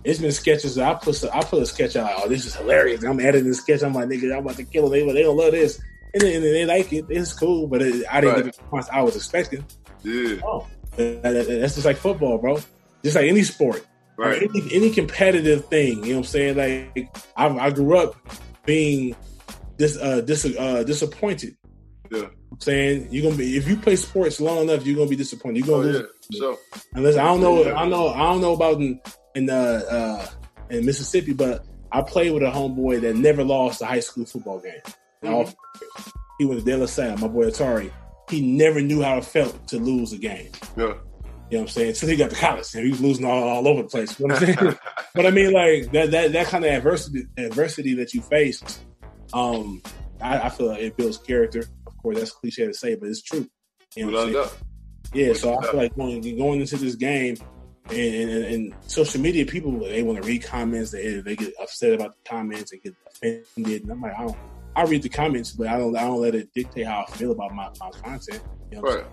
[0.04, 0.78] it's been sketches.
[0.78, 2.04] I put I put a sketch out.
[2.04, 3.04] Like, oh, this is hilarious.
[3.04, 3.82] I'm editing the sketch.
[3.82, 4.92] I'm like, nigga, I'm about to kill them.
[4.92, 5.80] They, they don't love this,
[6.14, 7.06] and, then, and they like it.
[7.08, 8.44] It's cool, but it, I didn't right.
[8.44, 9.64] get the response I was expecting.
[10.02, 10.66] Yeah, oh,
[10.96, 12.58] that, that, that's just like football, bro.
[13.02, 13.86] Just like any sport,
[14.16, 14.42] right?
[14.42, 16.04] Like any, any, competitive thing.
[16.04, 16.56] You know what I'm saying?
[16.56, 18.16] Like I, I grew up
[18.64, 19.16] being
[19.80, 21.56] dis, uh, dis, uh, disappointed.
[22.10, 22.26] Yeah.
[22.52, 25.64] I'm saying you're gonna be if you play sports long enough, you're gonna be disappointed.
[25.64, 26.06] You're gonna oh, lose.
[26.30, 26.40] Yeah.
[26.40, 26.58] So
[26.94, 29.00] unless I don't know, I know, I don't know about in,
[29.34, 30.26] in uh, uh,
[30.68, 34.60] in Mississippi, but I played with a homeboy that never lost a high school football
[34.60, 34.82] game.
[35.24, 36.10] Mm-hmm.
[36.38, 37.90] He was De La Salle, my boy Atari.
[38.28, 40.50] He never knew how it felt to lose a game.
[40.76, 40.94] Yeah.
[41.50, 41.94] You know what I'm saying?
[41.94, 44.18] Since he got to college, he was losing all, all over the place.
[44.18, 44.78] You know what I'm saying?
[45.14, 48.62] but I mean, like that that that kind of adversity adversity that you face,
[49.32, 49.82] um,
[50.20, 51.64] I, I, feel like it builds character.
[51.86, 53.48] Of course, that's cliche to say, but it's true.
[53.96, 54.56] You know what?
[55.12, 57.36] Yeah, so I feel like going going into this game,
[57.92, 61.92] and, and, and, social media people they want to read comments they, they get upset
[61.92, 64.36] about the comments and get offended and i'm like i don't
[64.76, 67.32] i read the comments but i don't i don't let it dictate how i feel
[67.32, 69.04] about my, my content you know, right.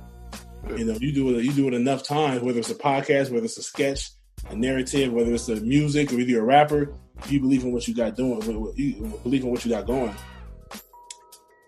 [0.77, 3.45] you know you do it you do it enough times whether it's a podcast whether
[3.45, 4.11] it's a sketch
[4.49, 7.71] a narrative whether it's the music or whether you're a rapper if you believe in
[7.71, 8.41] what you got doing
[8.75, 10.13] you believe in what you got going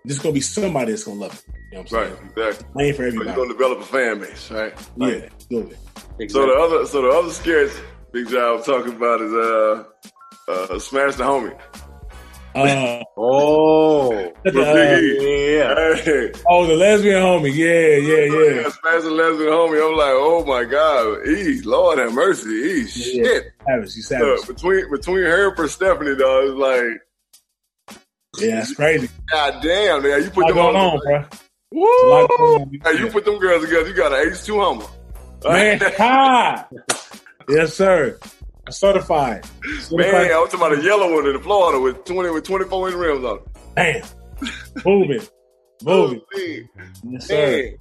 [0.06, 1.44] there's gonna be somebody that's gonna love it.
[1.48, 2.14] You know what I'm saying?
[2.14, 2.86] Right, exactly.
[2.86, 3.30] ain't for everybody.
[3.30, 4.74] you're gonna develop a fan base, right?
[4.98, 5.78] Yeah, absolutely.
[6.20, 6.30] Exactly.
[6.30, 7.72] So the other, so the other sketch
[8.12, 9.84] Big Ja talking about is uh,
[10.48, 11.60] uh, smash the homie.
[12.56, 14.12] Uh, oh,
[14.46, 15.96] uh, yeah.
[15.96, 16.32] Hey.
[16.50, 17.54] Oh, the lesbian homie.
[17.54, 18.70] Yeah, yeah, yeah.
[18.70, 19.88] Smash the lesbian homie.
[19.88, 23.24] I'm like, oh my god, he, Lord have mercy, he yeah.
[23.24, 23.54] shit.
[23.66, 24.40] Savage, you savage.
[24.44, 28.00] Uh, between between her and for Stephanie, though, it's like,
[28.40, 29.10] yeah, that's crazy.
[29.32, 31.26] God damn, man, you put them on, on bro.
[31.72, 32.72] Woo!
[32.84, 35.54] Hey, you put them girls together, you got an H2 Hummer.
[35.54, 36.68] Man, ha!
[37.48, 38.18] yes, sir.
[38.72, 39.46] Certified.
[39.80, 39.98] Certified.
[39.98, 42.90] Man, I was talking about a yellow one in the Florida with 20 with 24
[42.90, 43.44] inch rims on it.
[43.76, 44.84] Damn.
[44.86, 45.22] Moving.
[45.84, 46.22] Moving.
[47.04, 47.72] Yes, sir.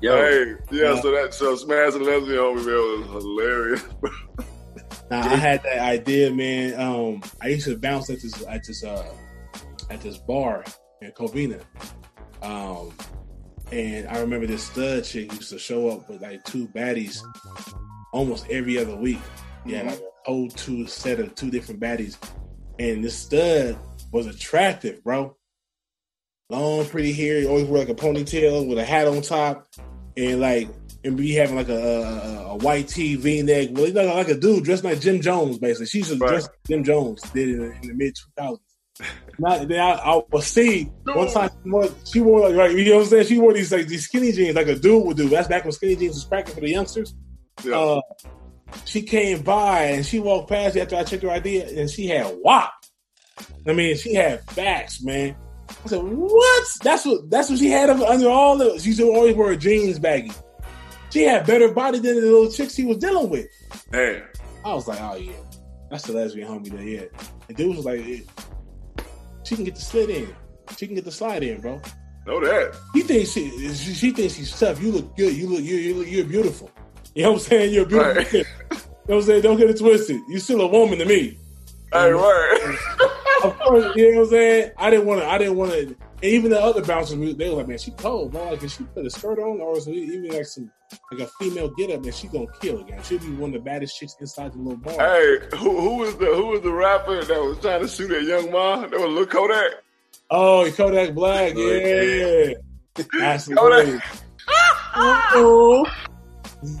[0.00, 0.16] Yo.
[0.16, 3.84] Hey, yeah, so that so Smash and Leslie on me, man, was hilarious.
[5.10, 6.78] now I had that idea, man.
[6.78, 9.14] Um, I used to bounce at this at this uh
[9.90, 10.64] at this bar
[11.00, 11.62] in Covina.
[12.42, 12.92] Um,
[13.72, 17.22] and I remember this stud chick used to show up with like two baddies
[18.12, 19.20] almost every other week.
[19.64, 22.16] Yeah, like whole two set of two different baddies.
[22.78, 23.78] And this stud
[24.12, 25.36] was attractive, bro.
[26.50, 27.40] Long, pretty hair.
[27.40, 29.66] He always wore like a ponytail with a hat on top,
[30.16, 30.68] and like
[31.04, 33.68] and be having like a, a, a white tee V neck.
[33.72, 35.86] Well, he's like, like a dude dressed like Jim Jones, basically.
[35.86, 36.28] She's just Right.
[36.28, 38.60] dressed like Jim Jones did in, in the mid two thousands.
[39.38, 42.90] Not then I, I was see one time she wore, she wore like right, you
[42.90, 43.26] know what I'm saying?
[43.26, 45.28] She wore these like these skinny jeans like a dude would do.
[45.28, 47.14] That's back when skinny jeans was cracking for the youngsters.
[47.64, 47.76] Yeah.
[47.78, 48.00] Uh,
[48.84, 52.06] she came by and she walked past me after I checked her ID and she
[52.06, 52.72] had WAP.
[53.66, 55.36] I mean, she had facts, man.
[55.84, 56.66] I said, "What?
[56.82, 57.30] That's what.
[57.30, 58.78] That's what she had under- all the.
[58.78, 60.32] She used to always wear jeans baggy.
[61.10, 63.46] She had better body than the little chicks she was dealing with.
[63.90, 64.24] Damn.
[64.64, 65.32] I was like, oh yeah,
[65.90, 66.82] that's the lesbian homie there.
[66.82, 67.04] Yeah,
[67.48, 68.20] and dude was like, eh,
[69.44, 70.34] she can get the slit in.
[70.76, 71.80] She can get the slide in, bro.
[72.26, 72.74] Know that.
[72.94, 74.82] He thinks she, she, she thinks she's tough.
[74.82, 75.34] You look good.
[75.36, 76.70] You look you you look, you're beautiful.
[77.14, 77.74] You know what I'm saying?
[77.74, 78.14] You're a beautiful.
[78.14, 78.28] Right.
[78.28, 78.46] kid.
[78.70, 79.42] You know what I'm saying?
[79.42, 80.20] Don't get it twisted.
[80.28, 81.38] You're still a woman to me.
[81.92, 82.78] Hey, word.
[83.44, 84.70] Of course, you know what I'm saying.
[84.78, 85.26] I didn't want to.
[85.28, 85.80] I didn't want to.
[85.80, 88.50] And even the other bouncers, they were like, "Man, she cold, bro.
[88.50, 90.70] Like, if she put a skirt on, or even like some
[91.12, 93.02] like a female get up, man, she gonna kill again.
[93.02, 96.16] She'll be one of the baddest chicks inside the little bar." Hey, who who was
[96.16, 98.86] the who was the rapper that was trying to shoot at Young Ma?
[98.86, 99.72] That was Lil Kodak.
[100.30, 102.54] Oh, Kodak Black, yeah.
[103.18, 104.02] That's Kodak.
[104.96, 105.86] Oh,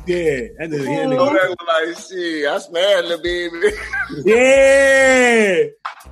[0.06, 0.16] yeah.
[0.16, 0.56] Oh.
[0.58, 3.76] That nigga, yeah, nigga- Kodak was like, "Shit, I smashed the baby."
[4.24, 5.64] yeah.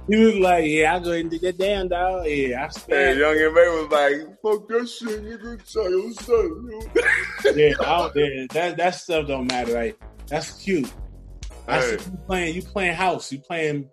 [0.08, 2.26] He was like, "Yeah, I'll go ahead and do that damn dog.
[2.26, 3.18] Yeah, I And stand.
[3.18, 5.72] Young and May was like, "Fuck that shit, nigga.
[5.72, 8.46] Tell your son." Yeah, out there.
[8.48, 9.72] That that stuff don't matter.
[9.74, 10.90] Like that's cute.
[11.66, 12.10] That's Hey.
[12.10, 12.54] you playing.
[12.56, 13.30] You playing house.
[13.32, 13.88] You playing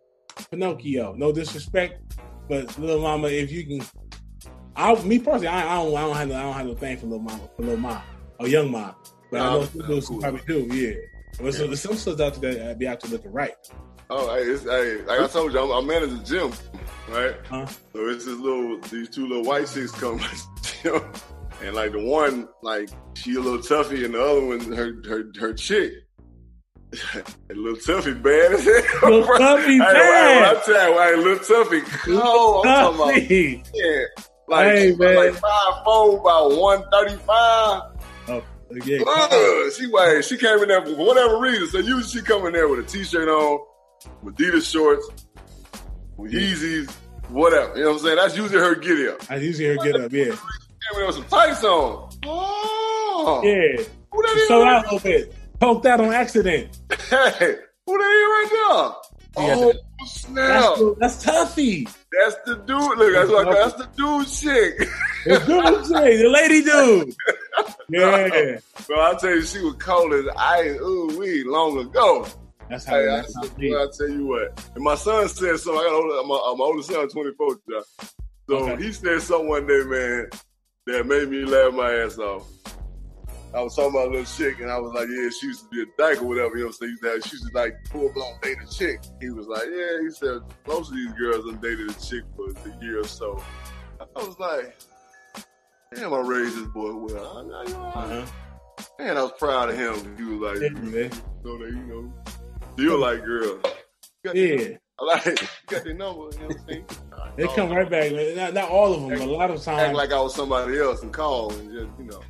[0.51, 1.13] Pinocchio.
[1.13, 2.01] No disrespect,
[2.47, 3.87] but little mama, if you can,
[4.75, 6.97] I me personally, I, I don't, I don't have, no, I don't have no thing
[6.97, 8.01] for little mama, for little mom
[8.39, 8.95] or young mom.
[9.31, 10.19] But I know I'm- some I'm dudes cool.
[10.21, 10.75] probably do.
[10.75, 10.93] Yeah.
[11.41, 13.53] But so there's some stuff out there that be out there looking right.
[14.09, 16.51] Oh, hey, it's, hey, like I told you, I'm, I'm managing the gym,
[17.09, 17.35] right?
[17.47, 17.67] Huh?
[17.93, 20.17] So it's this little, these two little white chicks come
[20.83, 21.05] the
[21.61, 25.31] and like the one, like she a little toughy, and the other one, her her
[25.39, 25.93] her chick,
[27.15, 28.53] a little toughy bad.
[28.53, 30.55] as hell, Little Hey, bad.
[30.57, 31.81] I tell you, hey, little toughy.
[32.07, 33.31] Oh, I'm talking about
[33.75, 34.05] yeah,
[34.47, 35.15] like Hey, man.
[35.17, 37.81] like five four, about one thirty five.
[38.71, 41.67] She she came in there for whatever reason.
[41.67, 43.59] So usually she come in there with a t-shirt on,
[44.21, 45.09] with Adidas shorts,
[46.17, 46.89] with Yeezys,
[47.29, 47.75] whatever.
[47.75, 48.15] You know what I'm saying?
[48.17, 49.31] That's usually her get up.
[49.31, 50.11] I usually her get up.
[50.11, 50.37] Yeah, Came in
[50.97, 52.09] there with some tights on.
[52.25, 53.83] Oh, yeah.
[54.11, 55.35] Who that is So right out a little bit.
[55.59, 56.77] Poked out on accident.
[57.09, 57.55] Hey,
[57.85, 58.97] who that is right now?
[59.41, 60.75] Oh, That's, snap.
[60.75, 61.87] the, that's toughy.
[62.11, 62.97] That's the dude.
[62.97, 64.89] Look, that's, like, that's the dude chick.
[65.25, 67.15] The dude, say, the lady dude.
[67.91, 70.79] Yeah, Bro, I tell you, she was cold as ice.
[70.79, 72.25] Ooh, we long ago.
[72.69, 72.93] that's how.
[72.95, 74.69] Hey, I, that's how well, I tell you what.
[74.75, 75.81] And my son said something.
[75.81, 77.55] I got older, my, uh, my older son, 24.
[77.69, 77.83] John.
[78.47, 78.83] So Okay.
[78.83, 80.29] he said something one day, man,
[80.85, 82.47] that made me laugh my ass off.
[83.53, 85.69] I was talking about a little chick, and I was like, "Yeah, she used to
[85.69, 87.21] be a dyke or whatever." You know what I'm saying?
[87.25, 88.99] She used to, like full blown date a chick.
[89.19, 92.49] He was like, "Yeah," he said, "Most of these girls done dated a chick for
[92.49, 93.41] a year or so."
[93.99, 94.75] I was like,
[95.95, 98.25] "Damn, I raised this boy well." I, I, Uh-huh.
[98.97, 100.15] Man, I was proud of him.
[100.17, 101.11] He was like, Yeah, man.
[101.43, 102.13] so that you know,
[102.77, 103.59] feel like girls.
[103.63, 103.71] You
[104.23, 105.13] got their Yeah, number.
[105.13, 106.21] I like, you got their number.
[106.33, 106.85] You know what I'm saying?
[107.35, 108.11] they come right back.
[108.11, 108.35] Man.
[108.35, 109.67] Not, not all of them, but a lot of times.
[109.67, 109.97] Act times.
[109.97, 112.21] like I was somebody else and call and just, you know,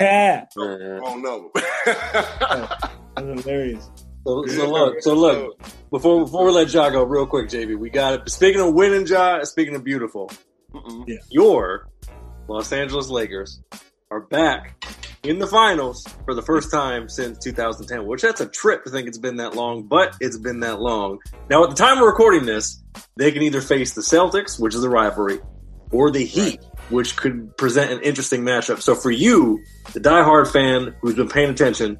[0.00, 1.48] yeah, wrong number.
[1.84, 3.90] that's hilarious.
[4.26, 5.60] So, so look, so look.
[5.90, 8.30] Before before we let Ja go, real quick, JB, we got it.
[8.30, 9.44] Speaking of winning, Ja.
[9.44, 10.30] Speaking of beautiful,
[10.72, 11.06] Mm-mm.
[11.28, 11.88] your
[12.48, 13.60] Los Angeles Lakers
[14.10, 14.82] are back
[15.24, 18.06] in the finals for the first time since 2010.
[18.06, 21.18] Which that's a trip to think it's been that long, but it's been that long.
[21.50, 22.82] Now, at the time of recording this,
[23.16, 25.40] they can either face the Celtics, which is a rivalry,
[25.90, 26.60] or the Heat,
[26.90, 28.80] which could present an interesting matchup.
[28.80, 31.98] So, for you, the diehard fan who's been paying attention,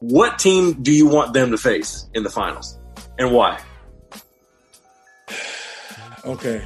[0.00, 2.78] what team do you want them to face in the finals,
[3.18, 3.60] and why?
[6.24, 6.64] Okay.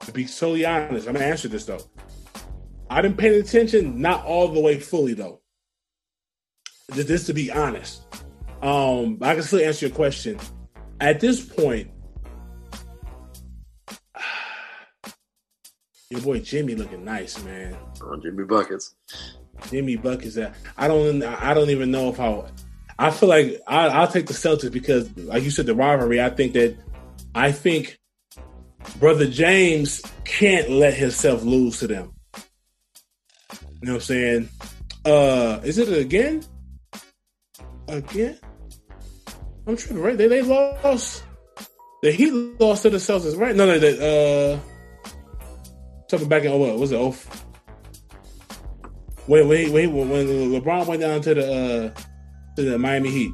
[0.00, 1.78] To be totally honest, I'm gonna answer this though.
[2.90, 5.40] I didn't pay attention, not all the way fully though.
[6.92, 8.02] Just, just to be honest,
[8.62, 10.38] um, I can still answer your question.
[11.00, 11.90] At this point,
[16.10, 17.76] your boy Jimmy looking nice, man.
[18.02, 18.94] Oh, Jimmy Buckets.
[19.70, 20.34] Jimmy Buckets.
[20.34, 21.22] That I don't.
[21.22, 22.44] I don't even know if I.
[22.96, 26.22] I feel like I, I'll take the Celtics because, like you said, the rivalry.
[26.22, 26.76] I think that.
[27.34, 27.98] I think
[29.00, 32.13] brother James can't let himself lose to them.
[33.84, 34.48] You know what I'm saying?
[35.04, 36.42] Uh, is it again?
[37.86, 38.38] Again?
[39.66, 40.16] I'm tripping, right?
[40.16, 41.22] They they lost.
[42.02, 43.54] The Heat lost to the Celtics, right?
[43.54, 45.10] No, no, the uh,
[46.08, 46.96] talking back in oh, what was it?
[46.96, 47.14] Oh,
[49.26, 49.86] wait, wait, wait.
[49.88, 52.00] When LeBron went down to the uh,
[52.56, 53.32] to the Miami Heat,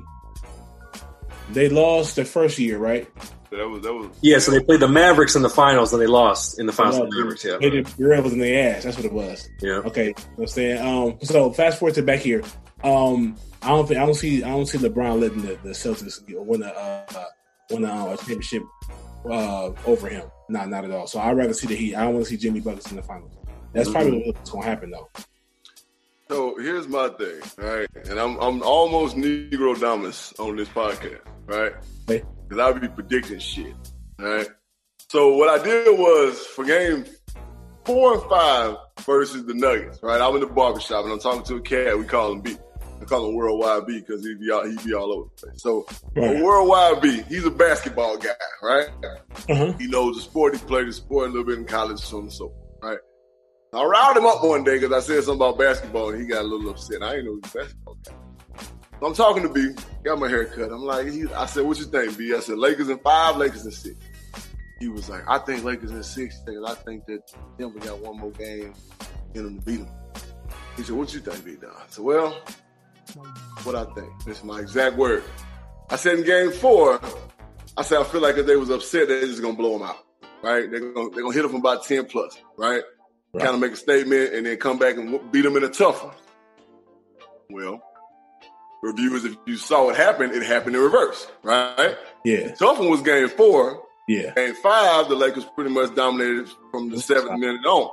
[1.53, 3.09] they lost the first year, right?
[3.51, 6.07] That was that was Yeah, so they played the Mavericks in the finals and they
[6.07, 6.99] lost in the finals.
[6.99, 7.59] Yeah, the Mavericks, yeah.
[7.61, 8.85] They did Durant was in their ass.
[8.85, 9.49] That's what it was.
[9.61, 9.73] Yeah.
[9.85, 10.87] Okay, you know what I'm saying.
[10.87, 12.43] Um, so fast forward to back here.
[12.85, 16.21] Um, I don't think I don't see I don't see LeBron letting the, the Celtics
[16.29, 17.25] win a uh, uh,
[17.71, 18.63] win a, uh, championship
[19.29, 20.23] uh, over him.
[20.49, 21.07] Not not at all.
[21.07, 21.95] So I'd rather see the Heat.
[21.97, 23.33] I don't want to see Jimmy Buckets in the finals.
[23.73, 23.93] That's Mm-hmm.
[23.99, 25.09] probably what's going to happen though.
[26.29, 27.89] So here's my thing, right?
[28.09, 31.73] And I'm I'm almost Negro Dominus on this podcast, right?
[32.09, 32.23] Okay.
[32.51, 33.77] Because I would be predicting shit,
[34.19, 34.49] right?
[35.09, 37.05] So what I did was for game
[37.85, 40.21] four and five versus the Nuggets, right?
[40.21, 41.97] I'm in the barbershop and I'm talking to a cat.
[41.97, 42.57] We call him B.
[43.01, 45.63] I call him Worldwide B because he be all he be all over the place.
[45.63, 45.87] So
[46.17, 46.43] Right.
[46.43, 48.31] Worldwide B, he's a basketball guy,
[48.65, 48.89] right?
[49.49, 49.73] Uh-huh.
[49.79, 50.57] He knows the sport.
[50.57, 52.99] He played the sport a little bit in college, so and so forth, right?
[53.73, 56.41] I riled him up one day because I said something about basketball and he got
[56.41, 57.01] a little upset.
[57.01, 58.13] I didn't know he was a basketball guy.
[59.03, 59.75] I'm talking to B,
[60.05, 60.71] got my hair cut.
[60.71, 62.35] I'm like, he, I said, what you think, B?
[62.35, 63.97] I said, Lakers in five, Lakers in six.
[64.79, 68.19] He was like, I think Lakers in six because I think that Denver got one
[68.19, 68.75] more game
[69.35, 69.89] in them to beat them.
[70.77, 71.57] He said, what you think, B?
[71.61, 71.71] Don?
[71.71, 72.37] I said, well,
[73.65, 74.09] what I think.
[74.25, 75.23] This is my exact word.
[75.89, 77.01] I said in game four,
[77.77, 79.97] I said I feel like if they was upset, they're just gonna blow them out,
[80.43, 80.71] right?
[80.71, 82.83] They're gonna they're gonna hit them from about ten plus, right?
[83.33, 83.45] Right.
[83.45, 86.05] Kind of make a statement and then come back and beat them in a tough
[86.05, 86.15] one.
[87.51, 87.83] Well,
[88.83, 91.97] reviewers, if you saw what happened, it happened in reverse, right?
[92.25, 93.83] Yeah, Tough one was game four.
[94.09, 97.91] yeah, Game five, the Lakers pretty much dominated from the seventh minute on,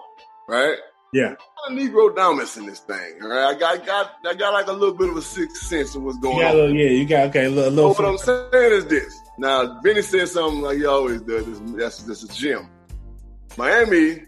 [0.48, 0.78] right?
[1.14, 1.36] yeah.
[1.68, 3.56] A Negro dominance in this thing, all right?
[3.56, 6.18] I got, got, I got like a little bit of a sixth sense of what's
[6.20, 6.56] going on.
[6.56, 9.18] little, yeah, you got okay, a little, a So what I'm saying is this.
[9.38, 11.46] Now, Benny said something like he always does.
[11.46, 12.70] This, that's this is Jim.
[13.58, 14.24] Miami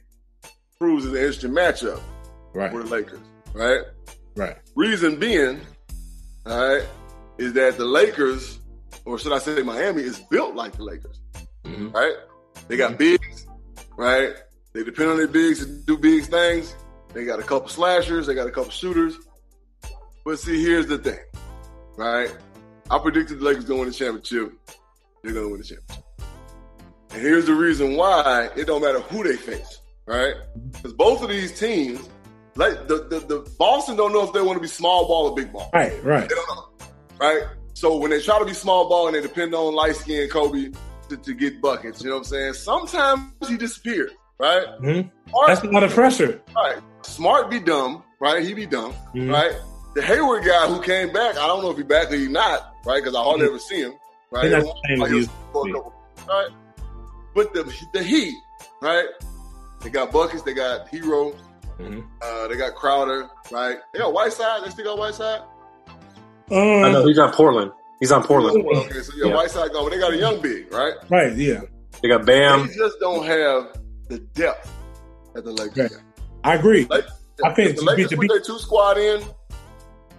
[0.79, 2.01] proves it's an interesting matchup
[2.53, 3.19] right, for the Lakers,
[3.53, 3.81] right?
[4.35, 5.59] right, Reason being,
[6.45, 6.83] all right,
[7.37, 8.59] is that the Lakers,
[9.05, 11.19] or should I say Miami, is built like the Lakers,
[11.65, 11.93] Mhm.
[11.93, 12.15] right?
[12.67, 13.45] They got bigs,
[13.97, 14.33] right?
[14.73, 16.75] They depend on their bigs to do big things.
[17.13, 18.27] They got a couple slashers.
[18.27, 19.15] They got a couple shooters.
[20.25, 21.19] But see, here's the thing,
[21.97, 22.35] right?
[22.91, 24.53] I predicted the Lakers going to win the championship.
[25.23, 26.05] They're going to win the championship.
[27.11, 30.35] And here's the reason why it don't matter who they face, right?
[30.73, 32.07] Because both of these teams,
[32.59, 35.35] like the, the, the Boston don't know if they want to be small ball or
[35.35, 35.69] big ball.
[35.73, 36.27] right, right.
[36.29, 36.65] They don't know,
[37.19, 37.43] right?
[37.73, 40.71] So when they try to be small ball and they depend on light skinned Kobe
[41.09, 42.53] to, to get buckets, you know what I'm saying?
[42.53, 44.65] Sometimes he disappears, right?
[44.81, 45.09] Mhm.
[45.29, 46.41] Smart, That's a lot of pressure.
[46.55, 46.77] right.
[47.03, 48.43] Smart be dumb, right?
[48.43, 49.31] He be dumb, Mhm.
[49.31, 49.53] right?
[49.95, 52.73] The Hayward guy who came back, I don't know if he back or he not,
[52.85, 53.01] right?
[53.01, 53.49] Because I hardly Mhm.
[53.49, 53.93] ever see him,
[54.31, 54.43] right?
[54.43, 55.31] He not Everyone- playing with he was you.
[55.53, 55.93] for a couple-
[56.27, 56.49] right?
[57.35, 57.63] But the
[57.93, 58.35] the Heat,
[58.81, 59.07] right?
[59.81, 61.33] They got buckets, they got Herro,
[61.79, 62.05] Mhm.
[62.21, 63.77] uh, they got Crowder, right?
[63.93, 64.63] They got Whiteside.
[64.65, 65.41] They still got Whiteside.
[66.51, 67.71] I know he's on Portland.
[67.99, 68.65] He's on Portland.
[68.65, 69.35] Okay, so yeah, Yeah.
[69.35, 70.93] Whiteside gone, but they got a young big, right?
[71.09, 71.61] right, yeah,
[72.01, 72.67] They got Bam.
[72.67, 73.77] They just don't have
[74.09, 74.71] the depth
[75.33, 76.01] that the Lakers Right.
[76.43, 76.85] I agree.
[76.89, 77.05] Like,
[77.43, 79.21] I think if the to Lakers be- to put their two squad in,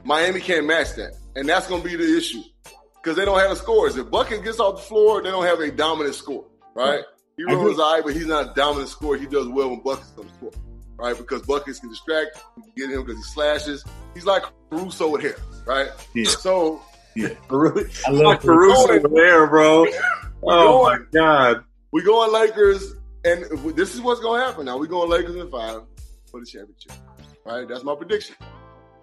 [0.05, 2.43] Miami can't match that, and that's going to be the issue
[3.03, 3.97] because they don't have the scores.
[3.97, 7.01] If Bucket gets off the floor, they don't have a dominant score, right?
[7.37, 7.65] He I agree.
[7.67, 9.17] runs all right, but he's not a dominant scorer.
[9.17, 10.53] He does well when Buckets on the floor,
[11.01, 11.17] right?
[11.17, 13.85] Because Buckets can distract, you can get him because he slashes.
[14.15, 15.37] He's like Caruso with hair,
[15.67, 15.89] right?
[16.15, 16.29] Yeah.
[16.29, 16.83] So
[17.51, 17.91] Really?
[18.07, 19.87] I love Fuck Caruso over there, bro.
[20.43, 21.65] Oh my god.
[21.93, 22.95] We going Lakers,
[23.27, 23.45] and
[23.77, 24.79] this is what's going to happen now.
[24.79, 25.83] We going Lakers in five
[26.31, 26.93] for the championship,
[27.45, 27.69] right?
[27.69, 28.37] That's my prediction.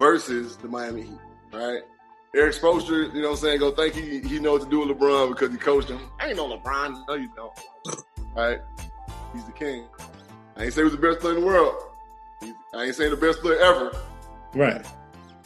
[0.00, 1.18] Versus the Miami Heat,
[1.52, 1.82] right?
[2.34, 3.60] Erik Spoelstra, you know what I'm saying?
[3.60, 6.00] Go think he he knows what to do with LeBron because he coached him.
[6.18, 7.06] I ain't no LeBron.
[7.06, 7.52] No, you don't.
[8.34, 8.58] Right?
[9.32, 9.84] He's the king.
[10.58, 11.74] I ain't say he was the best player in the world.
[12.74, 13.92] I ain't saying the best player ever.
[14.54, 14.84] right.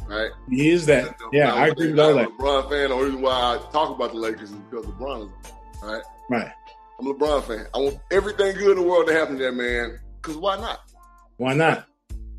[0.09, 0.31] Right?
[0.51, 1.17] He is that.
[1.33, 2.27] Yeah, I agree with all I'm that.
[2.27, 2.91] a LeBron fan.
[2.91, 5.53] The reason why I talk about the Lakers is because LeBron is
[5.83, 6.03] on, right?
[6.29, 6.53] Right.
[6.99, 7.67] I'm a LeBron fan.
[7.75, 9.99] I want everything good in the world to happen to that man.
[10.21, 10.81] Because why not?
[11.37, 11.87] Why not?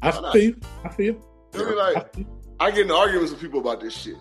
[0.02, 0.60] I Why feel you.
[0.84, 1.22] I feel you.
[1.54, 2.16] I mean, like,
[2.60, 4.18] I get in arguments with people about this shit.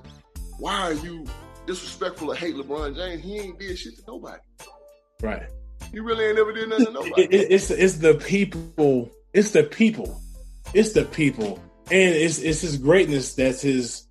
[0.58, 1.26] Why are you
[1.66, 3.22] disrespectful or hate LeBron James?
[3.22, 4.40] He ain't did shit to nobody.
[5.20, 5.42] Right.
[5.90, 7.22] He really ain't never did nothing to nobody.
[7.22, 9.10] It- it- it's it's the people.
[9.32, 10.20] It's the people.
[10.74, 11.58] It's the people,
[11.90, 14.06] and it's it's his greatness that's his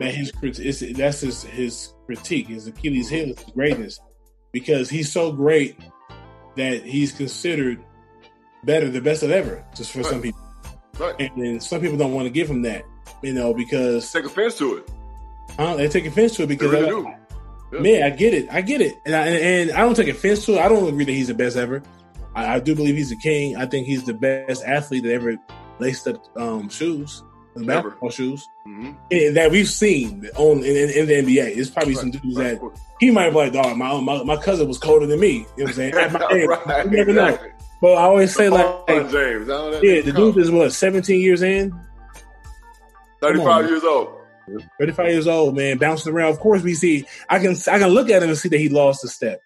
[0.00, 2.48] that his it's, that's his his critique.
[2.48, 3.98] His Achilles heel is greatness
[4.52, 5.76] because he's so great
[6.56, 7.78] that he's considered
[8.64, 10.06] better, the best of ever, just for Right.
[10.06, 10.40] some people.
[10.98, 11.14] Right.
[11.20, 12.84] And, and some people don't want to give him that,
[13.22, 14.90] you know, because Take offense to it.
[15.58, 17.12] uh, they take offense to it because They really do.
[17.72, 18.48] Man, I get it.
[18.50, 19.00] I get it.
[19.04, 20.60] And I, and I don't take offense to it.
[20.60, 21.82] I don't agree that he's the best ever.
[22.34, 23.56] I, I do believe he's the king.
[23.56, 25.36] I think he's the best athlete that ever
[25.78, 27.22] laced up um, shoes,
[27.54, 31.56] the basketball shoes, hmm and that we've seen on in, in, in the NBA.
[31.56, 32.60] It's probably some dudes that
[33.00, 35.28] he might be like, dog, my, my my cousin was colder than me.
[35.32, 35.94] You know what I'm saying?
[35.94, 36.84] At my age, right.
[36.84, 37.38] you never know.
[37.80, 39.82] But I always say like, LeBron James.
[39.84, 41.78] Yeah, the dude is what 17 years in,
[43.20, 44.15] 35 on, years old.
[44.78, 46.30] 35 years old, man, bouncing around.
[46.32, 47.06] Of course, we see.
[47.28, 49.40] I can I can look at him and see that he lost a step.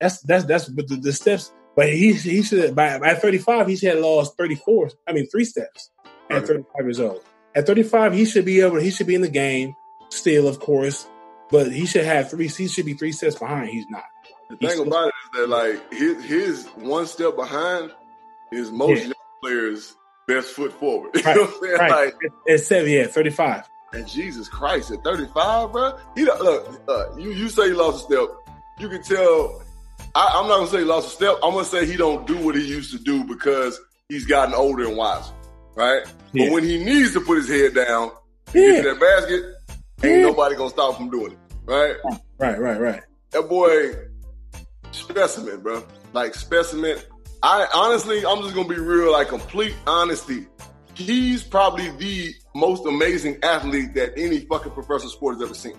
[0.00, 1.52] That's that's that's but the, the steps.
[1.76, 4.90] But he he should by at 35 he should have lost 34.
[5.06, 5.90] I mean three steps
[6.30, 6.46] at Right.
[6.46, 7.22] 35 years old.
[7.54, 8.76] At 35 he should be able.
[8.76, 9.74] He should be in the game
[10.08, 11.06] still, of course.
[11.50, 12.48] But he should have three.
[12.48, 13.70] He should be three steps behind.
[13.70, 14.04] He's not.
[14.50, 17.90] The He's thing about it is that like his his one step behind
[18.52, 19.04] is most Yeah.
[19.04, 19.12] young
[19.42, 19.94] players'
[20.26, 21.10] best foot forward.
[21.14, 21.78] You Right, know what I'm saying?
[21.78, 21.90] right.
[21.90, 22.14] Like,
[22.48, 23.68] At seven, yeah, 35.
[23.92, 26.80] And Jesus Christ, at 35, bro, he don't- look.
[26.88, 28.28] Uh, you you say he lost a step.
[28.78, 29.62] You can tell.
[30.14, 31.36] I, I'm not gonna say he lost a step.
[31.42, 33.78] I'm gonna say he don't do what he used to do because
[34.08, 35.32] he's gotten older and wiser,
[35.74, 36.02] right?
[36.32, 36.46] Yeah.
[36.46, 38.10] But when he needs to put his head down,
[38.54, 38.72] Yeah.
[38.72, 39.42] get to that basket,
[40.02, 40.22] ain't Yeah.
[40.28, 41.96] nobody gonna stop him from doing it, right?
[42.38, 43.02] Right, right, right.
[43.32, 43.94] That boy,
[44.92, 45.84] specimen, bro.
[46.12, 46.98] Like specimen.
[47.42, 50.46] I honestly, I'm just gonna be real, like complete honesty.
[50.98, 55.76] He's probably the most amazing athlete that any fucking professional sport has ever seen.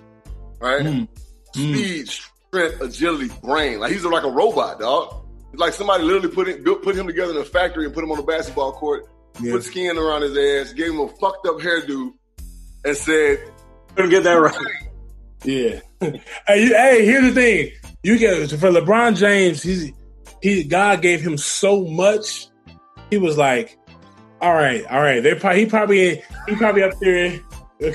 [0.59, 0.85] Right?
[0.85, 1.07] Mm.
[1.53, 3.79] Speed, strength, agility, brain.
[3.79, 5.25] Like he's like a robot, dog.
[5.51, 8.03] It's like somebody literally put it, built, put him together in a factory and put
[8.03, 9.05] him on a basketball court,
[9.41, 9.53] Yeah.
[9.53, 12.11] put skin around his ass, gave him a fucked up hairdo,
[12.85, 13.39] and said,
[13.95, 14.55] Couldn't get that right.
[15.43, 15.79] Yeah.
[15.99, 17.71] hey, hey, here's the thing.
[18.03, 19.91] You get for LeBron James, he's
[20.41, 22.47] he God gave him so much.
[23.09, 23.77] He was like,
[24.41, 25.21] all right, all right.
[25.21, 27.39] They probably he probably he probably up there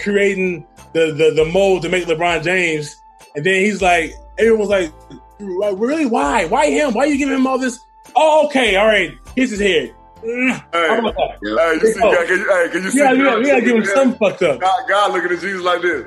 [0.03, 3.01] creating the, the the mold to make LeBron James,
[3.37, 4.93] and then he's like, everyone's like,
[5.41, 6.07] like, really?
[6.07, 6.45] Why?
[6.47, 6.93] Why him?
[6.95, 7.79] Why are you giving him all this?
[8.17, 9.13] Oh, okay, all right.
[9.35, 9.95] Here's his head.
[10.23, 10.99] Hey, hey,
[11.43, 12.25] you see, Oh.
[12.27, 12.99] can you, hey, can you see?
[12.99, 13.95] Yeah, yeah, we gotta give him Yeah.
[13.95, 14.61] some fucked up.
[14.61, 16.07] God, God looking at Jesus like this.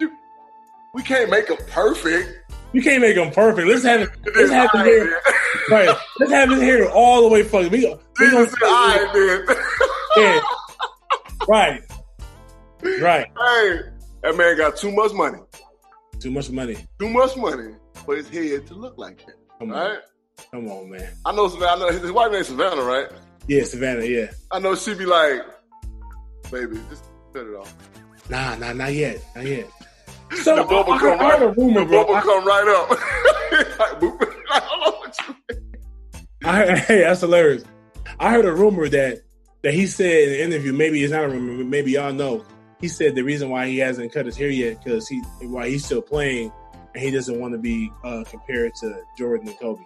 [0.00, 0.12] You-
[0.92, 2.37] We can't make him perfect.
[2.72, 3.66] You can't make him perfect.
[3.66, 4.10] Let's have it.
[4.34, 5.20] Let's have his eye, hair.
[5.70, 5.96] Right.
[6.18, 7.70] Let's have his hair all the way fucked.
[7.70, 9.56] We, we gonna Jesus said, all right, then.
[10.16, 10.40] Yeah.
[11.48, 11.82] Right.
[13.00, 13.26] Right.
[13.26, 13.80] hey,
[14.22, 15.38] that man got too much money.
[16.20, 16.76] Too much money.
[16.98, 17.74] Too much money
[18.04, 19.36] for his head to look like that.
[19.58, 19.78] Come on.
[19.78, 19.98] Right?
[20.50, 21.12] Come on, man.
[21.24, 21.72] I know Savannah.
[21.72, 23.06] I know his, wife named Savannah, right?
[23.46, 24.30] Yeah, Savannah, yeah.
[24.50, 25.40] I know she'd be like,
[26.50, 27.74] baby, just set it off.
[28.28, 29.24] Nah, nah, not yet.
[29.34, 29.70] Not yet.
[30.42, 31.42] So the bubble I, come I heard right.
[31.42, 32.02] a rumor, the bro.
[32.04, 32.98] bubble I, come right up.
[33.80, 35.34] I don't know what you
[36.44, 37.64] I heard, hey, that's hilarious.
[38.20, 39.22] I heard a rumor that
[39.62, 42.44] that he said in an interview, maybe it's not a rumor, but maybe y'all know.
[42.80, 45.84] He said the reason why he hasn't cut his hair yet because he why he's
[45.84, 46.52] still playing
[46.94, 49.82] and he doesn't want to be uh, compared to Jordan and Kobe.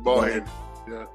[0.00, 0.48] Ball head.
[0.88, 1.06] Yeah.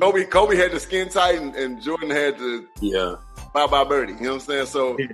[0.00, 3.16] Kobe, Kobe had the skin tight, and, and Jordan had the Yeah.
[3.52, 4.14] bye bye birdie.
[4.14, 4.66] You know what I'm saying?
[4.66, 5.06] So, Yeah.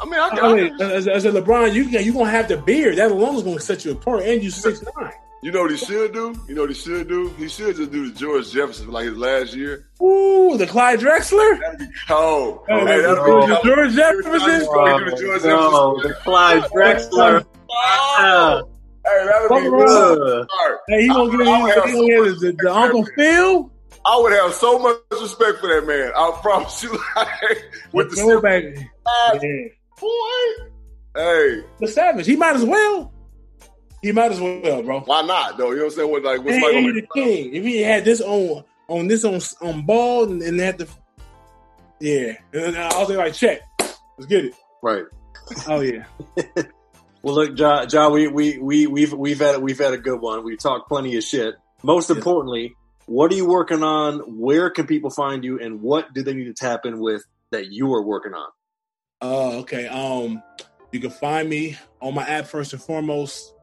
[0.00, 2.56] I mean, I, I I, mean, as, as a LeBron, you you gonna have the
[2.56, 2.96] beard.
[2.96, 5.12] That alone is gonna set you apart, and you six nine.
[5.42, 6.34] you know what he should do?
[6.48, 7.28] You know what he should do?
[7.38, 9.88] He should just do the George Jefferson for like his last year.
[10.02, 12.64] Ooh, the Clyde Drexler, That'd be cold.
[12.68, 13.64] Oh, hey, Hey, that'd be the cold.
[13.64, 14.68] George Jefferson.
[14.70, 16.10] Oh, do the George oh, no, Jefferson.
[16.10, 17.44] the Clyde Drexler.
[17.72, 18.68] Oh,
[19.04, 20.40] hey, that'd be Fuck good.
[20.40, 20.46] Ugh.
[20.88, 23.72] Hey, he gonna get I- I he gonna get the, the Uncle Phil.
[24.04, 26.10] I would have so much respect for that man.
[26.16, 26.98] I promise you.
[27.16, 28.62] Like, with the Go back.
[28.62, 28.86] simple
[29.42, 29.68] Yeah.
[30.00, 30.64] Boy.
[31.14, 32.26] Hey, The Savage.
[32.26, 33.12] He might as well.
[34.02, 35.00] He might as well, bro.
[35.00, 35.70] why not though?
[35.70, 36.10] You know what I'm saying?
[36.10, 37.54] What, like, what's Hey, like he the king.
[37.54, 40.88] If he had this on on this on on ball and, and had the
[42.00, 43.60] yeah, and then uh, I was like, check.
[43.78, 44.54] Let's get it.
[44.82, 45.04] Right.
[45.68, 46.04] Oh yeah.
[47.22, 47.86] Well, look, John.
[47.86, 50.42] John, we, we, we, we've, we've had, we've had a good one.
[50.42, 51.54] We've talked plenty of shit.
[51.82, 52.16] Most Yeah.
[52.16, 52.74] importantly,
[53.04, 54.20] what are you working on?
[54.40, 55.60] Where can people find you?
[55.60, 58.48] And what do they need to tap in with that you are working on?
[59.22, 59.86] Oh, okay.
[59.86, 60.42] Um,
[60.92, 63.54] you can find me on my app first and foremost.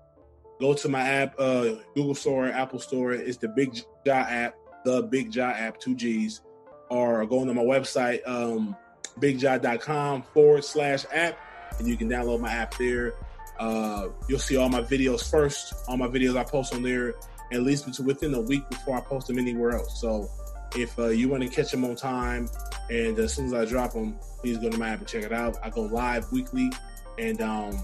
[0.59, 3.13] Go to my app, uh, Google Store, Apple Store.
[3.13, 4.55] It's the Big Ja app,
[4.85, 6.41] the Big Ja app, two G's.
[6.89, 8.75] Or go to my website, um,
[9.19, 11.37] bigja.com forward slash app,
[11.79, 13.13] and you can download my app there.
[13.59, 15.73] Uh, you'll see all my videos first.
[15.87, 17.15] All my videos I post on there
[17.51, 19.99] at least within a week before I post them anywhere else.
[19.99, 20.29] So
[20.75, 22.49] if uh, you want to catch them on time,
[22.89, 25.33] and as soon as I drop them, please go to my app and check it
[25.33, 25.57] out.
[25.63, 26.71] I go live weekly,
[27.17, 27.79] and um,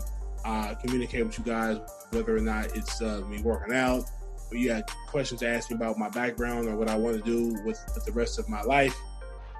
[0.45, 1.77] I communicate with you guys
[2.11, 4.09] whether or not it's uh, me working out,
[4.51, 7.23] or you have questions to ask me about my background or what I want to
[7.23, 8.95] do with, with the rest of my life,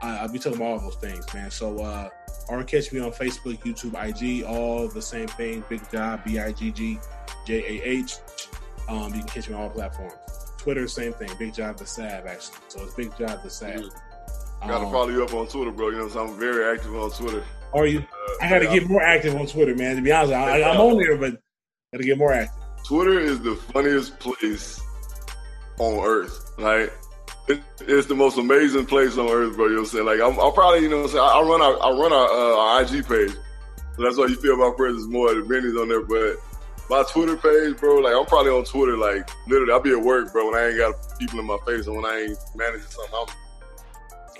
[0.01, 1.49] I, I'll be telling about all those things, man.
[1.49, 2.09] So, uh,
[2.49, 5.63] or catch me on Facebook, YouTube, IG, all the same thing.
[5.69, 6.99] Big Ja, B I G G
[7.45, 8.17] J A H.
[8.89, 10.13] Um, you can catch me on all platforms.
[10.63, 11.29] Twitter, same thing.
[11.37, 12.55] Big Ja the Sav, actually.
[12.69, 13.83] So it's Big Ja the Sav.
[14.61, 15.89] Gotta Um, follow you up on Twitter, bro.
[15.89, 17.43] You know, so I'm very active on Twitter.
[17.73, 18.03] Are you?
[18.41, 18.79] I got to yeah.
[18.79, 19.97] get more active on Twitter, man.
[19.97, 22.63] To be honest, I, I'm on there, but I got to get more active.
[22.85, 24.79] Twitter is the funniest place
[25.79, 26.51] on earth.
[26.57, 26.93] Like
[27.49, 29.65] it, it's the most amazing place on earth, bro.
[29.65, 30.05] You know what I'm saying?
[30.05, 32.13] Like I'm, I'm probably, you know, what I'm saying I, I run our, I run
[32.13, 33.31] our, uh, our IG page,
[33.97, 35.33] so that's why you feel my presence more.
[35.33, 36.37] The Benny's on there, but
[36.89, 37.97] my Twitter page, bro.
[37.97, 40.77] Like I'm probably on Twitter, like literally, I'll be at work, bro, when I ain't
[40.77, 43.27] got people in my face, and when I ain't managing something, I'm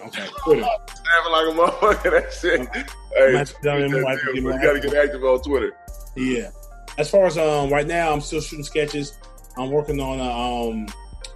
[0.07, 0.65] Okay, Twitter.
[0.86, 2.11] snapping like a motherfucker.
[2.11, 2.68] That shit.
[3.15, 5.74] Hey, be done you gotta get active on Twitter.
[6.15, 6.49] Yeah.
[6.98, 9.18] As far as um right now, I'm still shooting sketches.
[9.57, 10.88] I'm working on a, um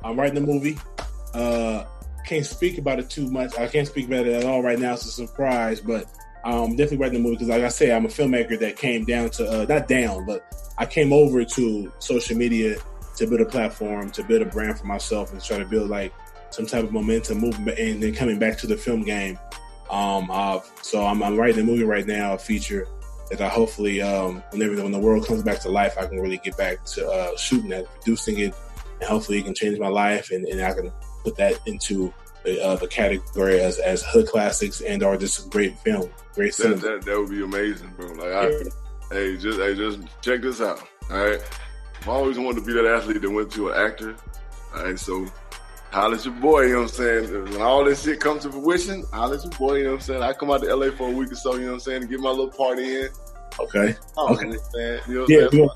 [0.03, 0.77] I'm writing a movie.
[1.33, 1.85] Uh
[2.25, 3.57] can't speak about it too much.
[3.57, 4.93] I can't speak about it at all right now.
[4.93, 6.05] It's a surprise, but
[6.43, 9.29] I'm definitely writing a movie because, like I said, I'm a filmmaker that came down
[9.31, 10.45] to uh, not down, but
[10.77, 12.77] I came over to social media
[13.17, 16.13] to build a platform, to build a brand for myself, and try to build like
[16.51, 19.39] some type of momentum, movement, and then coming back to the film game.
[19.89, 22.87] Um, uh, so I'm, I'm writing a movie right now, a feature
[23.29, 26.37] that I hopefully, um, whenever when the world comes back to life, I can really
[26.37, 28.55] get back to uh, shooting that, producing it,
[28.99, 30.91] and hopefully it can change my life, and, and I can
[31.23, 32.13] put that into
[32.43, 36.55] the, uh, the category as, as hood classics and or just a great film, great
[36.55, 36.81] That, cinema.
[36.81, 38.07] that that would be amazing, bro.
[38.13, 38.51] Like, I,
[39.11, 40.81] hey, just hey, just check this out.
[41.09, 41.41] All right,
[42.05, 44.15] I always wanted to be that athlete that went to an actor.
[44.75, 45.25] All right, so
[45.91, 46.61] holla your boy.
[46.63, 47.43] You know what I'm saying?
[47.51, 49.75] When all this shit comes to fruition, holla your boy.
[49.75, 50.23] You know what I'm saying?
[50.23, 51.53] I come out to LA for a week or so.
[51.55, 52.01] You know what I'm saying?
[52.01, 53.09] To get my little party in.
[53.59, 53.95] Okay.
[54.17, 54.45] Oh, Okay.
[54.45, 54.99] man.
[55.07, 55.69] You know what Yeah, I'm saying?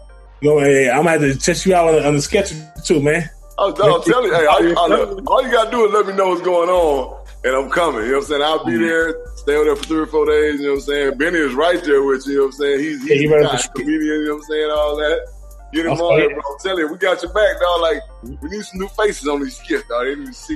[0.43, 0.89] go, ahead.
[0.89, 2.53] I'm gonna have to test you out on the, on the sketch
[2.85, 3.29] too, man.
[3.57, 6.05] Oh, no, I'm telling you, hey, all, you- all, all you gotta do is let
[6.07, 8.01] me know what's going on, and I'm coming.
[8.05, 8.41] You know what I'm saying?
[8.41, 10.59] I'll be there, stay over there for three or four days.
[10.59, 11.17] You know what I'm saying?
[11.17, 12.33] Benny is right there with you.
[12.33, 12.79] You know what I'm saying?
[12.79, 13.83] He's, Yeah, he's he the right up guy, the street.
[13.85, 14.03] comedian.
[14.03, 14.71] You know what I'm saying?
[14.71, 15.27] All that.
[15.73, 16.41] Get him on here, bro.
[16.51, 17.81] I'm telling you, we got your back, dog.
[17.81, 18.01] Like
[18.41, 20.03] we need some new faces on these skits, dog.
[20.05, 20.55] They need to see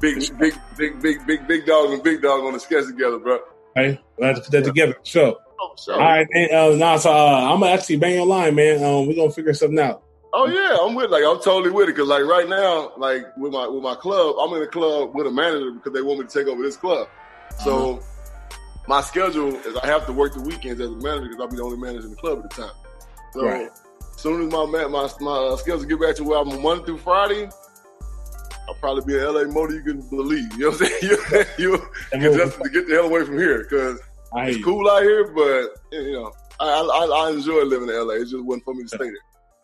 [0.00, 3.40] big, big, big, big, big, big dog and big dog on the sketch together, bro.
[3.74, 4.94] Hey, we'll have to put that together.
[5.02, 5.36] Sure.
[5.60, 6.48] Oh, so- All right, man.
[6.54, 8.84] Uh, nah, so uh, I'm gonna actually bang your line, man.
[8.84, 10.02] Um, we're gonna figure something out.
[10.32, 13.52] Oh yeah, I'm with like I'm totally with it because like right now, like with
[13.52, 16.26] my with my club, I'm in a club with a manager because they want me
[16.26, 17.08] to take over this club.
[17.64, 18.02] So
[18.86, 21.56] my schedule is I have to work the weekends as a manager because I'll be
[21.56, 22.74] the only manager in the club at the time.
[23.32, 23.70] So Right.
[24.14, 26.98] as soon as my my my uh, schedule get back to where I'm Monday through
[26.98, 27.48] Friday,
[28.68, 30.52] I'll probably be in LA more than you can believe.
[30.54, 30.98] You know what I'm saying?
[31.02, 31.18] you,
[31.58, 31.82] you
[32.12, 34.00] And you we'll- just to get the hell away from here because
[34.34, 36.30] it's cool out here, but you know
[36.60, 38.14] I I, I enjoy living in LA.
[38.14, 39.14] It just wasn't for me to stay there.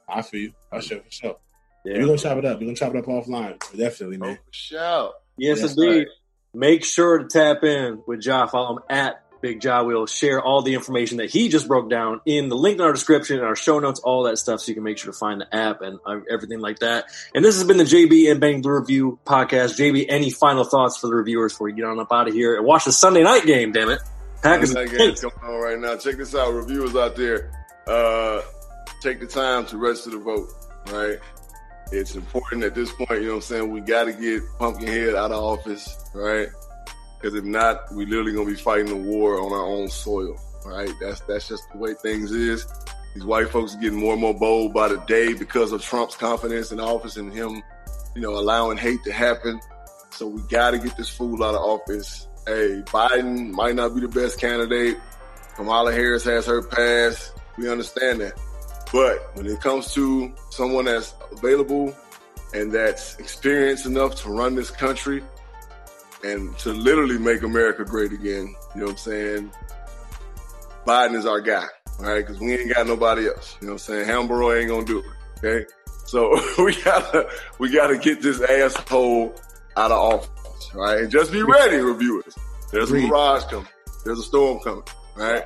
[0.09, 0.53] I feel you.
[0.71, 1.37] I sure, for sure.
[1.85, 1.99] Yeah.
[1.99, 2.59] We're gonna chop it up.
[2.61, 3.59] We're gonna chop it up offline.
[3.77, 4.39] Definitely, Oh, man.
[4.51, 5.13] shout.
[5.37, 5.99] Yes, Yes, indeed.
[5.99, 6.07] right.
[6.55, 8.47] Make sure to tap in with Ja.
[8.47, 9.83] Follow him at Big Ja.
[9.83, 12.93] We'll share all the information that he just broke down in the link in our
[12.93, 15.41] description, in our show notes, all that stuff, so you can make sure to find
[15.41, 17.07] the app and uh, everything like that.
[17.35, 19.77] And this has been the JB and Benny Blue Review podcast.
[19.79, 22.55] JB, any final thoughts for the reviewers before we get on up out of here
[22.57, 23.73] and watch the Sunday night game?
[23.73, 24.01] Damn it,
[24.43, 24.75] Packers.
[24.75, 25.21] That and game's Saints.
[25.23, 25.97] coming on right now.
[25.97, 27.51] Check this out, reviewers out there.
[27.89, 28.43] Uh,
[29.03, 30.49] take the time to register to vote.
[30.91, 31.19] Right,
[31.93, 33.11] it's important at this point.
[33.11, 33.71] You know what I'm saying?
[33.71, 35.97] We got to get Pumpkinhead out of office.
[36.15, 36.49] Right,
[37.21, 40.37] because if not, we literally gonna be fighting a war on our own soil.
[40.65, 42.67] Right, that's that's just the way things is.
[43.15, 46.17] These white folks are getting more and more bold by the day because of Trump's
[46.17, 47.63] confidence in office and him,
[48.15, 49.61] you know, allowing hate to happen.
[50.11, 52.27] So we got to get this fool out of office.
[52.47, 54.97] Hey, Biden might not be the best candidate.
[55.57, 57.33] Kamala Harris has her pass.
[57.59, 58.33] We understand that.
[58.93, 61.97] But when it comes to someone that's available
[62.53, 65.23] and that's experienced enough to run this country
[66.23, 69.53] and to literally make America great again, you know what I'm saying?
[70.87, 71.65] Biden is our guy,
[72.01, 72.27] all right?
[72.27, 73.57] Because we ain't got nobody else.
[73.61, 74.09] You know what I'm saying?
[74.09, 75.05] Hambro ain't gonna do it.
[75.39, 75.67] Okay,
[76.05, 77.29] so we gotta
[77.59, 79.35] we gotta get this asshole
[79.77, 80.99] out of office, all right?
[80.99, 82.37] And just be ready, reviewers.
[82.71, 83.69] There's a mirage coming.
[84.05, 84.85] There's a storm coming,
[85.17, 85.45] all right?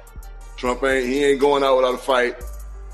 [0.56, 2.42] Trump ain't he ain't going out without a fight,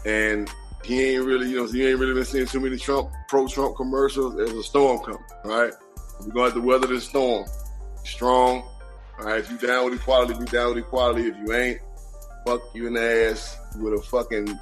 [0.05, 0.51] and
[0.85, 3.77] he ain't really you know he ain't really been seeing too many Trump pro Trump
[3.77, 4.35] commercials.
[4.37, 5.73] There's a storm coming, all right?
[6.21, 7.47] We're gonna have to weather this storm.
[8.05, 8.63] Strong,
[9.19, 9.39] all right?
[9.41, 11.29] If you down with equality, be down with equality.
[11.29, 11.79] If you ain't,
[12.47, 14.59] fuck you in the ass with a fucking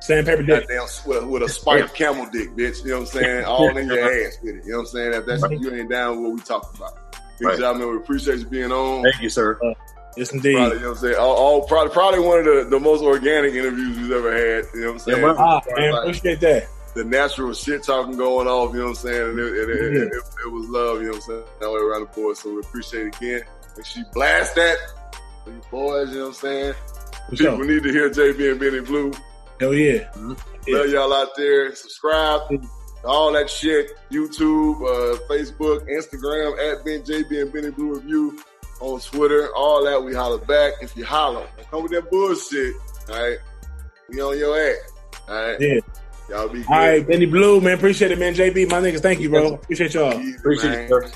[0.00, 0.68] Sandpaper dick.
[0.68, 2.84] goddamn with, with a spiked camel dick, bitch.
[2.84, 3.44] You know what I'm saying?
[3.44, 4.64] All in your ass with it.
[4.64, 5.14] You know what I'm saying?
[5.14, 6.92] If that's you ain't down with what we talking about.
[7.38, 7.58] Big Right.
[7.58, 7.90] job, man.
[7.90, 9.02] We appreciate you being on.
[9.02, 9.58] Thank you, sir.
[9.64, 9.72] Uh,
[10.18, 10.56] Yes, indeed.
[10.56, 11.16] Probably, you know what I'm saying?
[11.16, 14.64] All, all probably, probably one of the, the most organic interviews we've ever had.
[14.74, 15.22] You know what I'm saying?
[15.22, 15.34] Yeah.
[15.38, 16.68] Ah, man, like, appreciate that.
[16.96, 18.72] the natural shit talking going off.
[18.72, 19.30] You know what I'm saying?
[19.30, 20.98] And it, it, it, it, it was love.
[20.98, 21.44] You know what I'm saying?
[21.62, 22.36] All the way around the board.
[22.36, 23.42] So we appreciate it again.
[23.76, 24.76] Make sure you blast that
[25.44, 26.08] for you boys.
[26.08, 26.74] You know what I'm saying?
[27.30, 27.64] People sure.
[27.64, 29.12] need to hear JB and Benny Blue.
[29.60, 30.08] Hell yeah.
[30.16, 31.72] Love y'all out there.
[31.76, 32.42] Subscribe.
[33.04, 33.92] All that shit.
[34.10, 38.40] YouTube, uh, Facebook, Instagram at Ben JB and Benny Blue Review
[38.80, 39.48] on Twitter.
[39.54, 40.74] All that we holler back.
[40.80, 42.74] If you holler, come with that bullshit.
[43.10, 43.38] All right.
[44.08, 44.76] We on your ass.
[45.28, 45.60] All right.
[45.60, 45.80] Yeah.
[46.28, 46.68] Y'all be good.
[46.68, 47.74] All right, Benny Blue, man.
[47.74, 48.34] Appreciate it, man.
[48.34, 49.54] JB, my niggas, thank you, bro.
[49.54, 50.12] Appreciate y'all.
[50.20, 50.80] Easy, Appreciate man.
[50.82, 51.10] it, sir.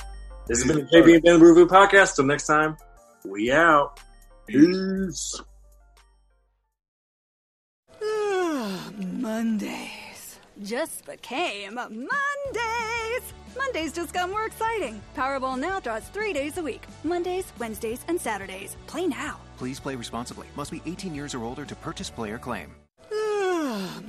[0.46, 2.16] This has been the JB and Ben Review Podcast.
[2.16, 2.76] Till next time,
[3.26, 4.00] we out.
[4.46, 5.40] Peace.
[8.02, 9.91] Ah, Mondays
[10.64, 13.32] just became Mondays.
[13.56, 15.00] Mondays just got more exciting.
[15.16, 18.76] Powerball now draws three days a week Mondays, Wednesdays, and Saturdays.
[18.86, 19.38] Play now.
[19.58, 20.46] Please play responsibly.
[20.56, 22.74] Must be 18 years or older to purchase player claim.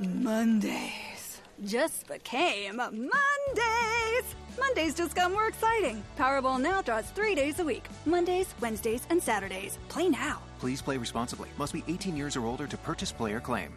[0.00, 4.34] Mondays just became Mondays.
[4.58, 6.02] Mondays just got more exciting.
[6.18, 9.78] Powerball now draws three days a week Mondays, Wednesdays, and Saturdays.
[9.88, 10.40] Play now.
[10.58, 11.48] Please play responsibly.
[11.58, 13.76] Must be 18 years or older to purchase player claim.